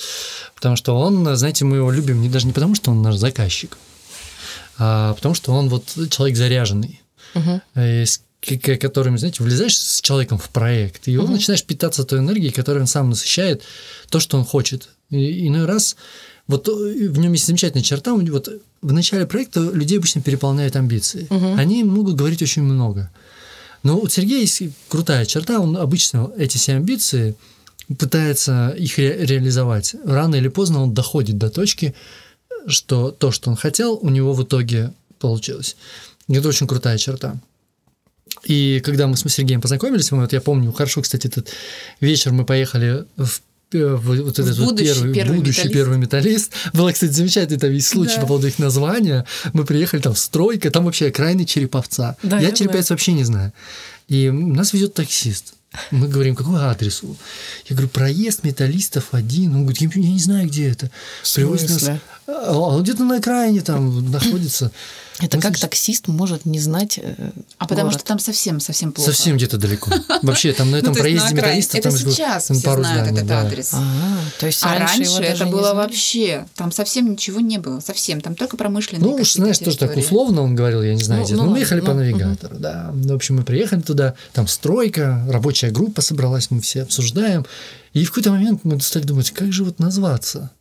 Потому 0.54 0.76
что 0.76 0.96
он, 0.96 1.36
знаете, 1.36 1.64
мы 1.64 1.78
его 1.78 1.90
любим 1.90 2.20
не 2.22 2.28
даже 2.28 2.46
не 2.46 2.52
потому, 2.52 2.76
что 2.76 2.92
он 2.92 3.02
наш 3.02 3.16
заказчик, 3.16 3.76
а 4.78 5.14
потому 5.14 5.34
что 5.34 5.52
он 5.52 5.68
вот 5.68 5.86
человек 6.10 6.36
заряженный, 6.36 7.02
э, 7.74 8.04
с 8.06 8.20
которым, 8.80 9.18
знаете, 9.18 9.42
влезаешь 9.42 9.76
с 9.76 10.00
человеком 10.00 10.38
в 10.38 10.48
проект, 10.50 11.08
и 11.08 11.16
он 11.18 11.24
Мгм. 11.24 11.32
начинаешь 11.34 11.64
питаться 11.64 12.04
той 12.04 12.20
энергией, 12.20 12.52
которой 12.52 12.78
он 12.78 12.86
сам 12.86 13.10
насыщает 13.10 13.62
то, 14.08 14.20
что 14.20 14.38
он 14.38 14.44
хочет. 14.44 14.90
И 15.10 15.48
иной 15.48 15.66
раз 15.66 15.96
вот 16.48 16.68
э, 16.68 17.08
в 17.08 17.18
нем 17.18 17.32
есть 17.32 17.46
замечательная 17.46 17.84
черта, 17.84 18.14
вот 18.14 18.48
в 18.82 18.92
начале 18.92 19.26
проекта 19.26 19.60
людей 19.60 19.98
обычно 19.98 20.22
переполняют 20.22 20.76
амбиции. 20.76 21.26
Мгм. 21.30 21.58
Они 21.58 21.84
могут 21.84 22.16
говорить 22.16 22.42
очень 22.42 22.62
много. 22.62 23.10
Но 23.82 23.98
у 23.98 24.08
Сергея 24.08 24.40
есть 24.40 24.62
крутая 24.88 25.24
черта, 25.24 25.60
он 25.60 25.76
обычно 25.76 26.32
эти 26.36 26.56
все 26.56 26.74
амбиции 26.74 27.36
пытается 27.98 28.70
их 28.70 28.98
ре- 28.98 29.24
реализовать. 29.24 29.94
Рано 30.04 30.34
или 30.34 30.48
поздно 30.48 30.82
он 30.82 30.94
доходит 30.94 31.38
до 31.38 31.48
точки, 31.48 31.94
что 32.66 33.10
то, 33.10 33.30
что 33.30 33.50
он 33.50 33.56
хотел, 33.56 33.98
у 34.00 34.08
него 34.08 34.32
в 34.32 34.42
итоге 34.42 34.92
получилось. 35.18 35.76
И 36.28 36.34
это 36.34 36.48
очень 36.48 36.66
крутая 36.66 36.98
черта. 36.98 37.40
И 38.44 38.80
когда 38.84 39.06
мы 39.06 39.16
с 39.16 39.26
Сергеем 39.28 39.60
познакомились, 39.60 40.10
вот 40.10 40.32
я 40.32 40.40
помню 40.40 40.72
хорошо, 40.72 41.02
кстати, 41.02 41.26
этот 41.26 41.48
вечер 42.00 42.32
мы 42.32 42.44
поехали 42.44 43.04
в 43.16 43.40
вот 43.72 44.38
этот 44.38 44.56
вот 44.58 44.70
будущий 44.70 44.94
первый, 44.94 45.14
первый 45.14 45.36
будущий 45.38 45.58
металлист. 45.60 45.74
первый 45.74 45.98
металлист. 45.98 46.52
Было, 46.72 46.92
кстати, 46.92 47.12
замечательный 47.12 47.58
там 47.58 47.70
весь 47.70 47.86
случай 47.88 48.14
Да. 48.16 48.22
по 48.22 48.26
поводу 48.28 48.46
их 48.48 48.58
названия. 48.58 49.26
Мы 49.52 49.64
приехали 49.64 50.00
там 50.00 50.16
стройка, 50.16 50.70
там 50.70 50.84
вообще 50.86 51.08
окраины 51.08 51.44
Череповца. 51.44 52.16
Да, 52.22 52.38
я 52.40 52.48
я 52.48 52.52
Череповец 52.54 52.90
вообще 52.90 53.12
не 53.12 53.24
знаю. 53.24 53.52
И 54.08 54.30
нас 54.30 54.72
везет 54.72 54.94
таксист. 54.94 55.54
Мы 55.90 56.08
говорим, 56.08 56.34
какой 56.34 56.60
адрес? 56.60 57.02
Я 57.66 57.76
говорю, 57.76 57.88
проезд 57.90 58.42
металлистов 58.42 59.08
один. 59.12 59.54
Он 59.54 59.62
говорит, 59.66 59.82
я, 59.82 59.90
я 60.02 60.08
не 60.12 60.18
знаю, 60.18 60.48
где 60.48 60.70
это. 60.70 60.90
Привозит 61.34 61.68
нас- 61.68 61.90
он 62.28 62.82
где-то 62.82 63.04
на 63.04 63.16
окраине 63.16 63.60
там 63.62 64.10
находится. 64.12 64.70
Это 65.20 65.36
Мы, 65.36 65.42
как 65.42 65.52
значит, 65.52 65.62
таксист 65.62 66.06
может 66.06 66.44
не 66.46 66.60
знать 66.60 67.00
э, 67.02 67.30
А 67.58 67.66
потому 67.66 67.88
город? 67.88 67.94
что 68.00 68.04
там 68.06 68.20
совсем-совсем 68.20 68.92
плохо. 68.92 69.10
Совсем 69.10 69.36
где-то 69.36 69.58
далеко. 69.58 69.90
Вообще, 70.22 70.52
там 70.52 70.70
на 70.70 70.76
этом 70.76 70.90
Ну, 70.92 70.94
на 70.94 71.00
проезде 71.00 71.34
металлистов 71.34 71.80
Это 71.80 71.90
там 71.90 71.98
сейчас 71.98 72.44
там 72.46 72.56
все 72.56 72.74
знают 72.76 73.06
зданий, 73.06 73.16
этот 73.16 73.26
да. 73.26 73.40
адрес. 73.40 73.70
А, 73.72 74.18
то 74.38 74.46
есть 74.46 74.60
А 74.62 74.78
раньше, 74.78 75.20
это 75.22 75.46
было 75.46 75.74
вообще, 75.74 76.46
там 76.54 76.70
совсем 76.70 77.10
ничего 77.10 77.40
не 77.40 77.58
было, 77.58 77.80
совсем, 77.80 78.20
там 78.20 78.36
только 78.36 78.56
промышленные 78.56 79.02
Ну, 79.04 79.14
уж 79.16 79.32
знаешь, 79.32 79.58
тоже 79.58 79.76
так 79.76 79.96
условно 79.96 80.42
он 80.42 80.54
говорил, 80.54 80.82
я 80.82 80.94
не 80.94 81.02
знаю, 81.02 81.22
Ну, 81.22 81.26
где. 81.26 81.34
ну 81.34 81.44
Ну, 81.46 81.50
мы 81.50 81.58
ехали 81.58 81.80
по 81.80 81.94
ну, 81.94 82.00
навигатору, 82.00 82.56
да. 82.58 82.92
Ну, 82.94 83.12
В 83.14 83.16
общем, 83.16 83.38
мы 83.38 83.42
приехали 83.42 83.80
туда, 83.80 84.14
там 84.34 84.46
стройка, 84.46 85.24
рабочая 85.28 85.70
группа 85.70 86.00
собралась, 86.00 86.50
мы 86.52 86.60
все 86.60 86.82
обсуждаем. 86.82 87.44
И 87.92 88.04
в 88.04 88.10
какой-то 88.10 88.30
момент 88.30 88.60
мы 88.62 88.80
стали 88.80 89.02
думать, 89.02 89.32
как 89.32 89.52
же 89.52 89.64
вот 89.64 89.80
назваться? 89.80 90.52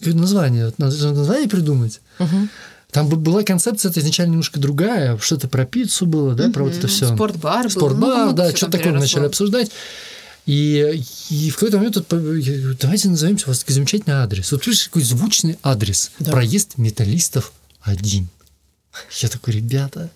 Название? 0.00 0.72
Название 0.78 1.48
придумать. 1.48 2.00
Мгм. 2.18 2.50
Там 2.90 3.08
бы 3.08 3.16
была 3.16 3.42
концепция 3.42 3.90
это 3.90 4.00
изначально 4.00 4.32
немножко 4.32 4.60
другая, 4.60 5.18
что-то 5.18 5.48
про 5.48 5.66
пиццу 5.66 6.06
было, 6.06 6.34
да, 6.34 6.50
про 6.50 6.62
вот 6.62 6.74
это 6.74 6.86
все. 6.86 7.12
Спортбар 7.12 7.68
Спортбар, 7.68 8.26
много 8.26 8.32
да, 8.32 8.56
что-то 8.56 8.72
такое 8.78 8.92
мы 8.92 9.00
начали 9.00 9.14
переросло. 9.14 9.26
обсуждать. 9.26 9.70
И, 10.46 11.02
и 11.30 11.50
в 11.50 11.54
какой-то 11.54 11.78
момент 11.78 11.96
говорю, 12.08 12.76
давайте 12.80 13.08
назовемся, 13.08 13.46
у 13.46 13.48
вас 13.48 13.60
такой 13.60 13.74
замечательный 13.74 14.14
адрес. 14.14 14.52
Вот 14.52 14.66
видишь, 14.66 14.84
какой 14.84 15.02
звучный 15.02 15.58
адрес. 15.62 16.12
Да. 16.18 16.32
Проезд 16.32 16.76
металлистов 16.76 17.52
один. 17.80 18.28
Я 19.20 19.28
такой, 19.28 19.54
ребята, 19.54 20.10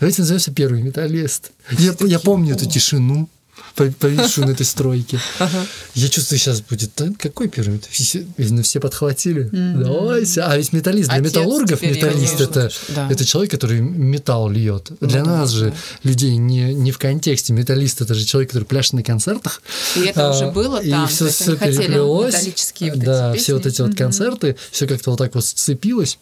давайте 0.00 0.22
назовемся 0.22 0.52
первый 0.52 0.82
металлист. 0.82 1.52
Я, 1.78 1.94
я 2.00 2.18
помню 2.18 2.54
эту 2.56 2.66
тишину, 2.68 3.28
повисшую 3.74 4.46
на 4.46 4.52
этой 4.52 4.66
стройке. 4.66 5.18
Ага. 5.38 5.66
Я 5.94 6.08
чувствую, 6.08 6.38
сейчас 6.38 6.60
будет, 6.60 6.90
«Да, 6.96 7.08
какой 7.18 7.48
первый? 7.48 7.80
Все, 7.90 8.26
все 8.62 8.80
подхватили. 8.80 9.48
Давайте. 9.52 10.42
А 10.42 10.56
ведь 10.56 10.72
металлист, 10.72 11.08
для 11.08 11.18
Отец 11.18 11.32
металлургов 11.32 11.82
металлист 11.82 12.40
это, 12.40 12.70
Да. 12.88 13.08
это 13.10 13.24
человек, 13.24 13.50
который 13.50 13.80
металл 13.80 14.48
льет. 14.50 14.90
Для 15.00 15.22
да, 15.24 15.30
нас 15.38 15.50
же, 15.50 15.72
людей, 16.04 16.36
не, 16.36 16.74
не 16.74 16.92
в 16.92 16.98
контексте. 16.98 17.52
Металлист 17.52 18.00
это 18.00 18.14
же 18.14 18.24
человек, 18.24 18.50
который 18.50 18.64
пляшет 18.64 18.94
на 18.94 19.02
концертах. 19.02 19.62
И 19.96 20.00
это 20.00 20.28
А, 20.28 20.36
уже 20.36 20.50
было 20.50 20.78
и 20.82 20.90
там, 20.90 21.08
всё 21.08 21.26
они 21.26 21.56
хотели 21.56 21.76
переплелось. 21.76 22.34
вот 22.80 22.98
да, 23.04 23.32
все 23.34 23.54
вот 23.54 23.66
эти 23.66 23.80
вот 23.82 23.94
концерты, 23.96 24.56
все 24.70 24.86
как-то 24.86 25.10
вот 25.10 25.18
так 25.18 25.34
вот 25.34 25.44
сцепилось. 25.44 26.18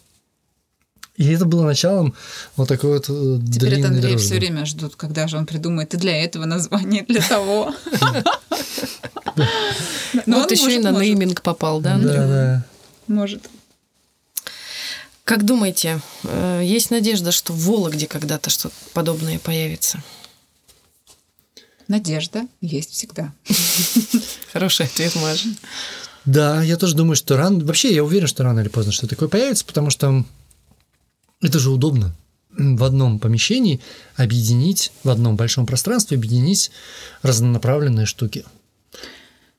И 1.19 1.31
это 1.33 1.43
было 1.43 1.65
началом 1.65 2.15
вот 2.55 2.69
такой 2.69 2.91
вот 2.93 3.09
э, 3.09 3.39
Теперь 3.45 3.71
длинной 3.71 3.89
Андрея 3.89 4.11
дружбы. 4.11 4.25
все 4.25 4.35
время 4.35 4.65
ждут, 4.65 4.95
когда 4.95 5.27
же 5.27 5.35
он 5.35 5.45
придумает 5.45 5.93
и 5.93 5.97
для 5.97 6.23
этого 6.23 6.45
название, 6.45 7.03
и 7.03 7.05
для 7.11 7.21
того. 7.21 7.75
Но 10.25 10.39
вот 10.39 10.49
еще 10.49 10.73
и 10.73 10.79
на 10.79 10.91
нейминг 10.91 11.41
попал, 11.41 11.81
да? 11.81 11.97
Да, 11.97 12.27
да. 12.27 12.65
Может. 13.07 13.49
Как 15.25 15.43
думаете, 15.43 15.99
э, 16.23 16.61
есть 16.63 16.89
надежда, 16.89 17.33
что 17.33 17.51
в 17.51 17.59
Вологде 17.65 18.07
когда-то 18.07 18.49
что-то 18.49 18.73
подобное 18.93 19.39
появится? 19.39 20.01
Надежда 21.89 22.47
есть 22.61 22.91
всегда. 22.91 23.33
Хороший 24.53 24.85
ответ, 24.85 25.13
Маша. 25.17 25.49
Да, 26.23 26.63
я 26.63 26.77
тоже 26.77 26.95
думаю, 26.95 27.17
что 27.17 27.35
рано... 27.35 27.65
Вообще, 27.65 27.93
я 27.93 28.05
уверен, 28.05 28.27
что 28.27 28.43
рано 28.43 28.61
или 28.61 28.69
поздно 28.69 28.93
что 28.93 29.05
такое 29.05 29.27
появится, 29.27 29.65
потому 29.65 29.89
что 29.89 30.23
это 31.41 31.59
же 31.59 31.69
удобно 31.69 32.15
в 32.57 32.83
одном 32.83 33.19
помещении 33.19 33.79
объединить, 34.15 34.91
в 35.03 35.09
одном 35.09 35.35
большом 35.35 35.65
пространстве 35.65 36.17
объединить 36.17 36.71
разнонаправленные 37.21 38.05
штуки. 38.05 38.43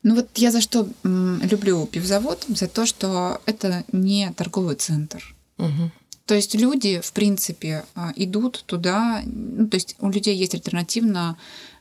Ну 0.02 0.14
вот 0.14 0.28
я 0.36 0.50
за 0.50 0.60
что 0.60 0.88
люблю 1.04 1.86
пивзавод, 1.86 2.44
за 2.48 2.68
то, 2.68 2.86
что 2.86 3.40
это 3.46 3.84
не 3.92 4.32
торговый 4.36 4.76
центр. 4.76 5.34
Мгм. 5.58 5.92
То 6.26 6.34
есть 6.34 6.54
люди, 6.54 7.00
в 7.02 7.12
принципе, 7.12 7.84
а, 7.94 8.12
идут 8.16 8.62
туда, 8.66 9.22
ну, 9.26 9.66
то 9.66 9.74
есть 9.76 9.96
у 9.98 10.10
людей 10.10 10.36
есть 10.36 10.54
альтернативно, 10.54 11.36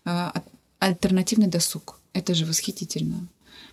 а- 0.05 0.33
альтернативный 0.79 1.47
досуг. 1.47 1.99
Это 2.13 2.33
же 2.33 2.45
восхитительно. 2.45 3.27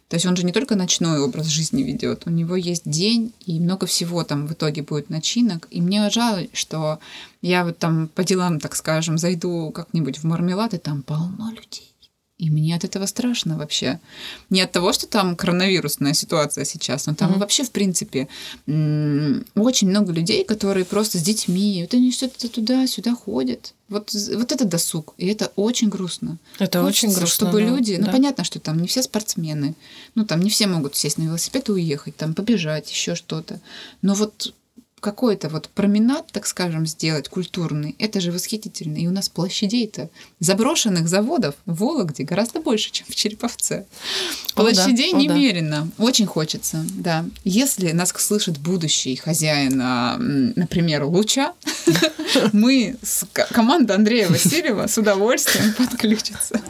То 0.08 0.14
есть 0.14 0.26
он 0.26 0.36
же 0.36 0.44
не 0.44 0.52
только 0.52 0.76
ночной 0.76 1.18
образ 1.18 1.46
жизни 1.46 1.82
ведет, 1.82 2.22
у 2.26 2.30
него 2.30 2.54
есть 2.54 2.88
день, 2.88 3.32
и 3.44 3.58
много 3.58 3.86
всего 3.86 4.22
там 4.22 4.46
в 4.46 4.52
итоге 4.52 4.82
будет 4.82 5.10
начинок. 5.10 5.66
И 5.70 5.80
мне 5.80 6.08
жаль, 6.10 6.48
что 6.52 7.00
я 7.42 7.64
вот 7.64 7.78
там 7.78 8.08
по 8.14 8.22
делам, 8.22 8.60
так 8.60 8.76
скажем, 8.76 9.18
зайду 9.18 9.72
как-нибудь 9.72 10.18
в 10.18 10.24
мармелад, 10.24 10.74
и 10.74 10.78
там 10.78 11.02
полно 11.02 11.50
людей. 11.50 11.95
И 12.38 12.50
мне 12.50 12.76
от 12.76 12.84
этого 12.84 13.06
страшно 13.06 13.56
вообще. 13.56 13.98
Не 14.50 14.60
от 14.60 14.70
того, 14.70 14.92
что 14.92 15.06
там 15.06 15.36
коронавирусная 15.36 16.12
ситуация 16.12 16.66
сейчас, 16.66 17.06
но 17.06 17.14
там 17.14 17.32
mm-hmm. 17.32 17.38
вообще, 17.38 17.64
в 17.64 17.70
принципе, 17.70 18.28
очень 18.66 19.88
много 19.88 20.12
людей, 20.12 20.44
которые 20.44 20.84
просто 20.84 21.18
с 21.18 21.22
детьми, 21.22 21.80
вот 21.80 21.94
они 21.94 22.12
что-то 22.12 22.48
туда-сюда 22.50 23.14
ходят. 23.14 23.72
Вот, 23.88 24.12
вот 24.12 24.52
это 24.52 24.64
досуг, 24.66 25.14
и 25.16 25.28
это 25.28 25.50
очень 25.56 25.88
грустно. 25.88 26.38
Это 26.58 26.82
Хочется, 26.82 27.06
очень 27.06 27.16
грустно. 27.16 27.26
Чтобы 27.48 27.60
да, 27.60 27.68
люди, 27.68 27.92
ну, 27.92 28.00
да. 28.00 28.06
ну 28.06 28.12
понятно, 28.12 28.44
что 28.44 28.60
там 28.60 28.80
не 28.80 28.88
все 28.88 29.02
спортсмены, 29.02 29.74
ну 30.14 30.26
там 30.26 30.40
не 30.40 30.50
все 30.50 30.66
могут 30.66 30.94
сесть 30.96 31.18
на 31.18 31.22
велосипед 31.22 31.68
и 31.68 31.72
уехать, 31.72 32.16
там 32.16 32.34
побежать, 32.34 32.90
еще 32.90 33.14
что-то. 33.14 33.60
Но 34.02 34.14
вот 34.14 34.52
какой-то 35.06 35.48
вот 35.48 35.68
променад, 35.68 36.26
так 36.32 36.48
скажем, 36.48 36.84
сделать 36.84 37.28
культурный, 37.28 37.94
это 38.00 38.20
же 38.20 38.32
восхитительно. 38.32 38.96
И 38.96 39.06
у 39.06 39.12
нас 39.12 39.28
площадей-то 39.28 40.08
заброшенных 40.40 41.06
заводов 41.06 41.54
в 41.64 41.76
Вологде 41.76 42.24
гораздо 42.24 42.58
больше, 42.58 42.90
чем 42.90 43.06
в 43.08 43.14
Череповце. 43.14 43.84
Площадей 44.56 45.12
О, 45.12 45.12
да. 45.12 45.18
немерено. 45.22 45.82
О, 45.82 45.84
да. 45.96 46.04
Очень 46.04 46.26
хочется, 46.26 46.84
да. 46.94 47.24
Если 47.44 47.92
нас 47.92 48.12
слышит 48.16 48.58
будущий 48.58 49.14
хозяин, 49.14 49.80
а, 49.80 50.16
например, 50.18 51.04
Луча, 51.04 51.52
мы, 52.52 52.96
команда 53.52 53.94
Андрея 53.94 54.28
Васильева, 54.28 54.88
с 54.88 54.98
удовольствием 54.98 55.72
подключится. 55.74 56.60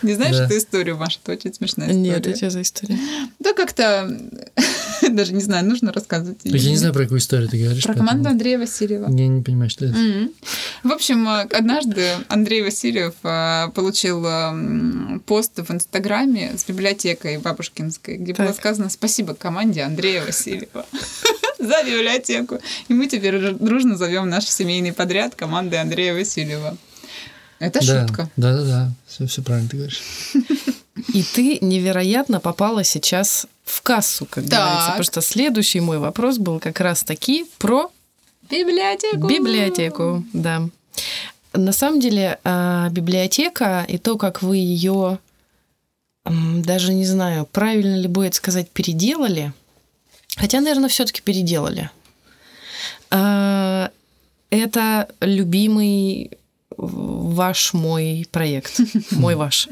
Не 0.00 0.14
знаешь 0.14 0.36
эту 0.36 0.56
историю, 0.56 0.96
Маша? 0.96 1.18
Это 1.22 1.32
очень 1.32 1.52
смешная 1.52 1.88
история. 1.88 2.00
Нет, 2.00 2.26
это 2.26 2.48
за 2.48 2.62
история? 2.62 2.98
Да 3.38 3.52
как-то 3.52 4.18
даже 5.10 5.32
не 5.32 5.40
знаю, 5.40 5.66
нужно 5.66 5.92
рассказывать. 5.92 6.40
Я 6.44 6.70
не 6.70 6.76
знаю, 6.76 6.92
про 6.92 7.02
какую 7.02 7.18
историю 7.18 7.48
ты 7.48 7.62
говоришь. 7.62 7.82
Про 7.82 7.94
команду 7.94 8.28
Андрея 8.28 8.58
Васильева. 8.58 9.10
Я 9.10 9.28
не 9.28 9.42
понимаю, 9.42 9.70
что 9.70 9.86
это. 9.86 9.96
В 10.82 10.92
общем, 10.92 11.28
э, 11.28 11.48
однажды 11.52 12.16
Андрей 12.28 12.62
Васильев 12.62 13.14
э, 13.22 13.68
получил 13.74 14.24
э, 14.26 15.20
пост 15.26 15.58
в 15.58 15.70
Инстаграме 15.70 16.52
с 16.56 16.64
библиотекой 16.64 17.38
бабушкинской, 17.38 18.16
где 18.16 18.34
было 18.34 18.52
сказано 18.52 18.88
«Спасибо 18.90 19.34
команде 19.34 19.82
Андрея 19.82 20.24
Васильева» 20.24 20.86
за 21.58 21.82
библиотеку. 21.84 22.58
И 22.88 22.94
мы 22.94 23.06
теперь 23.06 23.52
дружно 23.52 23.96
зовем 23.96 24.28
наш 24.28 24.46
семейный 24.46 24.92
подряд 24.92 25.34
команды 25.34 25.76
Андрея 25.76 26.14
Васильева. 26.14 26.76
Это 27.58 27.80
да, 27.86 28.06
шутка. 28.06 28.30
Да, 28.36 28.56
да, 28.56 28.64
да. 28.64 28.90
Все, 29.06 29.26
все 29.26 29.42
правильно 29.42 29.68
ты 29.68 29.76
говоришь. 29.76 30.02
И 31.12 31.22
ты 31.22 31.58
невероятно 31.60 32.40
попала 32.40 32.84
сейчас 32.84 33.46
в 33.70 33.82
кассу, 33.82 34.26
как 34.26 34.44
так. 34.48 34.58
говорится. 34.58 34.86
Потому 34.86 35.04
что 35.04 35.20
следующий 35.20 35.80
мой 35.80 35.98
вопрос 35.98 36.38
был 36.38 36.60
как 36.60 36.80
раз 36.80 37.02
таки 37.02 37.46
про 37.58 37.90
библиотеку. 38.50 39.26
Библиотеку, 39.26 40.24
да. 40.32 40.62
На 41.52 41.72
самом 41.72 42.00
деле 42.00 42.38
а, 42.44 42.88
библиотека 42.90 43.84
и 43.88 43.98
то, 43.98 44.16
как 44.16 44.42
вы 44.42 44.58
ее 44.58 45.18
даже 46.24 46.92
не 46.92 47.06
знаю, 47.06 47.46
правильно 47.46 47.96
ли 47.96 48.06
будет 48.06 48.34
сказать, 48.34 48.70
переделали. 48.70 49.52
Хотя, 50.36 50.60
наверное, 50.60 50.88
все-таки 50.88 51.22
переделали. 51.22 51.90
А, 53.10 53.90
это 54.50 55.08
любимый 55.20 56.32
ваш 56.80 57.74
мой 57.74 58.26
проект. 58.30 58.80
Мой 59.10 59.34
ваш. 59.34 59.68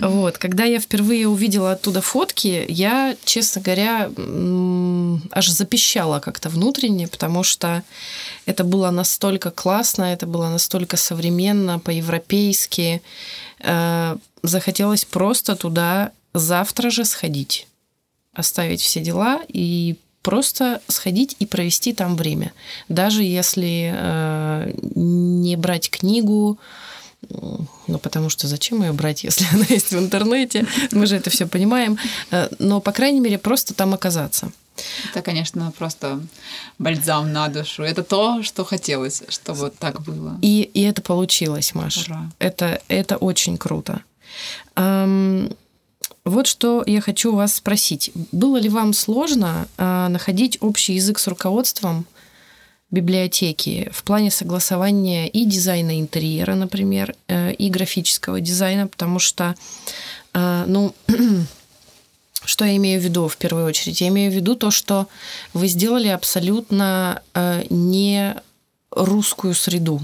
Вот. 0.00 0.38
Когда 0.38 0.64
я 0.64 0.80
впервые 0.80 1.28
увидела 1.28 1.72
оттуда 1.72 2.00
фотки, 2.00 2.66
я, 2.68 3.16
честно 3.24 3.62
говоря, 3.62 4.10
аж 5.30 5.48
запищала 5.48 6.18
как-то 6.18 6.48
внутренне, 6.48 7.06
потому 7.06 7.44
что 7.44 7.82
это 8.46 8.64
было 8.64 8.90
настолько 8.90 9.50
классно, 9.50 10.04
это 10.04 10.26
было 10.26 10.48
настолько 10.48 10.96
современно, 10.96 11.78
по-европейски. 11.78 13.02
Э, 13.60 14.16
захотелось 14.42 15.04
просто 15.04 15.54
туда 15.54 16.10
завтра 16.32 16.90
же 16.90 17.04
сходить, 17.04 17.68
оставить 18.34 18.80
все 18.80 19.00
дела 19.00 19.42
и 19.48 19.96
просто 20.24 20.80
сходить 20.88 21.36
и 21.38 21.46
провести 21.46 21.92
там 21.92 22.16
время. 22.16 22.52
Даже 22.88 23.22
если 23.22 23.92
э, 23.94 24.72
не 24.94 25.56
брать 25.56 25.90
книгу, 25.90 26.58
ну, 27.86 27.98
потому 27.98 28.30
что 28.30 28.48
зачем 28.48 28.82
ее 28.82 28.92
брать, 28.92 29.24
если 29.28 29.46
она 29.52 29.66
есть 29.68 29.92
в 29.92 29.98
интернете? 29.98 30.66
Мы 30.92 31.06
же 31.06 31.16
это 31.16 31.30
все 31.30 31.46
понимаем. 31.46 31.98
Э, 32.30 32.48
но, 32.58 32.80
по 32.80 32.92
крайней 32.92 33.20
мере, 33.20 33.38
просто 33.38 33.74
там 33.74 33.94
оказаться. 33.94 34.50
Это, 35.10 35.22
конечно, 35.22 35.72
просто 35.78 36.20
бальзам 36.78 37.32
на 37.32 37.48
душу. 37.48 37.82
Это 37.82 38.02
то, 38.02 38.42
что 38.42 38.64
хотелось, 38.64 39.22
чтобы 39.28 39.58
вот 39.58 39.78
так 39.78 40.02
было. 40.02 40.38
И, 40.42 40.62
и 40.74 40.82
это 40.82 41.02
получилось, 41.02 41.74
Маша. 41.74 42.30
Это, 42.38 42.80
это 42.88 43.16
очень 43.16 43.56
круто. 43.56 44.02
Вот 46.24 46.46
что 46.46 46.82
я 46.86 47.00
хочу 47.00 47.34
вас 47.34 47.54
спросить. 47.54 48.10
Было 48.32 48.56
ли 48.56 48.68
вам 48.68 48.94
сложно 48.94 49.68
э, 49.76 50.08
находить 50.08 50.58
общий 50.60 50.94
язык 50.94 51.18
с 51.18 51.26
руководством 51.26 52.06
библиотеки 52.90 53.90
в 53.92 54.04
плане 54.04 54.30
согласования 54.30 55.28
и 55.28 55.44
дизайна 55.44 56.00
интерьера, 56.00 56.54
например, 56.54 57.14
э, 57.28 57.52
и 57.52 57.68
графического 57.68 58.40
дизайна, 58.40 58.86
потому 58.86 59.18
что, 59.18 59.54
э, 60.32 60.64
ну, 60.66 60.94
что 62.44 62.64
я 62.64 62.76
имею 62.76 63.00
в 63.00 63.04
виду 63.04 63.28
в 63.28 63.36
первую 63.36 63.66
очередь? 63.66 64.00
Я 64.00 64.08
имею 64.08 64.32
в 64.32 64.34
виду 64.34 64.54
то, 64.54 64.70
что 64.70 65.08
вы 65.52 65.66
сделали 65.66 66.08
абсолютно 66.08 67.22
э, 67.34 67.64
не 67.68 68.34
русскую 68.90 69.54
среду. 69.54 70.00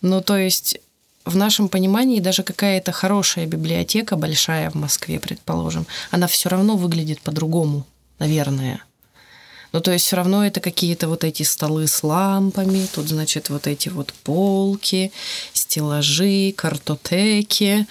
Ну, 0.00 0.20
то 0.20 0.36
есть 0.36 0.78
в 1.24 1.36
нашем 1.36 1.68
понимании 1.68 2.20
даже 2.20 2.42
какая-то 2.42 2.92
хорошая 2.92 3.46
библиотека, 3.46 4.16
большая 4.16 4.70
в 4.70 4.74
Москве, 4.74 5.20
предположим, 5.20 5.86
она 6.10 6.26
все 6.26 6.48
равно 6.48 6.76
выглядит 6.76 7.20
по-другому, 7.20 7.86
наверное. 8.18 8.82
Ну, 9.72 9.80
то 9.80 9.90
есть 9.90 10.04
все 10.04 10.16
равно 10.16 10.44
это 10.44 10.60
какие-то 10.60 11.08
вот 11.08 11.24
эти 11.24 11.44
столы 11.44 11.86
с 11.86 12.02
лампами, 12.02 12.86
тут, 12.94 13.08
значит, 13.08 13.48
вот 13.48 13.66
эти 13.66 13.88
вот 13.88 14.12
полки, 14.12 15.12
стеллажи, 15.54 16.52
картотеки, 16.54 17.86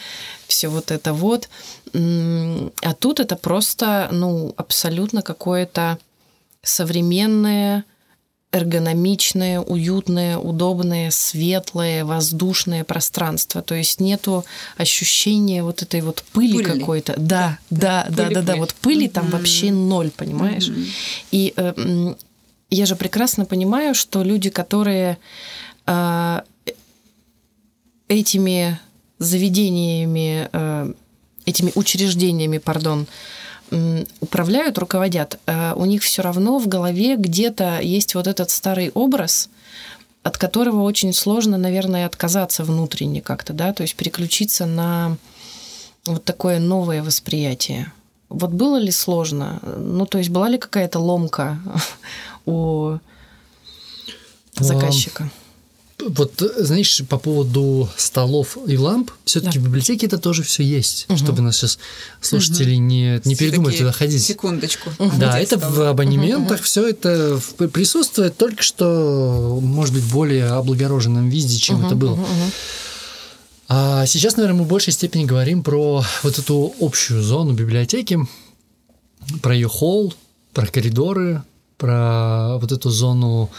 все 0.47 0.67
вот 0.67 0.91
это 0.91 1.13
вот. 1.13 1.49
А 1.93 2.93
тут 2.99 3.19
это 3.19 3.35
просто, 3.35 4.09
ну, 4.11 4.53
абсолютно 4.57 5.23
какое-то 5.23 5.97
современное 6.61 7.83
эргономичное, 8.51 9.61
уютное, 9.61 10.37
удобное, 10.37 11.09
светлое, 11.11 12.03
воздушное 12.03 12.83
пространство. 12.83 13.61
То 13.61 13.75
есть 13.75 14.01
нету 14.01 14.43
ощущения 14.77 15.63
вот 15.63 15.81
этой 15.81 16.01
вот 16.01 16.23
пыли, 16.33 16.57
пыли. 16.57 16.79
какой-то. 16.79 17.13
Да, 17.17 17.59
да, 17.69 18.05
да, 18.09 18.27
да, 18.27 18.29
да, 18.29 18.41
да. 18.41 18.55
Вот 18.57 18.73
пыли 18.75 19.07
там 19.07 19.27
mm-hmm. 19.27 19.31
вообще 19.31 19.71
ноль, 19.71 20.11
понимаешь? 20.11 20.67
Mm-hmm. 20.67 20.87
И 21.31 21.53
э, 21.55 22.13
я 22.69 22.85
же 22.85 22.95
прекрасно 22.95 23.45
понимаю, 23.45 23.95
что 23.95 24.21
люди, 24.21 24.49
которые 24.49 25.17
э, 25.87 26.41
этими 28.09 28.79
заведениями, 29.17 30.49
э, 30.51 30.93
этими 31.45 31.71
учреждениями, 31.75 32.57
пардон, 32.57 33.07
управляют, 34.19 34.77
руководят, 34.77 35.39
э, 35.45 35.73
у 35.75 35.85
них 35.85 36.03
все 36.03 36.21
равно 36.21 36.59
в 36.59 36.67
голове 36.67 37.15
где-то 37.15 37.79
есть 37.81 38.15
вот 38.15 38.27
этот 38.27 38.49
старый 38.49 38.91
образ, 38.93 39.49
от 40.23 40.37
которого 40.37 40.83
очень 40.83 41.13
сложно, 41.13 41.57
наверное, 41.57 42.05
отказаться 42.05 42.63
внутренне 42.63 43.21
как-то, 43.21 43.53
да, 43.53 43.73
то 43.73 43.83
есть 43.83 43.95
переключиться 43.95 44.65
на 44.65 45.17
вот 46.05 46.23
такое 46.25 46.59
новое 46.59 47.01
восприятие. 47.01 47.91
Вот 48.29 48.51
было 48.51 48.77
ли 48.77 48.91
сложно? 48.91 49.59
Ну, 49.77 50.05
то 50.05 50.17
есть 50.17 50.29
была 50.29 50.49
ли 50.49 50.57
какая-то 50.57 50.99
ломка 50.99 51.59
у 52.45 52.97
заказчика? 54.57 55.29
Вот, 56.09 56.41
знаешь, 56.57 57.01
по 57.07 57.17
поводу 57.17 57.89
столов 57.97 58.57
и 58.67 58.77
ламп, 58.77 59.11
все-таки 59.25 59.59
да. 59.59 59.63
в 59.63 59.67
библиотеке 59.67 60.07
это 60.07 60.17
тоже 60.17 60.43
все 60.43 60.63
есть, 60.63 61.05
угу. 61.09 61.17
чтобы 61.17 61.41
нас 61.41 61.57
сейчас 61.57 61.79
слушатели 62.21 62.73
угу. 62.73 62.81
не, 62.81 63.21
не 63.25 63.35
передумали 63.35 63.77
туда 63.77 63.91
ходить. 63.91 64.23
Секундочку. 64.23 64.89
Угу. 64.97 65.13
Да, 65.17 65.39
это 65.39 65.57
в 65.57 65.81
абонементах, 65.81 66.59
угу. 66.59 66.63
все 66.63 66.89
это 66.89 67.39
присутствует, 67.73 68.37
только 68.37 68.63
что, 68.63 69.59
может 69.61 69.93
быть, 69.93 70.03
более 70.05 70.47
облагороженном 70.47 71.29
виде, 71.29 71.57
чем 71.57 71.79
угу, 71.79 71.87
это 71.87 71.95
было. 71.95 72.13
Угу. 72.13 72.51
А 73.73 74.05
сейчас, 74.05 74.35
наверное, 74.35 74.59
мы 74.59 74.65
в 74.65 74.67
большей 74.67 74.91
степени 74.91 75.23
говорим 75.23 75.63
про 75.63 76.03
вот 76.23 76.39
эту 76.39 76.75
общую 76.81 77.23
зону 77.23 77.53
библиотеки, 77.53 78.19
про 79.41 79.55
ее 79.55 79.69
холл, 79.69 80.13
про 80.53 80.67
коридоры, 80.67 81.43
про 81.81 82.59
вот 82.59 82.71
эту 82.71 82.91
зону 82.91 83.49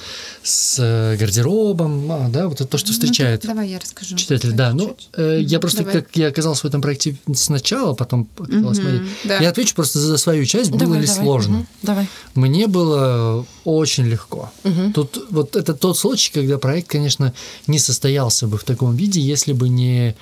с 0.45 0.79
э, 0.79 1.17
гардеробом, 1.17 2.13
а, 2.13 2.29
да, 2.29 2.47
вот 2.47 2.61
это 2.61 2.71
то, 2.71 2.79
что 2.79 2.91
ну, 2.91 2.93
встречает. 2.93 3.43
Ну, 3.43 3.49
давай 3.49 3.69
я 3.69 3.81
расскажу. 3.81 4.15
Читатель, 4.15 4.53
да. 4.53 4.73
Ну, 4.73 4.97
э, 5.17 5.41
я 5.41 5.59
просто, 5.59 5.79
давай. 5.79 5.95
как 5.95 6.17
я 6.17 6.29
оказался 6.29 6.63
в 6.63 6.65
этом 6.67 6.81
проекте 6.81 7.17
сначала, 7.35 7.95
потом 7.95 8.29
оказалась 8.39 8.79
угу, 8.79 8.87
Да. 9.25 9.39
Я 9.39 9.49
отвечу 9.49 9.75
просто 9.75 9.99
за 9.99 10.17
свою 10.19 10.45
часть, 10.45 10.71
было 10.71 10.79
давай, 10.79 11.01
ли 11.01 11.07
давай, 11.07 11.21
сложно. 11.21 11.57
Угу, 11.59 11.67
давай. 11.83 12.09
Мне 12.37 12.69
было 12.69 13.45
очень 13.65 14.05
легко. 14.05 14.53
Угу. 14.63 14.93
Тут 14.95 15.27
вот 15.31 15.57
это 15.57 15.75
тот 15.75 15.99
случай, 15.99 16.33
когда 16.33 16.59
проект, 16.59 16.87
конечно, 16.87 17.35
не 17.67 17.81
состоялся 17.81 18.47
бы 18.47 18.57
в 18.57 18.63
таком 18.63 18.95
виде, 18.95 19.21
если 19.21 19.53
бы 19.53 19.69
не 19.69 20.15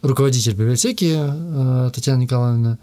руководитель 0.00 0.52
библиотеки 0.52 1.18
э, 1.18 1.90
Татьяна 1.94 2.22
Николаевна, 2.22 2.78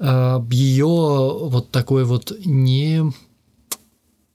э, 0.00 0.40
ее 0.50 0.86
вот 0.86 1.70
такой 1.70 2.04
вот 2.04 2.32
не 2.44 3.12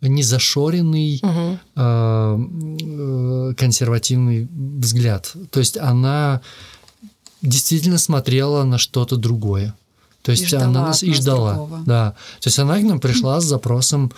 не 0.02 0.24
зашоренный 0.24 1.20
Мгм. 1.22 1.60
э, 1.76 3.54
консервативный 3.58 4.48
взгляд. 4.52 5.34
То 5.52 5.60
есть 5.60 5.78
она 5.78 6.42
действительно 7.42 7.98
смотрела 7.98 8.64
на 8.64 8.78
что-то 8.78 9.16
другое. 9.18 9.74
То 10.22 10.32
есть 10.32 10.48
ждала 10.48 10.66
она 10.66 10.82
нас 10.88 11.04
и 11.04 11.14
ждала. 11.14 11.54
другого. 11.56 11.84
Да. 11.86 12.12
То 12.42 12.48
есть 12.48 12.60
она 12.60 12.80
к 12.80 12.84
нам 12.84 13.00
пришла 13.00 13.42
с 13.42 13.46
запросом. 13.46 14.12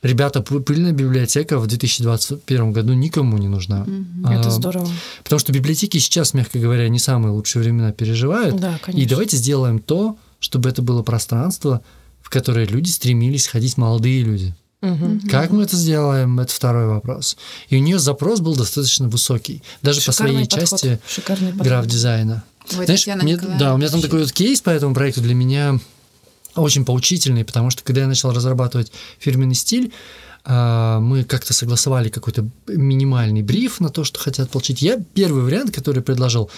Ребята, 0.00 0.40
пы- 0.40 0.60
пыльная 0.62 0.92
библиотека 0.92 1.58
в 1.58 1.66
2021 1.66 2.72
году 2.72 2.92
никому 2.94 3.36
не 3.36 3.48
нужна. 3.48 3.84
Это 4.30 4.48
А, 4.48 4.50
здорово. 4.50 4.88
Потому 5.24 5.40
что 5.40 5.52
библиотеки 5.52 5.98
сейчас, 5.98 6.34
мягко 6.34 6.58
говоря, 6.58 6.88
не 6.88 6.98
самые 7.00 7.32
лучшие 7.32 7.62
времена 7.62 7.92
переживают. 7.92 8.56
Да, 8.60 8.76
И 8.76 8.78
конечно. 8.78 9.10
давайте 9.10 9.36
сделаем 9.36 9.80
то, 9.80 10.16
чтобы 10.38 10.68
это 10.68 10.82
было 10.82 11.02
пространство, 11.02 11.82
в 12.22 12.30
которое 12.30 12.64
люди 12.66 12.88
стремились 12.90 13.48
ходить, 13.48 13.76
молодые 13.76 14.22
люди. 14.22 14.54
Мгм. 14.80 15.20
Как 15.28 15.50
мы 15.50 15.64
это 15.64 15.76
сделаем, 15.76 16.38
это 16.38 16.52
второй 16.52 16.86
вопрос. 16.86 17.36
И 17.68 17.76
у 17.76 17.80
нее 17.80 17.98
запрос 17.98 18.40
был 18.40 18.54
достаточно 18.54 19.08
высокий, 19.08 19.62
даже 19.82 20.00
по 20.00 20.12
Шикарный 20.12 20.32
своей 20.34 20.48
подход. 20.48 20.70
части 20.70 21.00
Шикарный 21.08 21.48
подход. 21.50 21.66
граф-дизайна. 21.66 22.44
Ой, 22.78 22.84
Знаешь, 22.84 23.06
мне- 23.06 23.36
да, 23.36 23.74
у 23.74 23.78
меня 23.78 23.88
там 23.88 24.00
такой 24.00 24.20
вот 24.20 24.32
кейс 24.32 24.60
по 24.60 24.70
этому 24.70 24.94
проекту 24.94 25.20
для 25.20 25.34
меня 25.34 25.78
очень 26.54 26.84
поучительный, 26.84 27.44
потому 27.44 27.70
что 27.70 27.82
когда 27.82 28.02
я 28.02 28.06
начал 28.06 28.30
разрабатывать 28.32 28.92
фирменный 29.18 29.54
стиль, 29.54 29.92
а, 30.44 31.00
мы 31.00 31.24
как-то 31.24 31.52
согласовали 31.52 32.08
какой-то 32.08 32.46
минимальный 32.68 33.42
бриф 33.42 33.80
на 33.80 33.88
то, 33.90 34.04
что 34.04 34.18
хотят 34.20 34.50
получить. 34.50 34.80
Я 34.80 34.98
первый 35.14 35.42
вариант, 35.42 35.74
который 35.74 36.02
предложил, 36.02 36.50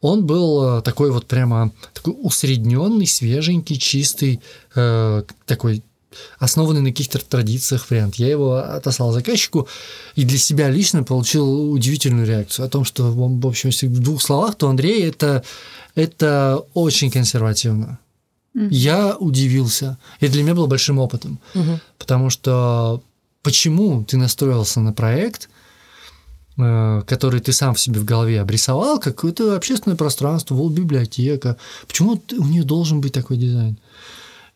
он 0.00 0.26
был 0.26 0.78
э, 0.78 0.82
такой 0.82 1.12
вот 1.12 1.26
прямо 1.28 1.70
такой 1.94 2.14
усредненный, 2.18 3.06
свеженький, 3.06 3.76
чистый, 3.78 4.40
э, 4.74 5.22
такой 5.46 5.82
основанный 6.38 6.80
на 6.80 6.90
каких-то 6.90 7.18
традициях 7.18 7.90
вариант. 7.90 8.16
Я 8.16 8.28
его 8.28 8.56
отослал 8.56 9.12
заказчику 9.12 9.68
и 10.14 10.24
для 10.24 10.38
себя 10.38 10.70
лично 10.70 11.04
получил 11.04 11.70
удивительную 11.72 12.26
реакцию 12.26 12.66
о 12.66 12.68
том, 12.68 12.84
что, 12.84 13.10
в 13.12 13.46
общем, 13.46 13.70
если 13.70 13.86
в 13.86 14.00
двух 14.00 14.22
словах, 14.22 14.54
то 14.54 14.68
Андрей 14.68 15.02
это, 15.08 15.42
это 15.94 16.64
очень 16.74 17.10
консервативно. 17.10 17.98
Я 18.54 19.16
удивился. 19.16 19.98
И 20.20 20.28
для 20.28 20.42
меня 20.42 20.54
было 20.54 20.66
большим 20.66 20.98
опытом. 20.98 21.38
Мгм. 21.54 21.80
Потому 21.98 22.30
что 22.30 23.02
почему 23.42 24.04
ты 24.04 24.16
настроился 24.16 24.80
на 24.80 24.92
проект, 24.92 25.48
э, 26.58 27.02
который 27.06 27.40
ты 27.40 27.52
сам 27.52 27.74
в 27.74 27.80
себе 27.80 28.00
в 28.00 28.04
голове 28.04 28.40
обрисовал, 28.40 29.00
какое-то 29.00 29.56
общественное 29.56 29.96
пространство, 29.96 30.54
вот 30.54 30.72
библиотека. 30.72 31.56
Почему 31.86 32.20
у 32.38 32.44
нее 32.44 32.64
должен 32.64 33.00
быть 33.00 33.12
такой 33.12 33.38
дизайн? 33.38 33.78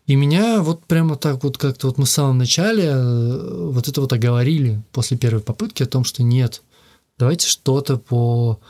И 0.06 0.14
меня 0.14 0.62
вот 0.62 0.84
прямо 0.84 1.16
так 1.16 1.42
вот 1.42 1.58
как-то 1.58 1.88
вот 1.88 1.98
мы 1.98 2.04
в 2.04 2.10
самом 2.10 2.38
начале 2.38 2.84
э, 2.84 3.70
вот 3.70 3.88
это 3.88 4.00
вот 4.00 4.12
оговорили 4.12 4.80
после 4.92 5.16
первой 5.16 5.42
попытки 5.42 5.82
о 5.82 5.86
том, 5.86 6.04
что 6.04 6.22
нет, 6.22 6.62
давайте 7.18 7.48
что-то 7.48 7.96
по... 7.96 8.60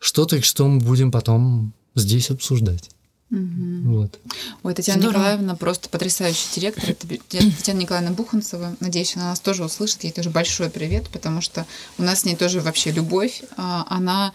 Что-то, 0.00 0.40
что 0.42 0.66
мы 0.68 0.78
будем 0.78 1.10
потом 1.10 1.72
здесь 1.94 2.30
обсуждать. 2.30 2.90
Мгм. 3.30 3.92
Вот. 3.92 4.18
Ой, 4.62 4.74
Татьяна 4.74 5.00
Здорово. 5.00 5.18
Николаевна 5.18 5.56
просто 5.56 5.88
потрясающий 5.90 6.48
директор. 6.54 6.88
Это 6.88 7.06
Татьяна 7.06 7.78
Николаевна 7.78 8.12
Буханцева. 8.12 8.76
Надеюсь, 8.80 9.16
она 9.16 9.30
нас 9.30 9.40
тоже 9.40 9.64
услышит. 9.64 10.04
Ей 10.04 10.12
тоже 10.12 10.30
большой 10.30 10.70
привет, 10.70 11.08
потому 11.10 11.40
что 11.40 11.66
у 11.98 12.02
нас 12.02 12.20
с 12.20 12.24
ней 12.24 12.36
тоже 12.36 12.60
вообще 12.60 12.90
любовь. 12.90 13.42
А, 13.56 13.86
Она 13.90 14.32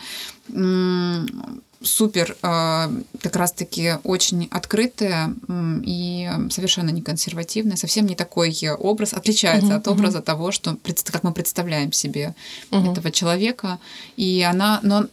супер, 1.83 2.35
а, 2.41 2.89
как 3.21 3.35
раз-таки 3.35 3.95
очень 4.03 4.47
открытая 4.51 5.33
и 5.83 6.29
совершенно 6.49 6.89
не 6.89 7.01
консервативная, 7.01 7.75
совсем 7.77 8.05
не 8.05 8.15
такой 8.15 8.57
образ, 8.79 9.13
отличается 9.13 9.67
Мгм, 9.67 9.75
от 9.77 9.87
образа 9.87 10.21
того, 10.21 10.51
что, 10.51 10.77
как 11.11 11.23
мы 11.23 11.33
представляем 11.33 11.91
себе 11.91 12.33
Мгм. 12.71 12.91
этого 12.91 13.11
человека. 13.11 13.79
И 14.15 14.41
она, 14.41 14.79
но, 14.83 15.05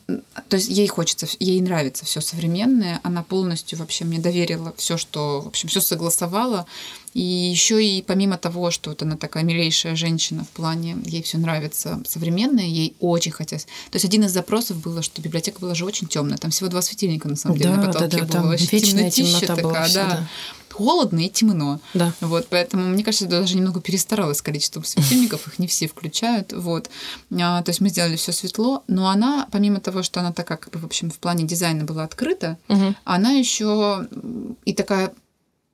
то 0.49 0.57
есть 0.57 0.69
ей 0.69 0.87
хочется, 0.87 1.27
ей 1.39 1.61
нравится 1.61 2.05
все 2.05 2.21
современное. 2.21 3.01
Она 3.03 3.23
полностью 3.23 3.79
вообще 3.79 4.05
мне 4.05 4.19
доверила 4.19 4.73
все, 4.77 4.97
что, 4.97 5.41
в 5.41 5.49
общем, 5.49 5.69
все 5.69 5.81
согласовала. 5.81 6.67
И 7.15 7.21
еще 7.21 7.85
и 7.85 8.03
помимо 8.03 8.37
того, 8.39 8.71
что 8.71 8.91
вот 8.91 9.03
она 9.03 9.17
такая 9.17 9.43
милейшая 9.43 9.97
женщина 9.97 10.45
в 10.45 10.49
плане, 10.49 10.97
ей 11.05 11.23
все 11.23 11.39
нравится 11.39 12.01
современное, 12.07 12.65
ей 12.65 12.95
очень 13.01 13.33
хотелось. 13.33 13.65
То 13.91 13.97
есть 13.97 14.05
один 14.05 14.25
из 14.25 14.33
запросов 14.33 14.77
было, 14.81 15.03
что 15.03 15.21
библиотека 15.21 15.59
была 15.61 15.75
же 15.75 15.85
очень 15.85 16.07
темная, 16.07 16.39
там 16.39 16.51
всего 16.53 16.69
два 16.69 16.83
светильника 16.83 17.29
на 17.29 17.37
самом 17.37 17.57
деле 17.59 17.71
Да, 17.71 17.77
на 17.77 17.83
да, 17.87 17.93
потолке 17.93 18.17
да, 18.19 18.23
было, 18.25 18.33
там 18.33 18.49
вообще 18.49 18.67
вечная 18.71 19.11
темнотища 19.11 19.41
темнота 19.41 19.63
была 19.63 19.73
такая, 19.73 19.95
да. 19.95 20.07
всегда. 20.09 20.29
Холодно 20.71 21.19
и 21.19 21.29
темно. 21.29 21.81
Да. 21.95 22.15
Вот, 22.21 22.47
поэтому, 22.49 22.87
мне 22.89 23.03
кажется, 23.05 23.27
даже 23.27 23.55
немного 23.57 23.81
перестаралась 23.81 24.39
с 24.39 24.43
количеством 24.43 24.85
светильников, 24.85 25.47
их 25.49 25.59
не 25.59 25.67
все 25.67 25.89
включают. 25.89 26.53
Вот. 26.55 26.89
А, 27.39 27.63
то 27.63 27.71
есть 27.71 27.81
мы 27.81 27.89
сделали 27.91 28.17
все 28.17 28.33
светло, 28.33 28.83
но 28.87 29.09
она, 29.11 29.47
помимо 29.51 29.81
того, 29.81 30.03
что 30.03 30.21
она 30.21 30.33
такая, 30.33 30.57
как 30.57 30.73
бы, 30.73 30.79
в 30.79 30.85
общем, 30.87 31.11
в 31.11 31.19
плане 31.19 31.45
дизайна 31.45 31.85
была 31.85 32.05
открыта, 32.05 32.57
Мгм. 32.69 32.97
она 33.05 33.33
еще 33.33 34.07
и 34.65 34.73
такая 34.73 35.13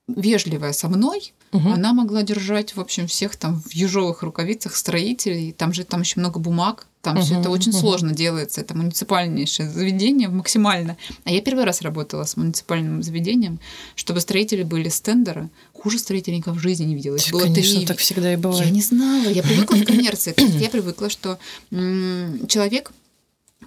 вежливая 0.09 0.73
со 0.73 0.89
мной, 0.89 1.33
Мгм. 1.53 1.73
она 1.73 1.93
могла 1.93 2.23
держать, 2.23 2.77
в 2.77 2.81
общем, 2.81 3.07
всех 3.07 3.37
там 3.37 3.61
в 3.63 3.73
ежовых 3.73 4.23
рукавицах 4.23 4.77
строителей. 4.77 5.53
Там 5.53 5.73
же 5.73 5.85
там 5.85 6.01
еще 6.03 6.21
много 6.21 6.39
бумаг. 6.39 6.87
Там 7.03 7.21
все 7.23 7.35
Мгм, 7.35 7.41
это 7.41 7.51
очень 7.51 7.71
мгм. 7.73 7.81
сложно 7.81 8.13
делается. 8.13 8.61
Это 8.61 8.77
муниципальнейшее 8.77 9.69
заведение 9.71 10.29
максимально. 10.29 10.97
А 11.25 11.31
я 11.31 11.41
первый 11.41 11.65
раз 11.65 11.83
работала 11.83 12.25
с 12.25 12.37
муниципальным 12.37 13.03
заведением, 13.03 13.59
чтобы 13.95 14.21
строители 14.21 14.65
были 14.65 14.89
с 14.89 15.01
тендера. 15.01 15.49
Хуже 15.73 15.99
строителей 15.99 16.39
никогда 16.39 16.59
в 16.59 16.63
жизни 16.63 16.85
не 16.85 16.95
видела. 16.97 17.17
Их 17.17 17.31
было 17.31 17.43
Конечно, 17.43 17.77
три. 17.79 17.87
так 17.87 17.99
всегда 17.99 18.29
и 18.29 18.33
Я 18.33 18.39
бывает. 18.39 18.71
не 18.73 18.83
знала. 18.83 19.29
Я 19.29 19.43
привыкла 19.43 19.77
к 19.77 19.85
коммерции. 19.87 20.35
Я 20.61 20.69
привыкла, 20.69 21.09
что 21.11 21.39
человек 21.71 22.93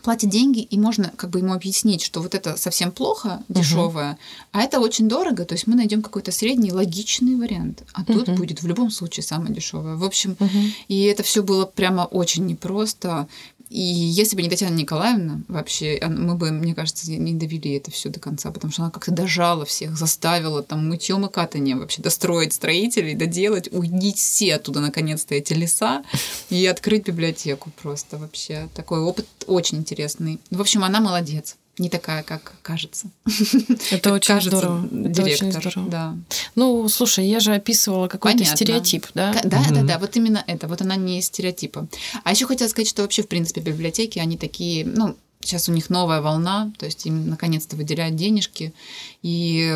платит 0.04 0.30
деньги, 0.30 0.60
и 0.62 0.78
можно 0.80 1.12
как 1.16 1.30
бы 1.30 1.40
ему 1.40 1.54
объяснить, 1.54 2.02
что 2.04 2.22
вот 2.22 2.36
это 2.36 2.58
совсем 2.58 2.92
плохо, 2.92 3.44
дешевое, 3.50 4.18
а 4.52 4.62
это 4.62 4.80
очень 4.80 5.08
дорого, 5.08 5.46
то 5.46 5.54
есть 5.56 5.68
мы 5.68 5.76
найдем 5.76 6.02
какой-то 6.02 6.32
средний 6.32 6.72
логичный 6.72 7.36
вариант, 7.36 7.84
а 7.94 8.04
тут 8.04 8.28
Мгм. 8.28 8.38
будет 8.38 8.62
в 8.62 8.68
любом 8.68 8.92
случае 8.92 9.24
самое 9.24 9.54
дешевое. 9.54 9.96
В 9.96 10.04
общем, 10.04 10.36
Мгм. 10.40 10.74
и 10.88 11.04
это 11.04 11.24
все 11.24 11.44
было 11.44 11.66
прямо 11.66 12.02
очень 12.04 12.46
непросто. 12.46 13.28
И 13.70 13.80
если 13.80 14.36
бы 14.36 14.42
не 14.42 14.50
Татьяна 14.50 14.74
Николаевна, 14.74 15.42
вообще, 15.48 16.00
он- 16.04 16.26
мы 16.26 16.34
бы, 16.36 16.50
мне 16.52 16.74
кажется, 16.74 17.10
не 17.12 17.34
довели 17.34 17.74
это 17.74 17.92
все 17.92 18.10
до 18.10 18.20
конца, 18.20 18.52
потому 18.52 18.74
что 18.74 18.82
она 18.82 18.92
как-то 18.92 19.12
дожала 19.12 19.64
всех, 19.64 19.96
заставила 19.96 20.64
там 20.64 20.88
мытьем 20.90 21.26
и 21.28 21.32
катанием 21.32 21.80
вообще 21.80 22.02
достроить 22.02 22.54
строителей, 22.54 23.14
доделать, 23.14 23.70
уйдить 23.72 24.18
все 24.18 24.56
оттуда 24.56 24.80
наконец-то 24.80 25.36
эти 25.36 25.54
леса 25.54 26.04
и 26.50 26.66
открыть 26.66 27.06
библиотеку 27.06 27.70
просто 27.82 28.18
вообще. 28.18 28.70
Такой 28.74 29.02
опыт 29.02 29.28
очень 29.46 29.78
интересный. 29.78 30.40
В 30.50 30.62
общем, 30.62 30.84
она 30.84 31.00
молодец. 31.00 31.56
Не 31.80 31.90
такая, 31.90 32.24
как 32.24 32.54
кажется. 32.62 33.08
Это 33.92 34.14
очень 34.14 34.28
кажется 34.28 34.58
здорово. 34.58 34.86
Это 34.86 35.24
очень 35.24 35.50
Директор. 35.50 35.72
здорово. 35.72 35.90
Да. 35.90 36.16
Ну, 36.56 36.88
слушай, 36.90 37.26
я 37.26 37.40
же 37.40 37.54
описывала 37.54 38.08
какой-то 38.08 38.38
Понятно. 38.40 38.56
стереотип, 38.58 39.08
да? 39.14 39.34
К- 39.34 39.44
Да, 39.46 39.64
да, 39.70 39.76
Мгм. 39.76 39.88
да, 39.88 39.98
вот 40.00 40.16
именно 40.18 40.44
это. 40.46 40.68
Вот 40.68 40.82
она 40.82 40.96
не 40.98 41.20
из 41.20 41.26
стереотипа. 41.28 41.88
А 42.24 42.32
еще 42.32 42.46
хотела 42.46 42.68
сказать, 42.68 42.90
что 42.90 43.02
вообще, 43.02 43.24
в 43.24 43.28
принципе, 43.28 43.62
библиотеки, 43.62 44.20
они 44.20 44.38
такие, 44.38 44.86
ну, 44.86 45.16
сейчас 45.42 45.70
у 45.70 45.72
них 45.72 45.90
новая 45.90 46.22
волна, 46.22 46.72
то 46.78 46.86
есть 46.86 47.06
им 47.06 47.30
наконец-то 47.30 47.76
выделяют 47.76 48.16
денежки. 48.16 48.74
И 49.22 49.74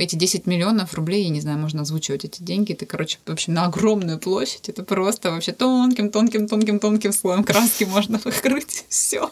эти 0.00 0.16
10 0.16 0.46
миллионов 0.46 0.94
рублей, 0.94 1.24
я 1.24 1.28
не 1.30 1.40
знаю, 1.40 1.58
можно 1.58 1.82
озвучивать 1.82 2.24
эти 2.24 2.42
деньги. 2.42 2.72
Это, 2.72 2.86
короче, 2.86 3.18
вообще 3.26 3.50
на 3.52 3.66
огромную 3.66 4.18
площадь. 4.18 4.68
Это 4.68 4.82
просто 4.82 5.30
вообще 5.30 5.52
тонким, 5.52 6.10
тонким, 6.10 6.48
тонким, 6.48 6.78
тонким 6.78 7.12
слоем 7.12 7.44
краски 7.44 7.84
можно 7.84 8.18
покрыть. 8.18 8.84
Все. 8.88 9.30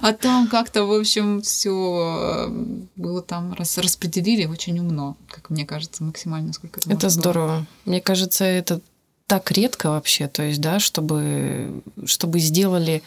А 0.00 0.12
там 0.12 0.48
как-то, 0.48 0.84
в 0.84 0.92
общем, 0.92 1.42
все 1.42 2.48
было 2.96 3.22
там 3.22 3.52
рас- 3.54 3.78
распределили 3.78 4.46
очень 4.46 4.78
умно, 4.78 5.16
как 5.28 5.50
мне 5.50 5.66
кажется, 5.66 6.04
максимально, 6.04 6.52
сколько 6.52 6.80
это 6.80 6.88
Это 6.90 6.94
можно 6.94 7.08
было. 7.08 7.10
здорово. 7.10 7.66
Мне 7.84 8.00
кажется, 8.00 8.44
это 8.44 8.80
так 9.26 9.50
редко 9.52 9.90
вообще, 9.90 10.28
то 10.28 10.42
есть, 10.42 10.60
да, 10.60 10.78
чтобы, 10.78 11.82
чтобы 12.04 12.38
сделали 12.38 13.02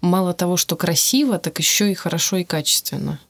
мало 0.00 0.34
того, 0.34 0.56
что 0.56 0.76
красиво, 0.76 1.38
так 1.38 1.58
еще 1.58 1.90
и 1.90 1.94
хорошо 1.94 2.36
и 2.38 2.44
качественно. 2.44 3.20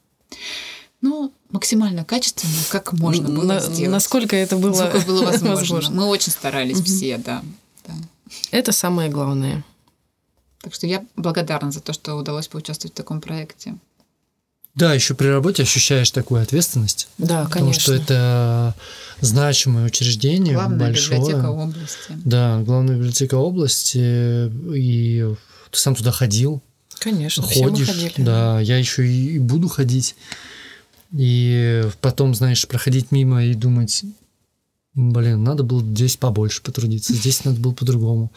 Ну, 1.01 1.31
максимально 1.51 2.03
качественно, 2.05 2.53
как 2.69 2.93
можно 2.93 3.27
было 3.29 3.43
На- 3.53 3.59
сделать. 3.59 3.91
Насколько 3.91 4.35
это 4.35 4.55
было, 4.57 4.71
Насколько 4.71 5.05
было 5.07 5.25
возможно. 5.25 5.55
возможно. 5.55 5.95
Мы 5.95 6.05
очень 6.05 6.31
старались 6.31 6.77
Мгм. 6.77 6.85
все, 6.85 7.17
да. 7.17 7.43
да. 7.87 7.93
Это 8.51 8.71
самое 8.71 9.09
главное. 9.09 9.63
Так 10.61 10.73
что 10.75 10.85
я 10.87 11.03
благодарна 11.15 11.71
за 11.71 11.79
то, 11.79 11.91
что 11.91 12.13
удалось 12.15 12.47
поучаствовать 12.47 12.93
в 12.93 12.97
таком 12.97 13.19
проекте. 13.19 13.75
Да, 14.75 14.93
еще 14.93 15.15
при 15.15 15.27
работе 15.27 15.63
ощущаешь 15.63 16.11
такую 16.11 16.41
ответственность. 16.41 17.09
Да, 17.17 17.43
Потому 17.43 17.49
конечно. 17.67 17.81
что 17.81 17.93
это 17.93 18.75
значимое 19.19 19.85
учреждение, 19.85 20.53
Главная 20.53 20.87
большое. 20.87 21.19
библиотека 21.19 21.49
области. 21.49 21.97
Да, 22.23 22.61
главная 22.61 22.95
библиотека 22.95 23.35
области, 23.35 24.49
и 24.75 25.35
ты 25.71 25.77
сам 25.77 25.95
туда 25.95 26.11
ходил. 26.11 26.61
Конечно, 26.99 27.43
все 27.43 27.63
мы 27.63 27.71
ходишь. 27.71 27.87
ходили. 27.87 28.13
Да, 28.17 28.59
я 28.61 28.77
еще 28.77 29.07
и 29.07 29.39
буду 29.39 29.67
ходить. 29.67 30.15
И 31.11 31.83
потом, 31.99 32.33
знаешь, 32.33 32.65
проходить 32.67 33.11
мимо 33.11 33.43
и 33.43 33.53
думать, 33.53 34.03
блин, 34.93 35.43
надо 35.43 35.63
было 35.63 35.81
здесь 35.83 36.15
побольше 36.15 36.61
потрудиться, 36.61 37.13
здесь 37.13 37.43
надо 37.43 37.59
было 37.59 37.73
по-другому. 37.73 38.31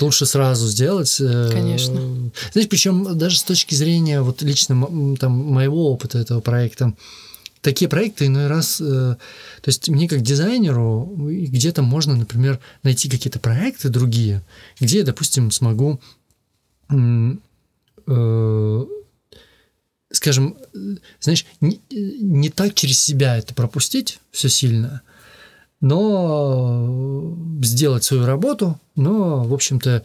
Лучше 0.00 0.26
сразу 0.26 0.66
сделать. 0.66 1.16
э, 1.20 1.50
Конечно. 1.52 2.30
Знаешь, 2.52 2.68
причем 2.68 3.16
даже 3.18 3.38
с 3.38 3.42
точки 3.42 3.74
зрения 3.74 4.22
вот 4.22 4.42
лично 4.42 5.16
там 5.18 5.32
моего 5.32 5.90
опыта 5.92 6.18
этого 6.18 6.40
проекта, 6.40 6.94
такие 7.60 7.88
проекты 7.88 8.26
иной 8.26 8.46
раз, 8.46 8.80
э, 8.80 8.84
то 8.84 9.68
есть 9.68 9.88
мне 9.88 10.08
как 10.08 10.22
дизайнеру 10.22 11.14
где-то 11.28 11.82
можно, 11.82 12.16
например, 12.16 12.58
найти 12.82 13.08
какие-то 13.08 13.38
проекты 13.38 13.88
другие, 13.88 14.42
где 14.80 14.98
я, 14.98 15.04
допустим, 15.04 15.50
смогу 15.50 16.00
э, 18.06 18.86
скажем, 20.12 20.56
знаешь, 21.20 21.46
не, 21.60 21.80
не 21.90 22.50
так 22.50 22.74
через 22.74 23.00
себя 23.00 23.36
это 23.36 23.54
пропустить 23.54 24.18
все 24.32 24.48
сильно, 24.48 25.02
но 25.80 27.36
сделать 27.62 28.04
свою 28.04 28.26
работу, 28.26 28.78
но, 28.96 29.44
в 29.44 29.54
общем-то, 29.54 30.02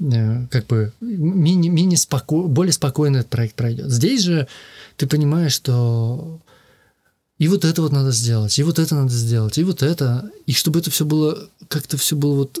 э, 0.00 0.46
как 0.50 0.66
бы 0.66 0.92
менее, 1.00 1.70
менее 1.70 1.98
споко... 1.98 2.42
более 2.42 2.72
спокойно 2.72 3.18
этот 3.18 3.30
проект 3.30 3.54
пройдет. 3.54 3.90
Здесь 3.90 4.22
же 4.22 4.46
ты 4.96 5.06
понимаешь, 5.06 5.52
что 5.52 6.40
и 7.38 7.48
вот 7.48 7.64
это 7.64 7.82
вот 7.82 7.92
надо 7.92 8.12
сделать, 8.12 8.58
и 8.58 8.62
вот 8.62 8.78
это 8.78 8.94
надо 8.94 9.12
сделать, 9.12 9.58
и 9.58 9.64
вот 9.64 9.82
это, 9.82 10.30
и 10.46 10.52
чтобы 10.52 10.78
это 10.78 10.90
все 10.90 11.04
было, 11.04 11.48
как-то 11.68 11.96
все 11.96 12.16
было 12.16 12.34
вот, 12.36 12.58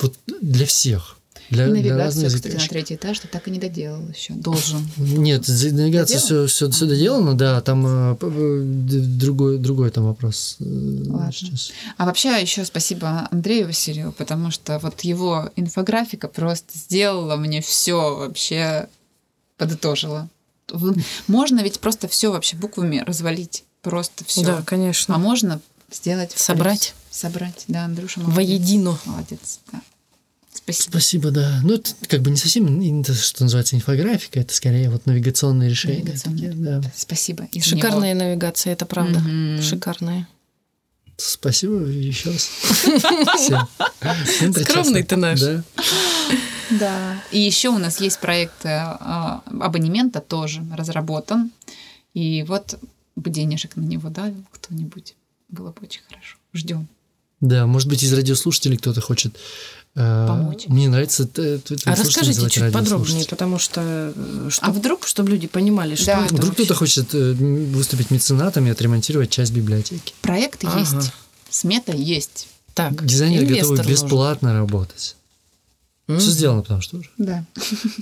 вот 0.00 0.14
для 0.26 0.66
всех. 0.66 1.15
Для, 1.50 1.66
И 1.68 1.82
для 1.82 1.96
разных 1.96 2.24
навигацию, 2.24 2.26
кстати, 2.28 2.44
на 2.46 2.50
задачек. 2.52 2.70
третий 2.70 2.94
этаж 2.96 3.18
ты 3.20 3.28
так 3.28 3.46
и 3.46 3.50
не 3.50 3.58
доделал 3.58 4.02
еще. 4.08 4.34
Должен. 4.34 4.88
Нет, 4.96 5.46
навигация 5.48 6.18
все, 6.18 6.46
все, 6.46 6.70
все 6.70 6.86
доделано, 6.86 7.34
да, 7.34 7.60
там 7.60 7.86
э, 7.86 8.16
э, 8.20 8.60
другой, 8.62 9.58
другой 9.58 9.90
там 9.90 10.04
вопрос. 10.04 10.56
э, 10.60 10.64
Ладно. 11.06 11.32
сейчас. 11.32 11.70
А 11.96 12.06
вообще 12.06 12.40
еще 12.40 12.64
спасибо 12.64 13.28
Андрею 13.30 13.66
Васильеву, 13.66 14.12
потому 14.12 14.50
что 14.50 14.78
вот 14.80 15.02
его 15.02 15.50
инфографика 15.56 16.28
просто 16.28 16.76
сделала 16.76 17.36
мне 17.36 17.60
все 17.62 18.16
вообще 18.16 18.88
подытожила. 19.56 20.28
Можно 21.28 21.60
ведь 21.60 21.78
просто 21.80 22.08
все 22.08 22.32
вообще 22.32 22.56
буквами 22.56 23.02
развалить. 23.06 23.64
Просто 23.82 24.24
все. 24.24 24.44
Да, 24.44 24.62
конечно. 24.62 25.14
А 25.14 25.18
можно 25.18 25.60
сделать 25.92 26.32
Собрать. 26.34 26.94
Собрать, 27.08 27.64
да, 27.68 27.84
Андрюша 27.84 28.18
молодец. 28.20 28.36
Воедино. 28.36 28.98
Молодец, 29.04 29.60
да. 29.72 29.80
Спасибо. 30.56 30.90
Спасибо, 30.90 31.30
да. 31.30 31.60
Ну, 31.62 31.74
это 31.74 31.90
как 32.08 32.22
бы 32.22 32.30
не 32.30 32.36
совсем, 32.36 33.00
это, 33.00 33.14
что 33.14 33.44
называется, 33.44 33.76
инфографика, 33.76 34.40
это 34.40 34.54
скорее 34.54 34.90
вот 34.90 35.06
навигационные 35.06 35.68
решения. 35.68 36.02
Навигационные. 36.02 36.50
такие, 36.50 36.64
да. 36.64 36.92
Спасибо. 36.96 37.44
из 37.52 37.64
Шикарная 37.64 38.14
него. 38.14 38.24
навигация, 38.24 38.72
это 38.72 38.86
правда. 38.86 39.18
Мгм. 39.18 39.62
Шикарная. 39.62 40.28
Спасибо 41.18 41.76
еще 41.86 42.30
раз. 42.30 42.50
Скромный 44.62 45.02
ты 45.02 45.16
наш. 45.16 45.40
Да. 45.40 45.62
Да. 46.70 47.22
И 47.30 47.40
еще 47.40 47.68
у 47.68 47.78
нас 47.78 48.00
есть 48.00 48.18
проект 48.18 48.64
э, 48.64 48.68
абонемента 49.60 50.20
тоже 50.20 50.64
разработан. 50.74 51.50
И 52.12 52.42
вот 52.42 52.78
бы 53.14 53.30
денежек 53.30 53.76
на 53.76 53.82
него 53.82 54.10
дал 54.10 54.32
кто-нибудь. 54.52 55.14
Было 55.48 55.70
бы 55.70 55.82
очень 55.82 56.02
хорошо. 56.08 56.36
Ждем. 56.52 56.88
Да, 57.40 57.66
может 57.66 57.88
быть, 57.88 58.02
из 58.02 58.12
радиослушателей 58.12 58.78
кто-то 58.78 59.00
хочет 59.00 59.36
Помочь. 59.96 60.66
Мне 60.68 60.88
нравится 60.90 61.26
т- 61.26 61.58
А 61.86 61.90
расскажите 61.96 62.42
чуть 62.50 62.70
подробнее, 62.70 62.70
радиослушатель. 62.82 63.28
потому 63.30 63.58
что 63.58 63.80
э, 63.82 64.50
А 64.60 64.70
вдруг? 64.70 65.06
чтобы 65.06 65.30
люди 65.30 65.46
понимали, 65.46 65.94
что 65.94 66.06
Да. 66.06 66.24
это 66.26 66.34
Вдруг 66.34 66.52
кто-то 66.54 66.74
хочет 66.74 67.14
э, 67.14 67.32
выступить 67.32 68.10
меценатом 68.10 68.66
и 68.66 68.70
отремонтировать 68.70 69.30
часть 69.30 69.52
библиотеки. 69.52 70.12
Проект 70.20 70.64
Ага. 70.64 70.80
есть. 70.80 71.12
Смета 71.48 71.92
есть. 71.92 72.48
Так, 72.74 73.04
Дизайнеры 73.06 73.44
инвестор 73.46 73.70
готовы 73.76 73.76
нужен. 73.88 73.92
бесплатно 74.04 74.52
работать. 74.52 75.16
М. 76.08 76.18
Все 76.18 76.30
сделано, 76.30 76.60
потому 76.62 76.82
что 76.82 76.98
уже. 76.98 77.10
Да. 77.16 77.44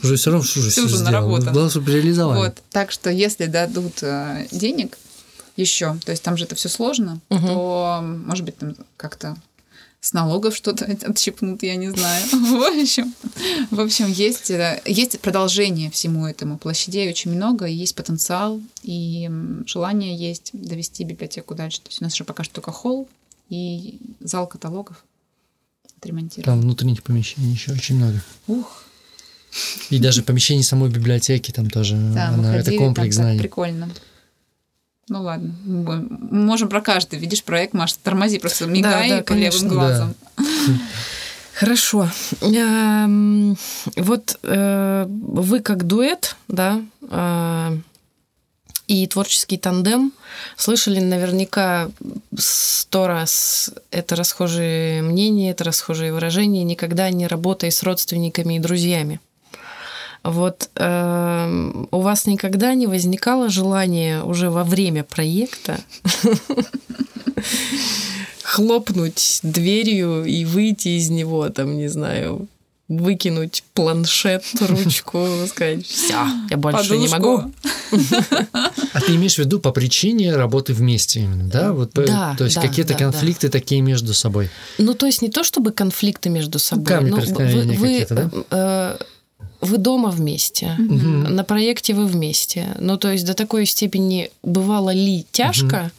Уже 0.02 0.16
все 0.16 0.30
равно, 0.30 0.44
что 0.44 0.58
уже 0.58 0.70
Всё 0.70 0.80
все 0.82 0.86
уже 0.86 0.96
сделано. 0.96 1.12
наработано. 1.12 1.52
Главное, 1.52 1.70
чтобы 1.70 1.92
реализовали. 1.92 2.38
Вот. 2.38 2.62
Так 2.70 2.90
что 2.90 3.08
если 3.08 3.46
дадут 3.46 4.02
э, 4.02 4.48
денег 4.50 4.98
еще, 5.56 5.96
то 6.04 6.10
есть 6.10 6.24
там 6.24 6.36
же 6.36 6.44
это 6.44 6.56
все 6.56 6.68
сложно, 6.68 7.20
Мгм. 7.30 7.46
то, 7.46 8.00
может 8.02 8.44
быть, 8.44 8.58
там 8.58 8.74
как-то 8.96 9.36
с 10.04 10.12
налогов 10.12 10.54
что-то 10.54 10.84
отщипнут, 11.10 11.62
я 11.62 11.76
не 11.76 11.90
знаю. 11.90 12.22
В 12.32 12.80
общем, 12.82 13.14
в 13.70 13.80
общем 13.80 14.06
есть, 14.12 14.50
э, 14.50 14.82
есть 14.84 15.18
продолжение 15.20 15.90
всему 15.90 16.26
этому. 16.26 16.58
Площадей 16.58 17.08
очень 17.08 17.32
много, 17.32 17.64
есть 17.64 17.94
потенциал, 17.94 18.60
и 18.82 19.30
желание 19.66 20.14
есть 20.14 20.50
довести 20.52 21.04
библиотеку 21.04 21.54
дальше. 21.54 21.80
То 21.80 21.88
есть 21.88 22.02
у 22.02 22.04
нас 22.04 22.14
же 22.14 22.24
пока 22.24 22.44
что 22.44 22.54
только 22.56 22.70
холл 22.70 23.08
и 23.48 23.98
зал 24.20 24.46
каталогов 24.46 25.02
отремонтирован. 25.96 26.44
Там 26.44 26.60
внутренних 26.60 27.02
помещений 27.02 27.52
еще 27.52 27.72
очень 27.72 27.96
много. 27.96 28.22
Ух, 28.46 28.84
И 29.88 29.98
даже 29.98 30.22
помещение 30.22 30.64
самой 30.64 30.90
библиотеки 30.90 31.50
там 31.50 31.70
тоже. 31.70 31.96
да, 31.96 32.28
она- 32.28 32.54
это 32.56 32.64
ходили, 32.64 32.78
комплекс 32.78 33.16
там 33.16 33.24
знаний. 33.24 33.38
прикольно. 33.40 33.88
Ну 35.08 35.22
ладно, 35.22 35.54
мы 35.64 35.96
мы 35.96 36.42
можем 36.44 36.68
про 36.68 36.80
каждый. 36.80 37.18
Видишь, 37.18 37.44
проект, 37.44 37.74
Маш, 37.74 37.92
тормози, 37.94 38.38
просто 38.38 38.66
мигай 38.66 39.08
да, 39.08 39.16
левым 39.16 39.24
конечно. 39.24 39.68
глазом. 39.68 40.14
Хорошо. 41.54 42.08
Эм, 42.40 43.56
Вот 43.96 44.38
э, 44.42 45.06
вы 45.08 45.60
как 45.60 45.86
дуэт, 45.86 46.36
да, 46.48 46.82
э, 47.02 47.78
и 48.86 49.06
творческий 49.06 49.56
тандем 49.56 50.12
слышали 50.56 51.00
наверняка 51.00 51.90
сто 52.36 53.06
раз 53.06 53.70
это 53.90 54.16
расхожие 54.16 55.00
мнения, 55.02 55.52
это 55.52 55.64
расхожие 55.64 56.12
выражения, 56.12 56.64
никогда 56.64 57.08
не 57.10 57.26
работай 57.26 57.70
с 57.70 57.82
родственниками 57.82 58.56
и 58.56 58.58
друзьями. 58.58 59.20
Вот 60.24 60.70
эм, 60.76 61.86
у 61.90 62.00
вас 62.00 62.26
никогда 62.26 62.72
не 62.74 62.86
возникало 62.86 63.50
желания 63.50 64.22
уже 64.22 64.48
во 64.50 64.64
время 64.64 65.04
проекта 65.04 65.78
хлопнуть 68.42 69.40
дверью 69.42 70.24
и 70.24 70.44
выйти 70.44 70.88
из 70.98 71.10
него, 71.10 71.48
там, 71.50 71.76
не 71.76 71.88
знаю, 71.88 72.48
выкинуть 72.88 73.64
планшет, 73.72 74.44
ручку, 74.60 75.26
сказать, 75.48 75.86
все, 75.86 76.14
я 76.50 76.56
больше 76.56 76.96
не 76.98 77.08
Подушку. 77.08 77.16
могу. 77.18 77.52
А 78.92 79.00
ты 79.00 79.14
имеешь 79.16 79.34
в 79.36 79.38
виду 79.38 79.58
по 79.58 79.72
причине 79.72 80.34
работы 80.36 80.74
вместе 80.74 81.20
именно, 81.20 81.48
да? 81.48 81.72
Вот, 81.72 81.92
Да, 81.94 82.34
то 82.36 82.44
есть 82.44 82.56
да, 82.56 82.62
какие-то 82.62 82.92
да, 82.92 82.98
конфликты 82.98 83.48
такие 83.48 83.80
между 83.80 84.12
собой. 84.14 84.50
Ну, 84.78 84.94
то 84.94 85.06
есть 85.06 85.22
не 85.22 85.30
то 85.30 85.44
чтобы 85.44 85.72
конфликты 85.72 86.28
между 86.28 86.58
собой. 86.58 86.84
камни 86.86 87.10
но 87.10 87.16
преткновения 87.16 87.74
какие-то, 87.76 88.14
да? 88.14 88.30
э, 88.50 89.04
вы 89.60 89.78
дома 89.78 90.10
вместе, 90.10 90.74
Мгм. 90.78 91.34
на 91.34 91.44
проекте 91.44 91.94
вы 91.94 92.06
вместе. 92.06 92.66
Ну, 92.78 92.96
то 92.96 93.10
есть 93.12 93.24
до 93.26 93.34
такой 93.34 93.66
степени 93.66 94.30
бывало 94.42 94.90
ли 94.90 95.26
тяжко, 95.32 95.90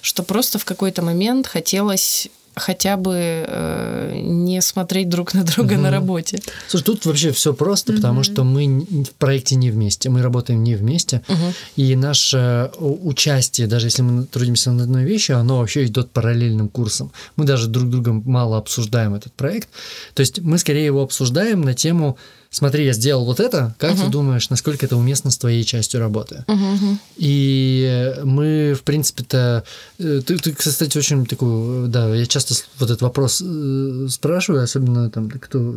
что 0.00 0.22
просто 0.22 0.58
в 0.58 0.64
какой-то 0.64 1.02
момент 1.02 1.46
хотелось 1.46 2.28
хотя 2.56 2.96
бы 2.96 3.14
э, 3.16 4.12
не 4.22 4.60
смотреть 4.62 5.08
друг 5.08 5.34
на 5.34 5.42
друга 5.42 5.74
на 5.74 5.88
Мгм. 5.88 5.90
работе. 5.90 6.40
Слушай, 6.68 6.84
тут 6.84 7.04
вообще 7.06 7.32
все 7.32 7.52
просто, 7.52 7.92
потому 7.92 8.22
что 8.22 8.44
мы 8.44 8.86
в 9.04 9.10
проекте 9.18 9.56
не 9.56 9.70
вместе, 9.72 10.08
мы 10.08 10.22
работаем 10.22 10.62
не 10.62 10.76
вместе, 10.76 11.22
Мгм. 11.28 11.52
и 11.74 11.96
наше 11.96 12.70
у- 12.78 13.08
участие, 13.08 13.66
даже 13.66 13.88
если 13.88 14.02
мы 14.02 14.24
трудимся 14.26 14.70
над 14.70 14.82
одной 14.84 15.02
вещью, 15.04 15.36
оно 15.38 15.58
вообще 15.58 15.84
идет 15.86 16.10
параллельным 16.12 16.68
курсом. 16.68 17.10
Мы 17.34 17.44
даже 17.44 17.66
друг 17.66 17.90
другом 17.90 18.22
мало 18.24 18.56
обсуждаем 18.58 19.14
этот 19.16 19.32
проект. 19.32 19.68
То 20.14 20.20
есть 20.20 20.38
мы 20.40 20.58
скорее 20.58 20.84
его 20.86 21.02
обсуждаем 21.02 21.62
на 21.62 21.74
тему 21.74 22.16
«Смотри, 22.54 22.84
я 22.86 22.92
сделал 22.92 23.24
вот 23.24 23.40
это, 23.40 23.74
как 23.78 23.94
ты 23.96 24.02
Мгм. 24.02 24.10
думаешь, 24.12 24.48
насколько 24.48 24.86
это 24.86 24.96
уместно 24.96 25.30
с 25.32 25.38
твоей 25.38 25.64
частью 25.64 25.98
работы?» 26.00 26.44
Мгм. 26.46 27.00
И 27.16 28.14
мы, 28.22 28.74
в 28.78 28.82
принципе-то... 28.84 29.64
э, 29.98 30.20
Ты, 30.24 30.38
ты, 30.38 30.52
кстати, 30.52 30.96
очень 30.96 31.26
такую... 31.26 31.88
Да, 31.88 32.14
я 32.14 32.26
часто 32.26 32.54
вот 32.78 32.90
этот 32.90 33.02
вопрос 33.02 33.42
э, 33.44 34.06
спрашиваю, 34.08 34.62
особенно 34.62 35.10
там, 35.10 35.28
кто, 35.30 35.74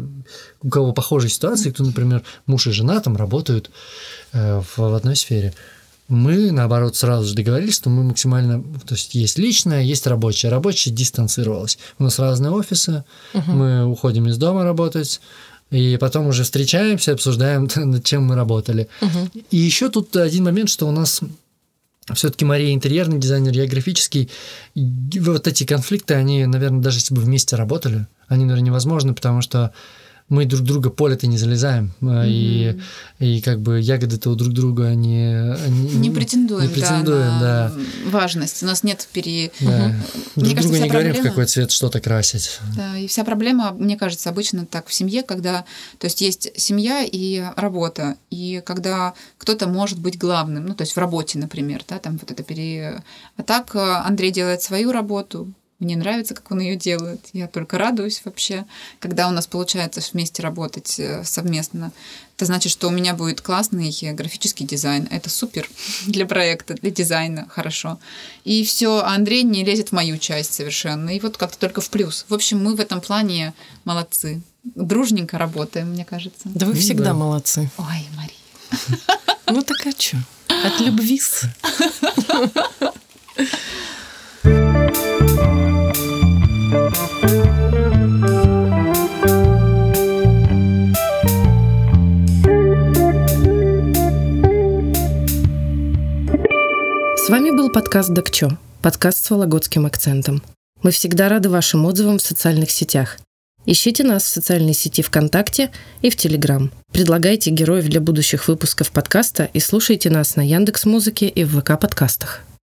у 0.62 0.70
кого 0.70 0.94
похожие 0.94 1.32
ситуации, 1.32 1.72
кто, 1.72 1.84
например, 1.84 2.22
муж 2.46 2.68
и 2.68 2.72
жена 2.72 3.00
там 3.00 3.18
работают 3.18 3.72
э, 4.34 4.62
в, 4.62 4.78
в 4.78 4.94
одной 4.94 5.16
сфере. 5.16 5.54
Мы, 6.10 6.52
наоборот, 6.52 6.96
сразу 6.96 7.28
же 7.28 7.36
договорились, 7.36 7.76
что 7.76 7.90
мы 7.90 8.04
максимально... 8.04 8.64
То 8.86 8.96
есть 8.96 9.14
есть 9.16 9.38
личное, 9.38 9.82
есть 9.84 10.08
рабочее. 10.08 10.50
Рабочее 10.50 10.96
дистанцировалось. 10.96 11.78
У 12.00 12.04
нас 12.04 12.18
разные 12.20 12.52
офисы, 12.52 13.04
мы 13.34 13.86
уходим 13.86 14.28
из 14.30 14.38
дома 14.38 14.64
работать, 14.64 15.20
и 15.72 15.98
потом 15.98 16.28
уже 16.28 16.44
встречаемся, 16.44 17.14
обсуждаем, 17.14 17.70
над 17.76 18.04
чем 18.04 18.24
мы 18.24 18.36
работали. 18.36 18.88
Мгм. 19.02 19.32
И 19.52 19.58
еще 19.58 19.90
тут 19.90 20.16
один 20.16 20.46
момент, 20.46 20.70
что 20.70 20.88
у 20.88 20.92
нас 20.92 21.22
все-таки 22.14 22.46
Мария 22.46 22.74
интерьерный 22.74 23.20
дизайнер, 23.20 23.54
я 23.54 23.68
графический. 23.68 24.30
И 24.76 25.20
вот 25.20 25.48
эти 25.48 25.66
конфликты, 25.66 26.14
они, 26.14 26.46
наверное, 26.46 26.82
даже 26.82 27.00
если 27.00 27.14
бы 27.14 27.22
вместе 27.22 27.56
работали, 27.56 28.08
они, 28.28 28.46
наверное, 28.46 28.68
невозможны, 28.68 29.14
потому 29.14 29.42
что 29.42 29.74
мы 30.30 30.46
друг 30.46 30.64
друга 30.64 30.90
поле-то 30.90 31.26
не 31.26 31.38
залезаем, 31.38 31.94
mm-hmm. 32.02 32.26
и, 32.28 32.80
и 33.20 33.42
как 33.42 33.62
бы 33.62 33.80
ягоды-то 33.80 34.30
у 34.30 34.36
друг 34.36 34.54
друга 34.54 34.94
не... 34.94 35.56
Не, 35.70 36.10
не 36.10 36.12
претендуем, 36.12 36.68
не 36.68 36.74
претендуем 36.74 37.40
да, 37.40 37.72
да. 37.72 38.10
важность. 38.10 38.62
У 38.62 38.66
нас 38.66 38.84
нет 38.84 39.08
пере... 39.14 39.52
Да. 39.62 39.96
Друг 40.36 40.48
Мне 40.48 40.56
кажется, 40.56 40.62
другу 40.62 40.76
вся 40.76 40.84
не 40.84 40.90
говорим, 40.90 41.12
в 41.12 41.16
проблема- 41.16 41.30
какой 41.30 41.46
цвет 41.46 41.72
что-то 41.72 42.02
красить. 42.02 42.60
Да, 42.76 42.98
и 42.98 43.08
вся 43.08 43.24
проблема, 43.24 43.72
мне 43.72 43.96
кажется, 43.96 44.30
обычно 44.30 44.66
так 44.66 44.88
в 44.88 44.94
семье, 44.94 45.24
когда, 45.24 45.64
то 45.98 46.08
есть 46.08 46.20
есть 46.20 46.52
семья 46.60 47.06
и 47.10 47.44
работа, 47.56 48.18
и 48.30 48.62
когда 48.66 49.14
кто-то 49.38 49.68
может 49.68 50.00
быть 50.00 50.18
главным, 50.18 50.66
ну 50.66 50.76
то 50.76 50.82
есть 50.82 50.94
в 50.94 50.98
работе, 50.98 51.40
например, 51.40 51.84
да, 51.88 52.00
там 52.00 52.18
вот 52.18 52.30
это 52.30 52.44
пере... 52.44 53.02
А 53.38 53.44
так 53.44 53.76
э, 53.76 53.80
Андрей 53.80 54.32
делает 54.32 54.62
свою 54.62 54.92
работу, 54.92 55.54
мне 55.80 55.96
нравится, 55.96 56.34
как 56.34 56.50
он 56.52 56.60
ее 56.60 56.76
делает, 56.76 57.28
я 57.34 57.48
только 57.48 57.78
радуюсь 57.78 58.22
вообще, 58.26 58.66
когда 59.00 59.28
у 59.28 59.32
нас 59.32 59.46
получается 59.46 60.02
вместе 60.12 60.42
работать 60.42 61.00
э, 61.00 61.24
совместно. 61.24 61.92
Это 62.36 62.46
значит, 62.46 62.72
что 62.72 62.88
у 62.88 62.92
меня 62.92 63.14
будет 63.14 63.42
классный 63.42 63.96
графический 64.14 64.66
дизайн. 64.66 65.08
Это 65.12 65.30
супер 65.30 65.70
для 66.08 66.26
проекта, 66.26 66.74
для 66.74 66.90
дизайна, 66.90 67.48
хорошо. 67.50 68.00
И 68.44 68.64
все, 68.64 69.00
а 69.00 69.14
Андрей 69.14 69.44
не 69.44 69.64
лезет 69.64 69.90
в 69.90 69.92
мою 69.92 70.18
часть 70.18 70.54
совершенно. 70.54 71.12
И 71.12 71.20
вот 71.20 71.38
как-то 71.38 71.60
только 71.60 71.82
в 71.82 71.90
плюс. 71.92 72.26
В 72.28 72.34
общем, 72.34 72.64
мы 72.64 72.76
в 72.76 72.80
этом 72.80 73.00
плане 73.00 73.54
молодцы. 73.86 74.42
Дружненько 74.64 75.38
работаем, 75.38 75.92
мне 75.92 76.06
кажется. 76.06 76.42
Да 76.46 76.66
вы 76.66 76.74
Ну 76.74 76.80
всегда 76.80 77.06
да. 77.06 77.14
молодцы. 77.14 77.70
Ой, 77.78 78.08
Мария. 78.16 79.00
Ну 79.46 79.62
так 79.62 79.78
а 79.86 79.94
чё? 79.94 80.18
От 80.48 80.80
любви 80.82 81.22
С 97.28 97.30
вами 97.30 97.50
был 97.52 97.70
подкаст 97.70 98.14
«Докчо», 98.14 98.58
подкаст 98.82 99.26
с 99.26 99.30
вологодским 99.30 99.86
акцентом. 99.86 100.42
Мы 100.82 100.92
всегда 100.92 101.28
рады 101.28 101.50
вашим 101.50 101.86
отзывам 101.86 102.20
в 102.20 102.22
социальных 102.22 102.72
сетях. 102.72 103.18
Ищите 103.66 104.06
нас 104.06 104.24
в 104.24 104.28
социальной 104.28 104.74
сети 104.74 105.02
ВКонтакте 105.02 105.72
и 106.02 106.10
в 106.10 106.16
Телеграм. 106.16 106.72
Предлагайте 106.94 107.50
героев 107.50 107.90
для 107.90 108.00
будущих 108.00 108.48
выпусков 108.48 108.92
подкаста 108.92 109.50
и 109.52 109.60
слушайте 109.60 110.10
нас 110.10 110.38
на 110.38 110.48
Яндекс 110.48 110.86
Музыке 110.86 111.28
и 111.28 111.44
в 111.44 111.60
ВК 111.60 111.78
подкастах. 111.78 112.47